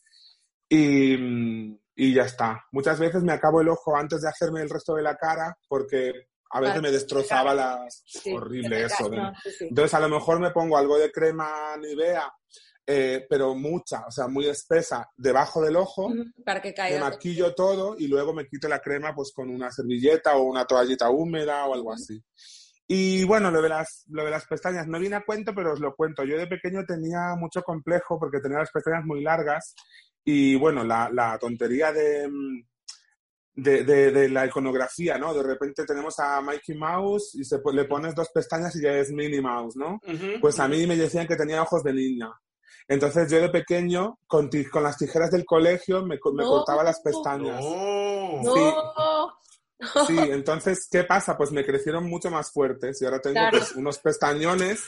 [0.70, 2.66] y, mm, y ya está.
[2.72, 6.28] Muchas veces me acabo el ojo antes de hacerme el resto de la cara porque
[6.52, 8.04] a veces me destrozaba las...
[8.06, 9.10] Sí, horrible eso.
[9.10, 9.32] de-
[9.62, 12.32] entonces, a lo mejor me pongo algo de crema Nivea,
[12.88, 16.12] eh, pero mucha, o sea, muy espesa, debajo del ojo.
[16.46, 17.00] Para que me caiga.
[17.00, 21.10] maquillo todo y luego me quito la crema pues con una servilleta o una toallita
[21.10, 22.24] húmeda o algo así.
[22.88, 25.80] Y bueno, lo de, las, lo de las pestañas no viene a cuento, pero os
[25.80, 26.24] lo cuento.
[26.24, 29.74] Yo de pequeño tenía mucho complejo porque tenía las pestañas muy largas
[30.26, 32.66] y bueno, la, la tontería de, mm,
[33.58, 35.34] de, de- de la iconografía, ¿no?
[35.34, 39.12] De repente tenemos a Mikey Mouse y se, le pones dos pestañas y ya es
[39.12, 40.00] Minnie Mouse, ¿no?
[40.06, 40.42] Ujú.
[40.42, 42.30] Pues a mí me decían que tenía ojos de niña.
[42.88, 46.50] Entonces yo de pequeño, con, ti- con las tijeras del colegio, me, me No.
[46.50, 47.62] cortaba las pestañas.
[47.64, 48.42] No.
[48.44, 49.34] No.
[50.08, 51.38] Sí, entonces, ¿qué pasa?
[51.38, 53.58] Pues me crecieron mucho más fuertes y ahora tengo Claro.
[53.58, 54.84] pues, unos pestañones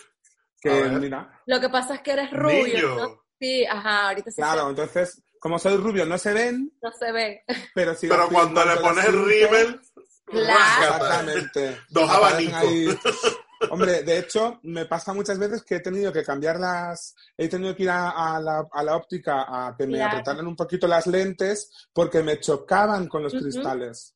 [0.61, 0.69] que,
[0.99, 2.95] mira, Lo que pasa es que eres rubio, Niño.
[2.95, 3.21] ¿no?
[3.39, 7.43] Sí, ajá, ahorita sí claro, entonces, como soy rubio, no se ven, no se ve.
[7.73, 7.95] pero
[8.31, 9.79] cuando le pones el rímel.
[10.31, 11.77] Exactamente.
[11.89, 12.63] Dos abanicos.
[13.71, 17.15] Hombre, de hecho, me pasa muchas veces que he tenido que cambiar las.
[17.35, 20.11] He tenido que ir a, a la, a la óptica a que me Claro.
[20.11, 24.15] apretaran un poquito las lentes porque me chocaban con los cristales.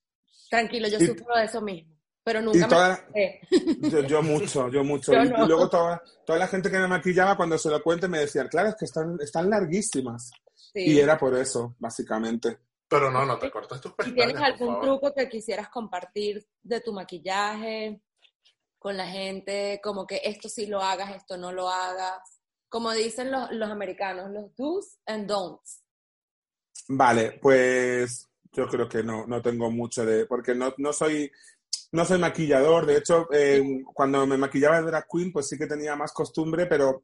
[0.49, 1.91] Tranquilo, yo Y- sufro de eso mismo.
[2.23, 3.03] Pero nunca Y me toda,
[3.89, 5.11] yo, yo mucho, yo mucho.
[5.11, 5.43] Yo y, no.
[5.43, 8.47] y luego toda, toda la gente que me maquillaba, cuando se lo cuente, me decían,
[8.47, 10.29] claro, es que están, están larguísimas.
[10.73, 10.91] Sí.
[10.91, 12.59] Y era por eso, básicamente.
[12.87, 14.15] Pero no, no te cortes tus ¿Y pestañas.
[14.15, 14.83] tienes por algún favor.
[14.83, 18.01] truco que quisieras compartir de tu maquillaje
[18.77, 19.79] con la gente?
[19.83, 22.19] Como que esto sí lo hagas, esto no lo hagas.
[22.67, 25.83] Como dicen los, los americanos, los do's and don'ts.
[26.89, 30.25] Vale, pues yo creo que no, no tengo mucho de.
[30.25, 31.31] Porque no, no soy.
[31.93, 33.61] No soy maquillador, de hecho, eh,
[33.93, 37.03] cuando me maquillaba de drag queen, pues sí que tenía más costumbre, pero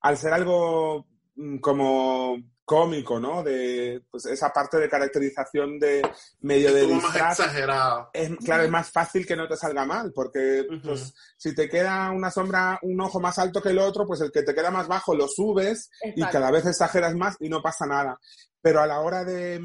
[0.00, 2.38] al ser algo mm, como
[2.72, 3.42] cómico, ¿no?
[3.42, 6.00] De pues esa parte de caracterización de
[6.40, 8.10] medio de Estuvo más disfraz, exagerado.
[8.14, 12.10] es, claro, es más fácil que no te salga mal, porque pues, si te queda
[12.10, 14.88] una sombra, un ojo más alto que el otro, pues el que te queda más
[14.88, 18.18] bajo lo subes y cada vez exageras más y no pasa nada.
[18.62, 19.60] Pero a la hora de,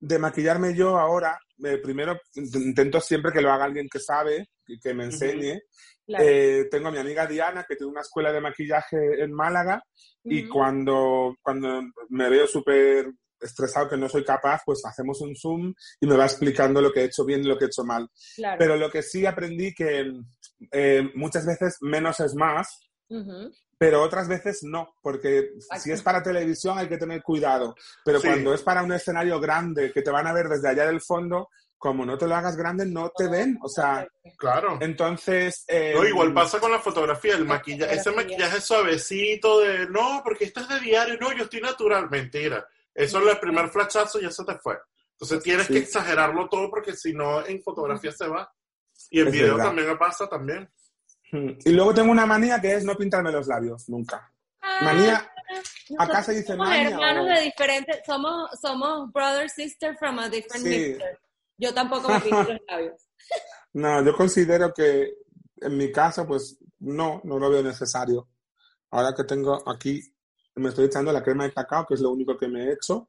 [0.00, 4.48] de maquillarme yo ahora, eh, primero int- intento siempre que lo haga alguien que sabe
[4.82, 5.60] que me enseñe.
[6.06, 6.24] Claro.
[6.26, 9.82] Eh, tengo a mi amiga Diana, que tiene una escuela de maquillaje en Málaga,
[10.24, 15.72] y cuando, cuando me veo súper estresado que no soy capaz, pues hacemos un Zoom
[16.00, 18.08] y me va explicando lo que he hecho bien y lo que he hecho mal.
[18.34, 18.56] Claro.
[18.58, 20.10] Pero lo que sí aprendí que
[20.72, 22.80] eh, muchas veces menos es más,
[23.78, 27.74] pero otras veces no, porque si es para televisión hay que tener cuidado,
[28.04, 28.26] pero Sí.
[28.26, 31.50] cuando es para un escenario grande que te van a ver desde allá del fondo,
[31.78, 34.06] como no te lo hagas grande, no te ven, o sea,
[34.38, 34.78] Claro.
[34.80, 35.64] entonces...
[35.68, 40.20] eh, No, igual pasa con la fotografía, el La maquillaje, ese maquillaje suavecito de, no,
[40.24, 42.66] porque esto es de diario, no, yo estoy natural, mentira.
[42.94, 44.78] Eso es el primer flashazo ya se te fue.
[45.12, 45.74] Entonces tienes Sí.
[45.74, 48.50] que exagerarlo todo porque si no en fotografía se va.
[49.10, 49.66] Y en Es video verdad.
[49.66, 50.70] también me pasa también.
[51.32, 54.32] Y luego tengo una manía que es no pintarme los labios, nunca.
[54.80, 55.30] Manía,
[55.98, 60.28] acá se dice somos maña hermanos o- de diferentes, somos, somos brother, sister from a
[60.28, 60.96] different Sí.
[61.58, 63.02] Yo tampoco me pinto los labios.
[63.74, 65.14] no, yo considero que
[65.60, 68.28] en mi caso, pues no, no lo veo necesario.
[68.90, 70.00] Ahora que tengo aquí,
[70.56, 73.08] me estoy echando la crema de cacao, que es lo único que me he hecho.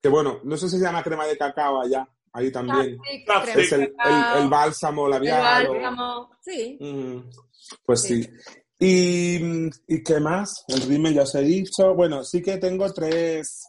[0.00, 2.98] Que bueno, no sé si se llama crema de cacao allá, ahí también.
[3.28, 5.12] Ah, crema Es de el, el- cacao, el bálsamo el
[5.68, 6.78] o- bálsamo, sí.
[6.80, 7.30] Mm,
[7.84, 8.22] pues Sí.
[8.24, 8.30] sí.
[8.84, 10.64] Y, ¿Y qué más?
[10.66, 11.94] El rímel ya os he dicho.
[11.94, 13.62] Bueno, sí que tengo tres,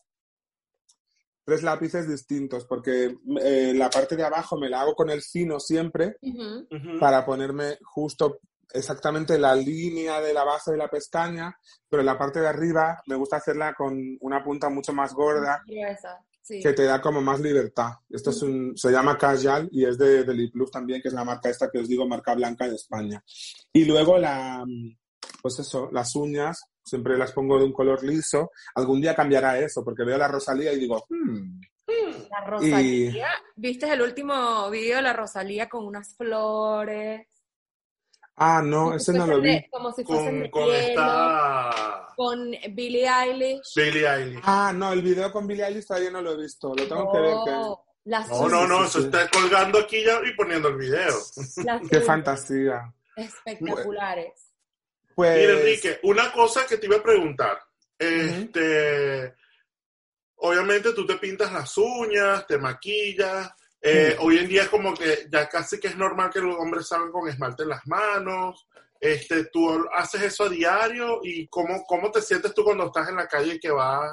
[1.44, 5.60] tres lápices distintos, porque eh, la parte de abajo me la hago con el fino
[5.60, 6.68] siempre Ujú.
[6.72, 7.00] Ujú.
[7.00, 8.40] para ponerme justo
[8.74, 11.56] exactamente la línea de la base de la pestaña,
[11.88, 15.62] pero la parte de arriba me gusta hacerla con una punta mucho más gorda
[16.42, 16.60] sí.
[16.60, 17.92] que te da como más libertad.
[18.10, 21.24] Esto es un, se llama Casual y es de, de Liplus también, que es la
[21.24, 23.24] marca esta que os digo, marca blanca de España.
[23.72, 24.66] Y luego la,
[25.42, 28.52] pues eso, las uñas, siempre las pongo de un color liso.
[28.76, 31.62] Algún día cambiará eso, porque veo la Rosalía y digo, hmm,
[32.30, 33.28] La Rosalía.
[33.56, 37.28] ¿Viste el último video de la Rosalía con unas flores?
[38.38, 39.50] ah, no, Como ese si no lo vi.
[39.52, 43.74] de- Como si fuesen Con, de con hielo, esta con Billie Eilish.
[43.76, 44.42] Billie Eilish.
[44.44, 47.20] Ah, no, el video con Billie Eilish todavía no lo he visto, lo tengo que
[47.20, 47.36] ver.
[47.46, 51.14] que- No, las No, no, no, eso está colgando aquí ya y poniendo el video.
[51.64, 52.92] las Qué fantasía.
[53.16, 54.43] Espectaculares.
[55.16, 57.60] Pues, Mira, Enrique, una cosa que te iba a preguntar.
[57.98, 59.34] Este,
[60.36, 63.52] obviamente tú te pintas las uñas, te maquillas.
[63.82, 66.88] eh, Hoy en día es como que ya casi que es normal que los hombres
[66.88, 68.68] salgan con esmalte en las manos.
[69.00, 71.20] Este, ¿Tú haces eso a diario?
[71.24, 74.12] ¿Y cómo, cómo te sientes tú cuando estás en la calle y que vas?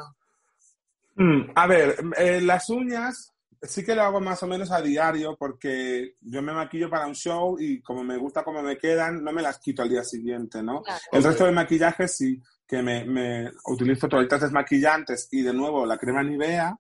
[1.15, 3.33] Mm, a ver, eh, las uñas
[3.63, 7.15] sí que lo hago más o menos a diario porque yo me maquillo para un
[7.15, 10.63] show y como me gusta cómo me quedan, no me las quito al día siguiente,
[10.63, 10.83] ¿no?
[10.83, 11.01] Claro.
[11.13, 15.99] El resto de maquillaje sí, que me, me utilizo toallitas desmaquillantes y de nuevo la
[15.99, 16.77] crema Nivea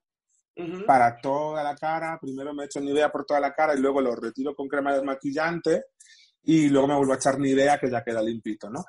[0.57, 0.85] Ujú.
[0.87, 2.19] para toda la cara.
[2.21, 5.85] Primero me echo Nivea por toda la cara y luego lo retiro con crema desmaquillante
[6.43, 8.85] y luego me vuelvo a echar Nivea que ya queda limpito, ¿no?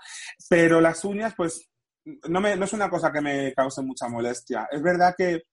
[0.47, 1.69] Pero las uñas, pues,
[2.29, 4.67] no, me, no es una cosa que me cause mucha molestia.
[4.71, 5.43] Es verdad que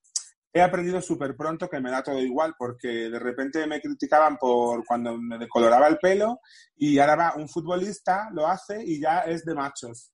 [0.52, 4.84] he aprendido súper pronto que me da todo igual, porque de repente me criticaban por
[4.86, 6.40] cuando me decoloraba el pelo
[6.76, 10.12] y ahora va un futbolista, lo hace y ya es de machos.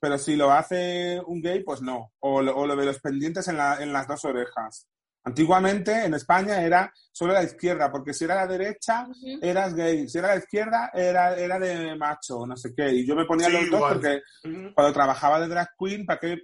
[0.00, 2.12] Pero si lo hace un gay, pues no.
[2.20, 4.86] O lo, o lo de los pendientes en, la- en las dos orejas.
[5.28, 9.06] Antiguamente en España era solo la izquierda, porque si era la derecha
[9.42, 12.90] eras gay, si era la izquierda era, era de macho, no sé qué.
[12.90, 13.92] Y yo me ponía Sí, los dos igual.
[13.94, 14.22] porque
[14.74, 16.38] cuando trabajaba de drag queen, ¿para qué?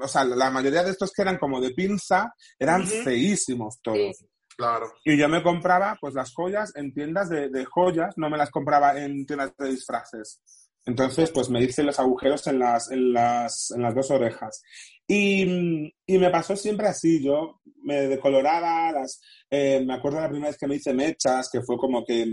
[0.00, 4.16] O sea, la mayoría de estos que eran como de pinza eran feísimos todos.
[4.18, 4.26] Sí.
[4.56, 4.92] Claro.
[5.04, 8.50] Y yo me compraba pues las joyas en tiendas de, de joyas, no me las
[8.50, 10.40] compraba en tiendas de disfraces.
[10.84, 14.62] Entonces, pues me hice los agujeros en las, en las, en las dos orejas.
[15.06, 20.48] Y, y me pasó siempre así, yo me decoloraba, las, eh, me acuerdo la primera
[20.50, 22.26] vez que me hice mechas, que fue como que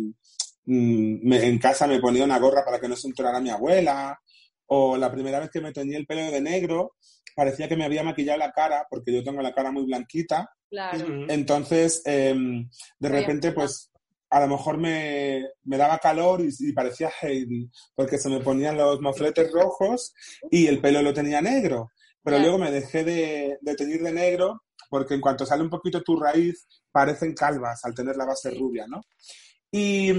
[0.65, 4.19] mm, me- en casa me ponía una gorra para que no se enterara mi abuela,
[4.67, 6.93] o la primera vez que me teñí el pelo de negro,
[7.35, 10.97] parecía que me había maquillado la cara, porque yo tengo la cara muy blanquita, Claro.
[11.31, 12.69] Entonces, em,
[12.99, 13.89] de repente, pues,
[14.30, 18.77] a lo mejor me, me daba calor y, y parecía Heidi, porque se me ponían
[18.77, 20.14] los mofletes rojos
[20.51, 21.91] y el pelo lo tenía negro.
[22.22, 26.01] Pero luego me dejé de, de teñir de negro, porque en cuanto sale un poquito
[26.01, 29.01] tu raíz, parecen calvas al tener la base rubia, ¿no?
[29.72, 30.11] Y,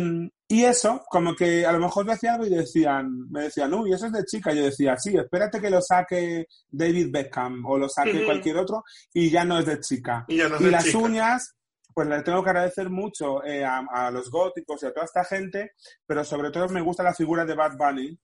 [0.49, 3.93] y eso, como que a lo mejor me hacía algo y decían, me decían, uy,
[3.93, 4.53] eso es de chica.
[4.53, 9.29] Yo decía, sí, espérate que lo saque David Beckham o lo saque cualquier otro y
[9.31, 10.25] ya no es de chica.
[10.29, 10.99] Y no las chica.
[10.99, 11.55] uñas,
[11.95, 15.25] pues le tengo que agradecer mucho eh, a, a los góticos y a toda esta
[15.25, 15.73] gente,
[16.07, 18.19] pero sobre todo me gusta la figura de Bad Bunny,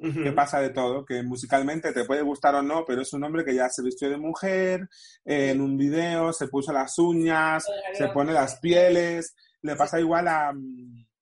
[0.00, 3.44] que pasa de todo, que musicalmente te puede gustar o no, pero es un hombre
[3.44, 4.88] que ya se vistió de mujer
[5.24, 10.26] eh, en un video, se puso las uñas, se pone las pieles, le pasa igual
[10.28, 10.54] a,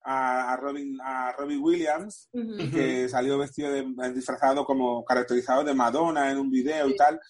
[0.04, 2.28] a, a Robin, a Robbie Williams,
[2.72, 3.84] que salió vestido de,
[4.14, 7.20] disfrazado como caracterizado de Madonna en un video y tal,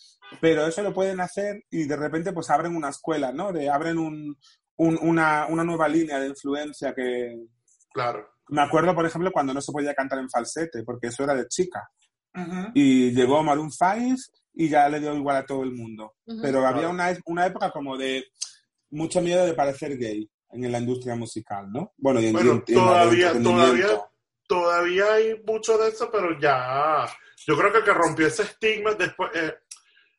[0.41, 3.53] pero eso lo pueden hacer y de repente pues abren una escuela, ¿no?
[3.53, 4.37] De, abren un,
[4.79, 7.37] un- una, una nueva línea de influencia que...
[7.93, 8.29] Claro.
[8.49, 11.47] Me acuerdo, por ejemplo, cuando no se podía cantar en falsete, porque eso era de
[11.49, 11.89] chica.
[12.75, 14.17] Y llegó Maroon 5
[14.55, 16.15] y ya le dio igual a todo el mundo.
[16.41, 16.91] Pero había Claro.
[16.95, 18.25] una, una época como de
[18.91, 21.93] mucho miedo de parecer gay en la industria musical, ¿no?
[21.99, 24.01] Bueno, y en, Bueno, y en- todavía- todavía-
[24.47, 27.07] Todavía hay mucho de eso, pero ya.
[27.47, 29.31] Yo creo que que rompió ese estigma después.
[29.35, 29.55] eh,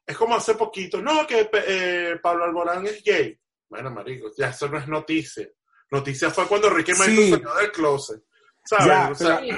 [0.05, 1.01] es como hace poquito.
[1.01, 3.35] No, que eh, Pablo Alborán es gay.
[3.69, 5.47] Bueno, marico, ya eso no es noticia.
[5.91, 7.29] Noticia fue cuando Ricky Martin Sí.
[7.31, 8.23] salió del closet.
[8.65, 8.85] ¿Sabes?
[8.87, 9.49] Ya, O sea, Sí.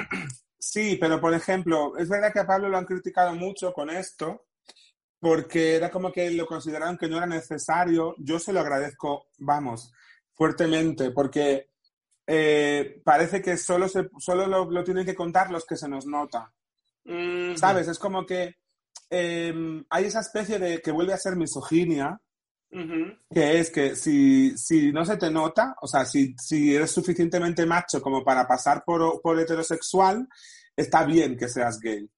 [0.58, 4.46] Sí, pero por ejemplo, es verdad que a Pablo lo han criticado mucho con esto,
[5.18, 8.14] porque era como que lo consideraron que no era necesario.
[8.18, 9.92] Yo se lo agradezco, vamos,
[10.34, 11.70] fuertemente, porque
[12.28, 16.06] eh, parece que solo, se, solo lo, lo tienen que contar los que se nos
[16.06, 16.52] nota.
[17.04, 17.88] mm, ¿Sabes?
[17.88, 18.54] Es como que
[19.10, 22.20] eh, hay esa especie de que vuelve a ser misoginia,
[23.30, 27.66] que es que si, si no se te nota, o sea, si, si eres suficientemente
[27.66, 30.26] macho como para pasar por, por heterosexual,
[30.74, 32.08] está bien que seas gay.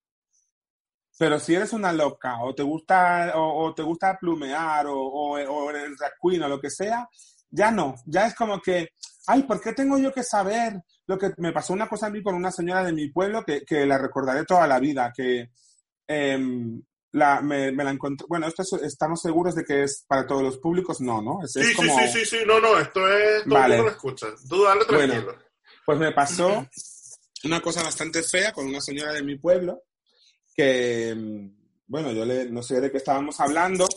[1.17, 5.69] Pero si eres una loca o te gusta, o te gusta plumear o, o, o
[5.69, 7.07] eres drag queen o lo que sea,
[7.49, 7.95] ya no.
[8.05, 8.89] Ya es como que,
[9.27, 12.21] ay, ¿por qué tengo yo que saber lo que me pasó una cosa a mí
[12.21, 15.51] con una señora de mi pueblo que, que la recordaré toda la vida, que
[16.07, 16.81] em,
[17.15, 20.43] la, me, me la encontré, bueno, esto es- estamos seguros de que es para todos
[20.43, 21.43] los públicos, no, ¿no?
[21.43, 22.37] Es, Sí, es sí, como, sí, sí, sí.
[22.45, 23.43] No, no, esto es.
[23.43, 23.75] Todo Vale.
[23.75, 24.27] el mundo lo escucha.
[24.49, 25.13] Tú dale Bueno.
[25.13, 25.37] tranquilo.
[25.85, 26.67] Pues me pasó
[27.45, 29.83] una cosa bastante fea con una señora de mi pueblo
[30.55, 31.15] que,
[31.87, 33.87] bueno, yo le, no sé de qué estábamos hablando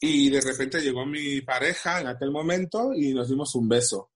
[0.00, 4.12] y de repente llegó mi pareja en aquel momento y nos dimos un beso.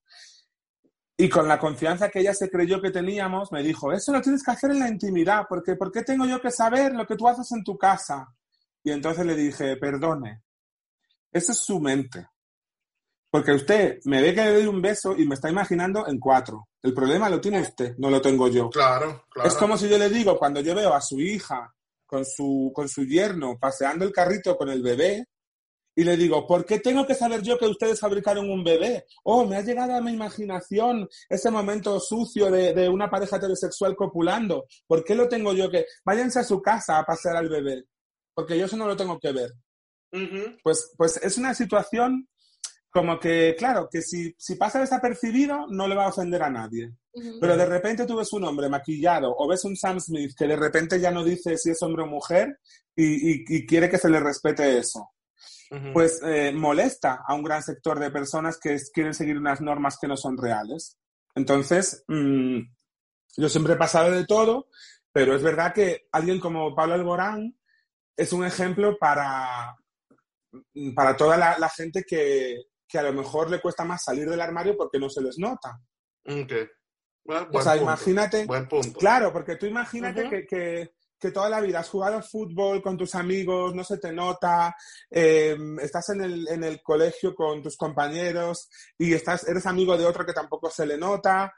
[1.15, 4.43] Y con la confianza que ella se creyó que teníamos, me dijo, eso lo tienes
[4.43, 7.27] que hacer en la intimidad, porque ¿por qué tengo yo que saber lo que tú
[7.27, 8.27] haces en tu casa?
[8.83, 10.41] Y entonces le dije, perdone,
[11.31, 12.27] eso es su mente.
[13.29, 16.67] Porque usted me ve que le doy un beso y me está imaginando en cuatro.
[16.81, 18.69] El problema lo tiene usted, no lo tengo yo.
[18.69, 19.49] Claro, claro.
[19.49, 21.73] Es como si yo le digo, cuando yo veo a su hija
[22.05, 25.29] con su, con su yerno paseando el carrito con el bebé,
[25.95, 29.05] y le digo, ¿por qué tengo que saber yo que ustedes fabricaron un bebé?
[29.23, 33.95] Oh, me ha llegado a mi imaginación ese momento sucio de, de una pareja heterosexual
[33.95, 34.65] copulando.
[34.87, 35.85] ¿Por qué lo tengo yo que...
[36.05, 37.83] Váyanse a su casa a pasear al bebé,
[38.33, 39.51] porque yo eso no lo tengo que ver.
[40.63, 42.27] Pues, pues es una situación
[42.91, 46.91] como que, claro, que si, si pasa desapercibido no le va a ofender a nadie.
[47.39, 50.55] Pero de repente tú ves un hombre maquillado o ves un Sam Smith que de
[50.55, 52.59] repente ya no dice si es hombre o mujer
[52.95, 55.09] y, y- y quiere que se le respete eso.
[55.93, 60.07] Pues eh, molesta a un gran sector de personas que quieren seguir unas normas que
[60.07, 60.97] no son reales.
[61.35, 62.59] Entonces, mm,
[63.37, 64.67] yo siempre he pasado de todo,
[65.11, 67.57] pero es verdad que alguien como Pablo Alborán
[68.15, 69.75] es un ejemplo para,
[70.95, 74.41] para toda la, la gente que, que a lo mejor le cuesta más salir del
[74.41, 75.79] armario porque no se les nota.
[76.25, 76.51] Ok.
[77.25, 77.83] Bueno, O sea, punto.
[77.83, 78.99] imagínate, Buen punto.
[78.99, 80.93] Claro, porque tú imagínate que-
[81.23, 84.75] que toda la vida has jugado al fútbol con tus amigos, no se te nota,
[85.09, 90.05] eh, estás en el, en el colegio con tus compañeros y estás, eres amigo de
[90.05, 91.53] otro que tampoco se le nota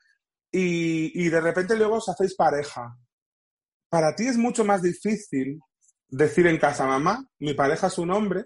[0.51, 2.95] y, y de repente luego os hacéis pareja.
[3.89, 5.59] Para ti es mucho más difícil
[6.07, 8.45] decir en casa, mamá, mi pareja es un hombre,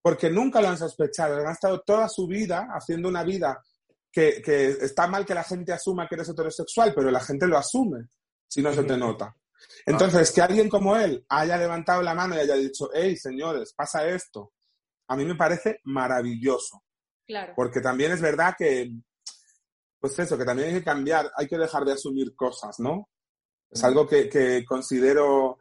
[0.00, 3.62] porque nunca lo han sospechado, han estado toda su vida haciendo una vida
[4.10, 7.58] que, que está mal que la gente asuma que eres heterosexual, pero la gente lo
[7.58, 8.08] asume
[8.48, 9.36] si no se te nota.
[9.86, 14.06] Entonces, que alguien como él haya levantado la mano y haya dicho, hey, señores, pasa
[14.08, 14.52] esto,
[15.08, 16.82] a mí me parece maravilloso,
[17.26, 17.52] Claro.
[17.56, 18.90] porque también es verdad que,
[19.98, 23.08] pues eso, que también hay que cambiar, hay que dejar de asumir cosas, ¿no?
[23.70, 25.58] Es algo que, que considero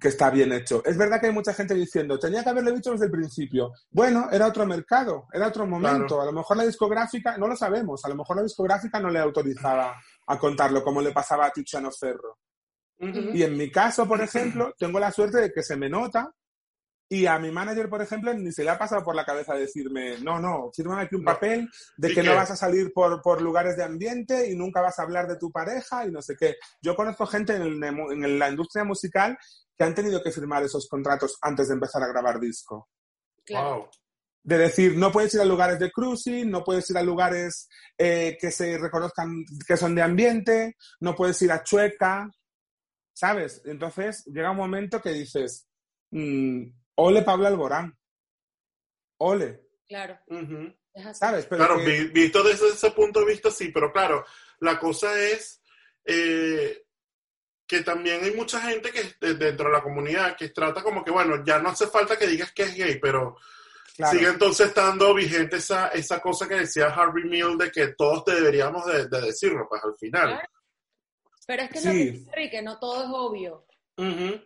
[0.00, 0.82] que está bien hecho.
[0.84, 3.72] Es verdad que hay mucha gente diciendo, tenía que haberlo dicho desde el principio.
[3.90, 6.08] Bueno, era otro mercado, era otro momento.
[6.16, 6.22] Claro.
[6.22, 9.18] A lo mejor la discográfica, no lo sabemos, a lo mejor la discográfica no le
[9.18, 9.96] autorizaba
[10.26, 12.38] a contarlo, como le pasaba a Tiziano Ferro.
[13.00, 13.30] Ujú.
[13.34, 16.32] Y en mi caso, por ejemplo, tengo la suerte de que se me nota
[17.10, 20.18] y a mi manager, por ejemplo, ni se le ha pasado por la cabeza decirme,
[20.20, 21.32] no, no, fírmame aquí un No.
[21.32, 22.26] papel de ¿Y que qué?
[22.26, 25.36] no vas a salir por, por lugares de ambiente y nunca vas a hablar de
[25.38, 26.56] tu pareja y no sé qué.
[26.82, 29.38] Yo conozco gente en, el- en la industria musical
[29.76, 32.88] que han tenido que firmar esos contratos antes de empezar a grabar disco.
[33.46, 33.76] Claro.
[33.76, 33.88] Wow.
[34.42, 38.36] De decir, no puedes ir a lugares de cruising, no puedes ir a lugares eh,
[38.40, 42.30] que se reconozcan que son de ambiente, no puedes ir a Chueca,
[43.18, 43.62] ¿sabes?
[43.64, 45.68] Entonces llega un momento que dices,
[46.12, 46.62] mm,
[46.94, 47.98] ole Pablo Alborán,
[49.18, 50.16] ole, Claro.
[51.14, 51.46] ¿sabes?
[51.46, 54.24] Pero Claro, que- visto desde ese punto de vista, sí, pero claro,
[54.60, 55.60] La cosa es
[56.04, 56.84] eh,
[57.66, 61.10] que también hay mucha gente que de- dentro de la comunidad que trata como que,
[61.12, 63.36] bueno, ya no hace falta que digas que es gay, pero
[63.96, 64.16] Claro.
[64.18, 68.84] sigue entonces estando vigente esa, esa cosa que decía Harvey Mill de que todos deberíamos
[68.86, 70.28] de, de decirlo, pues al final.
[70.30, 70.48] Claro.
[71.48, 71.86] Pero es que Sí.
[71.86, 73.66] lo que dice Enrique, no todo es obvio.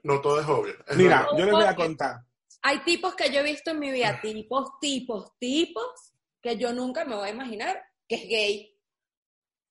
[0.04, 0.74] No todo es obvio.
[0.88, 2.20] es Mira, yo les voy a contar.
[2.62, 5.84] Hay tipos que yo he visto en mi vida, tipos, tipos, tipos,
[6.40, 8.78] que yo nunca me voy a imaginar que es gay.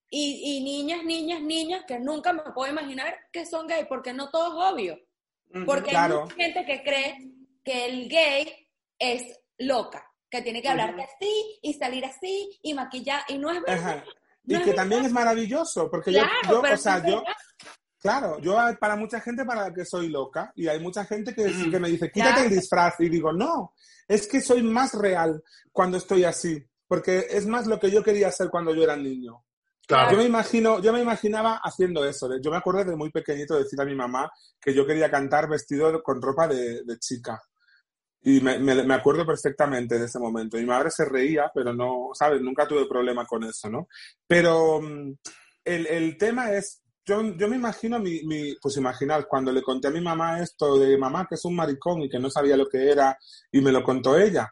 [0.09, 4.29] Y, y niñas, niñas, niñas que nunca me puedo imaginar que son gay, porque no
[4.29, 4.99] todo es obvio.
[5.65, 6.15] Porque Claro.
[6.15, 7.17] hay mucha gente que cree
[7.63, 8.67] que el gay
[8.99, 13.61] es loca, que tiene que hablar así y salir así y maquillar, y no es
[13.61, 13.99] verdad.
[13.99, 14.05] Ajá.
[14.55, 17.23] Y que también es maravilloso, porque yo- Claro, yo, pero o sea, yo,
[17.99, 21.47] claro, yo para mucha gente para la que soy loca, y hay mucha gente que,
[21.47, 21.71] Mm.
[21.71, 22.49] que me dice, quítate Claro.
[22.49, 23.73] el disfraz, y digo, no,
[24.07, 25.41] es que soy más real
[25.71, 29.43] cuando estoy así, porque es más lo que yo quería hacer cuando yo era niño.
[29.87, 30.11] Claro.
[30.11, 32.29] Yo me imagino, yo me imaginaba haciendo eso.
[32.41, 36.01] Yo me acuerdo de muy pequeñito decir a mi mamá que yo quería cantar vestido
[36.01, 37.41] con ropa de, de chica.
[38.23, 40.57] Y me, me- me acuerdo perfectamente de ese momento.
[40.57, 42.41] Mi madre se reía, pero no, ¿sabes?
[42.41, 43.87] Nunca tuve problema con eso, ¿no?
[44.27, 45.13] Pero mm,
[45.65, 49.87] el, el tema es, yo, yo me imagino, mi, mi, pues imaginar, cuando le conté
[49.87, 52.67] a mi mamá esto de mamá que es un maricón y que no sabía lo
[52.69, 53.17] que era,
[53.51, 54.49] y me lo contó ella.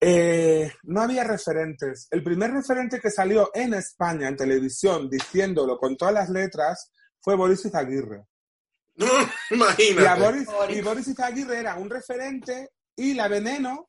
[0.00, 2.08] Eh, no había referentes.
[2.10, 6.90] El primer referente que salió en España en televisión diciéndolo con todas las letras
[7.20, 8.24] fue Boris Izaguirre.
[9.00, 10.20] Y, a Imagínate.
[10.20, 10.76] Boris, Boris.
[10.76, 13.88] y Boris Izaguirre era un referente y la Veneno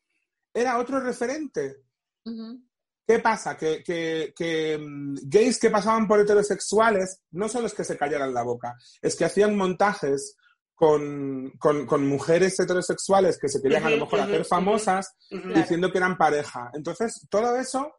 [0.52, 1.82] era otro referente.
[2.24, 2.60] Ujú.
[3.06, 3.56] ¿Qué pasa?
[3.56, 8.32] Que, que- que, mm, gays que pasaban por heterosexuales no son los que se callaran
[8.32, 10.36] la boca, es que hacían montajes
[10.74, 15.14] con, con- con mujeres heterosexuales que se querían a lo mejor hacer famosas
[15.54, 16.70] diciendo que eran pareja.
[16.72, 17.92] Entonces, todo eso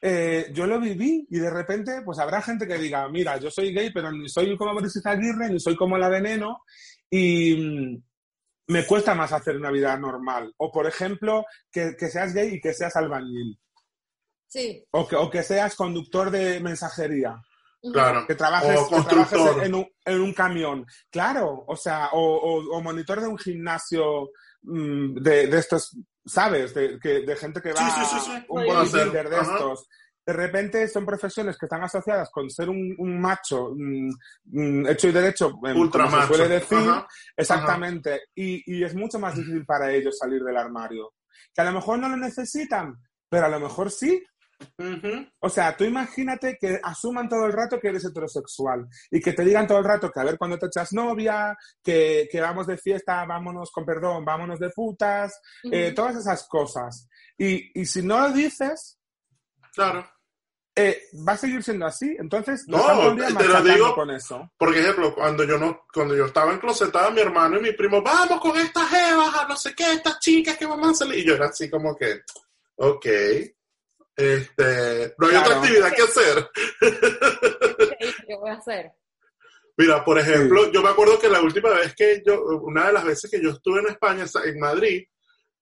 [0.00, 3.72] eh, yo lo viví y de repente, pues habrá gente que diga, mira, yo soy
[3.72, 6.62] gay, pero ni soy como Boris Izaguirre, ni soy como la Veneno,
[7.10, 8.02] y mm,
[8.68, 10.52] me cuesta más hacer una vida normal.
[10.58, 13.58] O, por ejemplo, que, que seas gay y que seas albañil.
[14.46, 14.84] Sí.
[14.92, 17.36] O que, o que seas conductor de mensajería.
[17.92, 18.26] Claro.
[18.26, 20.84] que trabajes, O que trabajes en, un, en un camión.
[21.10, 24.30] Claro, o sea, o, o- o monitor de un gimnasio
[24.62, 25.96] mm, de, de estos,
[26.28, 26.74] ¿sabes?
[26.74, 28.44] De, que- de gente que va Sí, sí, sí, sí.
[28.48, 29.36] un bodybuilder de.
[29.36, 29.52] Ajá.
[29.54, 29.88] estos.
[30.26, 34.10] De repente son profesiones que están asociadas con ser un, un macho mm,
[34.44, 36.34] mm, hecho y derecho, Ultra como se macho.
[36.34, 37.06] suele decir, Ajá.
[37.34, 41.14] exactamente, y, y es mucho más difícil para ellos salir del armario.
[41.54, 42.94] Que a lo mejor no lo necesitan,
[43.28, 44.22] pero a lo mejor sí.
[44.78, 45.26] Ujú.
[45.40, 49.44] O sea, tú imagínate que asuman todo el rato que eres heterosexual y que te
[49.44, 52.76] digan todo el rato que a ver cuando te echas novia, que, que vamos de
[52.76, 55.74] fiesta, vámonos con perdón, vámonos de putas, Ujú.
[55.74, 57.08] eh, todas esas cosas.
[57.36, 58.98] Y, y si no lo dices,
[59.74, 60.04] Claro.
[60.74, 62.16] eh, va a seguir siendo así.
[62.18, 62.84] Entonces, No,
[63.16, 64.50] te lo digo- con eso.
[64.58, 68.40] Por ejemplo, cuando yo no, cuando yo estaba enclosetada, mi hermano y mi primo, vamos
[68.40, 71.20] con estas jevas, a no sé qué, estas chicas que vamos a salir.
[71.20, 72.22] Y yo era así como que,
[72.76, 73.06] ok,
[74.18, 75.46] este, no hay Claro.
[75.46, 76.50] otra actividad que hacer.
[78.26, 78.90] ¿Qué voy a hacer?
[79.76, 83.04] Mira, por ejemplo, yo me acuerdo que la última vez que yo, una de las
[83.04, 85.04] veces que yo estuve en España, en Madrid,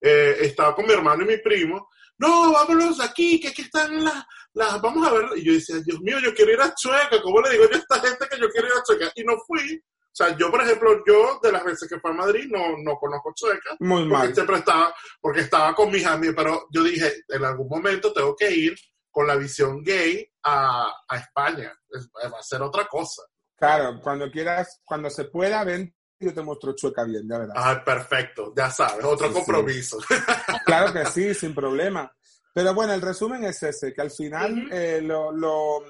[0.00, 1.90] eh, estaba con mi hermano y mi primo.
[2.18, 4.24] No, vámonos aquí, que aquí están las,
[4.54, 5.26] las, vamos a ver.
[5.36, 7.20] Y yo decía, Dios mío, yo quiero ir a Chueca.
[7.22, 9.12] ¿Cómo le digo yo a esta gente que yo quiero ir a Chueca?
[9.16, 9.82] Y no fui.
[10.18, 12.96] O sea, yo, por ejemplo, yo de las veces que fui a Madrid no, no
[12.98, 13.76] conozco Chueca.
[13.80, 14.34] Muy Porque mal.
[14.34, 18.50] siempre estaba, porque estaba con mis amigos, pero yo dije, en algún momento tengo que
[18.50, 18.74] ir
[19.10, 21.70] con la visión gay a, a España.
[21.90, 23.22] Es- va a ser otra cosa.
[23.56, 27.54] Claro, cuando quieras, cuando se pueda, ven, yo te muestro chueca bien, ya verás.
[27.58, 29.38] Ah, perfecto, ya sabes, otro Sí, sí.
[29.38, 29.98] compromiso.
[30.64, 32.10] Claro que sí, sin problema.
[32.54, 34.68] Pero bueno, el resumen es ese, que al final Ujú.
[34.74, 35.82] eh, lo, lo-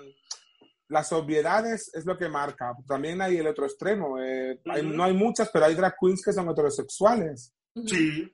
[0.88, 2.74] las obviedades es lo que marca.
[2.86, 4.18] También hay el otro extremo.
[4.20, 4.94] eh, hay- Ujú.
[4.96, 7.52] no hay muchas, pero hay drag queens que son heterosexuales.
[7.86, 8.32] Sí,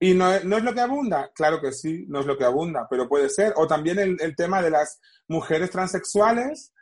[0.00, 1.30] ¿Y no, es- no es lo que abunda?
[1.32, 3.52] Claro que sí, no es lo que abunda, pero puede ser.
[3.56, 6.72] O también el, el tema de las mujeres transexuales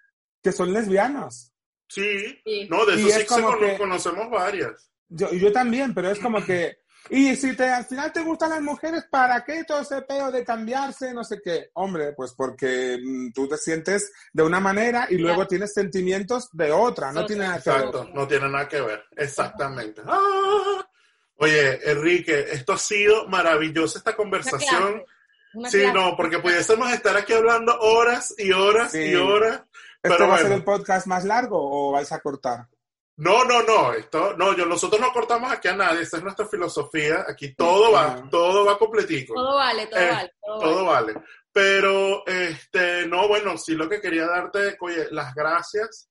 [0.42, 1.52] que son lesbianas.
[1.88, 2.40] sí.
[2.44, 2.66] Sí.
[2.70, 4.90] No, de eso es sí se como que- conocemos varias.
[5.08, 6.78] Yo, yo también, pero es como que...
[7.08, 10.44] Y si te, al final te gustan las mujeres, ¿para qué todo ese peo de
[10.44, 11.12] cambiarse?
[11.12, 11.70] No sé qué.
[11.74, 16.70] Hombre, pues porque mm, tú te sientes de una manera y luego tienes sentimientos de
[16.70, 17.10] otra.
[17.12, 17.78] No tiene nada que ver.
[17.80, 19.04] Exacto, no tiene nada que ver.
[19.16, 20.02] Exactamente.
[20.06, 20.86] Ah.
[21.36, 25.02] Oye, Enrique, esto ha sido maravillosa esta conversación.
[25.54, 25.92] una Sí, clase.
[25.94, 28.98] no, porque pudiésemos estar aquí hablando horas y horas Sí.
[29.02, 29.62] y horas.
[30.02, 32.66] ¿Este Pero va a ser el podcast más largo o vais a cortar?
[33.20, 36.46] No, no, no, esto, no, yo, nosotros no cortamos aquí a nadie, esa es nuestra
[36.46, 39.34] filosofía, aquí todo va, todo va completico.
[39.34, 40.32] Todo vale, todo Eh, vale.
[40.40, 41.12] Todo, Todo vale.
[41.12, 41.26] vale.
[41.52, 46.08] Pero, este, no, bueno, sí lo que quería darte, oye, las gracias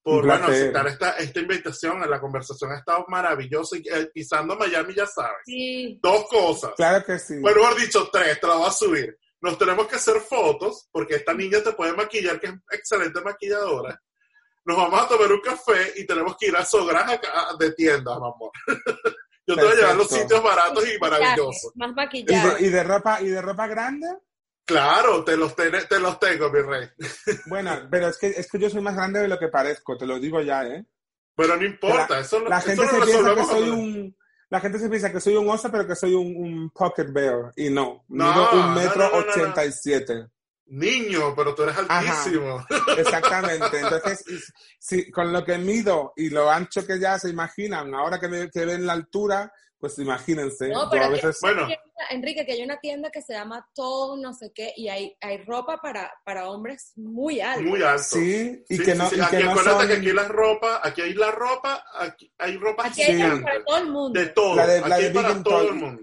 [0.00, 2.08] por, bueno, aceptar esta, esta invitación.
[2.08, 5.38] La conversación ha estado maravillosa y eh, pisando Miami, ya sabes.
[5.46, 5.98] Sí.
[6.00, 6.72] Dos cosas.
[6.76, 7.38] Claro que sí.
[7.40, 9.18] Bueno, mejor dicho, tres, te la voy a subir.
[9.40, 14.00] Nos tenemos que hacer fotos, porque esta niña te puede maquillar, que es excelente maquilladora.
[14.64, 18.26] Nos vamos a tomar un café y tenemos que ir a acá de tiendas, mi
[18.26, 18.50] amor.
[19.46, 21.72] Yo te voy a llevar a los sitios baratos y maravillosos.
[21.74, 22.54] Más ¿Y maquillaje.
[22.62, 24.06] de, y de ropa y de ropa grande?
[24.64, 26.88] Claro, te los, ten- te los tengo, mi rey.
[27.46, 30.06] Bueno, pero es que, es que yo soy más grande de lo que parezco, te
[30.06, 30.86] lo digo ya, ¿eh?
[31.36, 34.16] Pero no importa, La- eso, lo- La eso gente lo se piensa que soy un...
[34.50, 37.50] La gente se piensa que soy un oso, pero que soy un, un pocket bear.
[37.56, 39.32] Y no, No, mido no, un metro no, no, no, no.
[39.32, 40.28] ochenta y siete.
[40.66, 41.98] Niño, pero tú eres Ajá.
[41.98, 42.64] altísimo.
[42.98, 43.80] Exactamente.
[43.80, 44.24] Entonces,
[44.78, 48.50] si, con lo que mido y lo ancho que ya se imaginan, ahora que, me,
[48.50, 50.68] que ven la altura, pues imagínense.
[50.68, 51.10] No, pero a.
[51.42, 51.68] Bueno.
[52.10, 55.38] Enrique, que hay una tienda que se llama Todo no sé qué y hay, hay
[55.44, 57.64] ropa para, para hombres muy altos.
[57.64, 58.02] Muy alto.
[58.02, 59.16] Sí, y Sí, que sí, no, sí.
[59.16, 59.88] y Aquí que no acuérdate son...
[59.88, 63.76] que aquí la ropa, aquí hay la ropa, aquí hay ropa Aquí hay para todo
[63.76, 64.18] el mundo.
[64.20, 64.54] De todo.
[64.56, 66.02] La de- la aquí de para todo el mundo.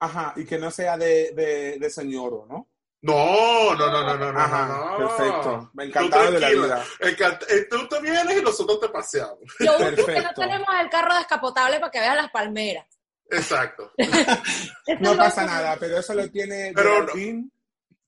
[0.00, 2.68] Ajá, y que no sea de, de, de señoro, ¿no?
[3.02, 4.96] No, no, no, no, no, no, Ajá, no.
[4.98, 5.70] perfecto.
[5.74, 6.84] Me encantaba de la vida.
[7.00, 9.38] Encant- eh, Tú te vienes y nosotros te paseamos.
[9.58, 12.86] Lo único que no tenemos es el carro descapotable para que veas las palmeras.
[13.30, 13.90] Exacto.
[15.00, 17.12] No pasa nada, pero eso lo tiene Pero no.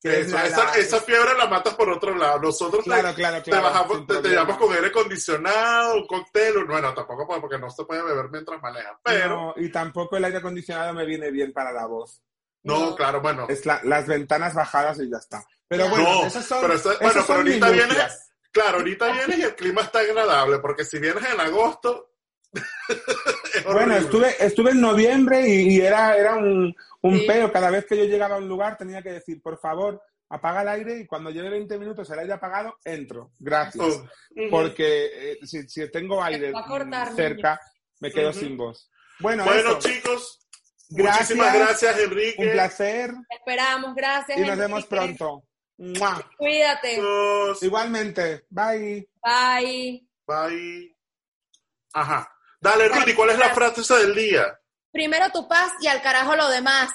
[0.03, 2.39] Es la- esa, la- esa fiebre la matas por otro lado.
[2.39, 3.65] Nosotros te- Claro, claro, te, claro.
[3.65, 6.65] bajamos, te, llevamos con aire acondicionado, un cóctel.
[6.67, 8.99] Bueno, tampoco porque no se puede beber mientras maneja.
[9.03, 12.23] Pero, No, y tampoco el aire acondicionado me viene bien para la voz.
[12.65, 12.97] No, No.
[12.97, 13.47] claro, bueno.
[13.49, 15.47] Es la- las ventanas bajadas y ya está.
[15.69, 17.89] Pero bueno, No, esas son, pero eso- esas bueno, son pero ahorita minucias.
[17.97, 18.21] vienes-
[18.51, 22.11] Claro, ahorita vienes y el clima está agradable, porque si vienes en agosto.
[23.55, 27.27] es Bueno, estuve, estuve en noviembre y, y era, era un, un Sí.
[27.27, 27.51] peo.
[27.53, 30.69] Cada vez que yo llegaba a un lugar tenía que decir, por favor, apaga el
[30.69, 33.33] aire y cuando lleve 20 minutos el aire apagado, entro.
[33.41, 33.85] Gracias.
[33.85, 34.07] Oh.
[34.51, 37.61] Porque eh, si, si tengo aire cortar, cerca,
[38.01, 38.89] me quedo sin voz.
[39.19, 39.79] Bueno, Bueno, eso.
[39.81, 40.44] chicos,
[40.97, 41.31] Gracias.
[41.37, 42.35] muchísimas gracias, Enrique.
[42.39, 44.39] un placer Te esperamos, gracias.
[44.39, 45.45] y nos vemos pronto.
[45.77, 46.31] ¡Mua!
[46.39, 47.01] Cuídate.
[47.63, 48.47] Igualmente.
[48.49, 49.09] Bye.
[49.23, 50.07] Bye.
[50.27, 50.97] Bye.
[51.93, 52.31] Ajá.
[52.61, 54.59] Dale, Rudy, ¿cuál es la frase del día?
[54.93, 56.91] Primero tu paz y al carajo lo demás.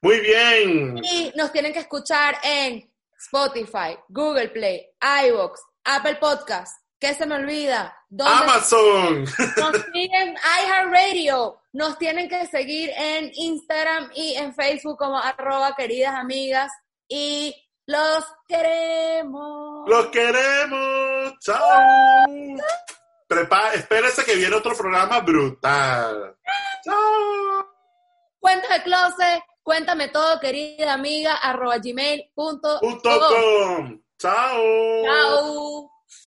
[0.00, 0.98] Muy bien.
[1.04, 4.86] Y nos tienen que escuchar en Spotify, Google Play,
[5.26, 6.76] iVoox, Apple Podcast.
[6.98, 7.94] ¿Qué se me olvida?
[8.08, 9.24] ¿Dónde Amazon.
[9.56, 11.60] Nos siguen iHeartRadio.
[11.74, 16.70] Nos tienen que seguir en Instagram y en Facebook como arroba queridas amigas.
[17.08, 17.52] Y
[17.86, 19.88] los queremos.
[19.88, 21.34] Los queremos.
[21.40, 21.58] Chao.
[23.26, 26.36] Prepa espérese que viene otro programa brutal.
[26.84, 27.66] Chao.
[28.38, 33.76] Cuenta de closet, cuéntame todo, querida amiga, arroba gmail punto Punto com.
[33.76, 34.00] com.
[34.16, 34.62] Chao.
[35.04, 35.90] Chao.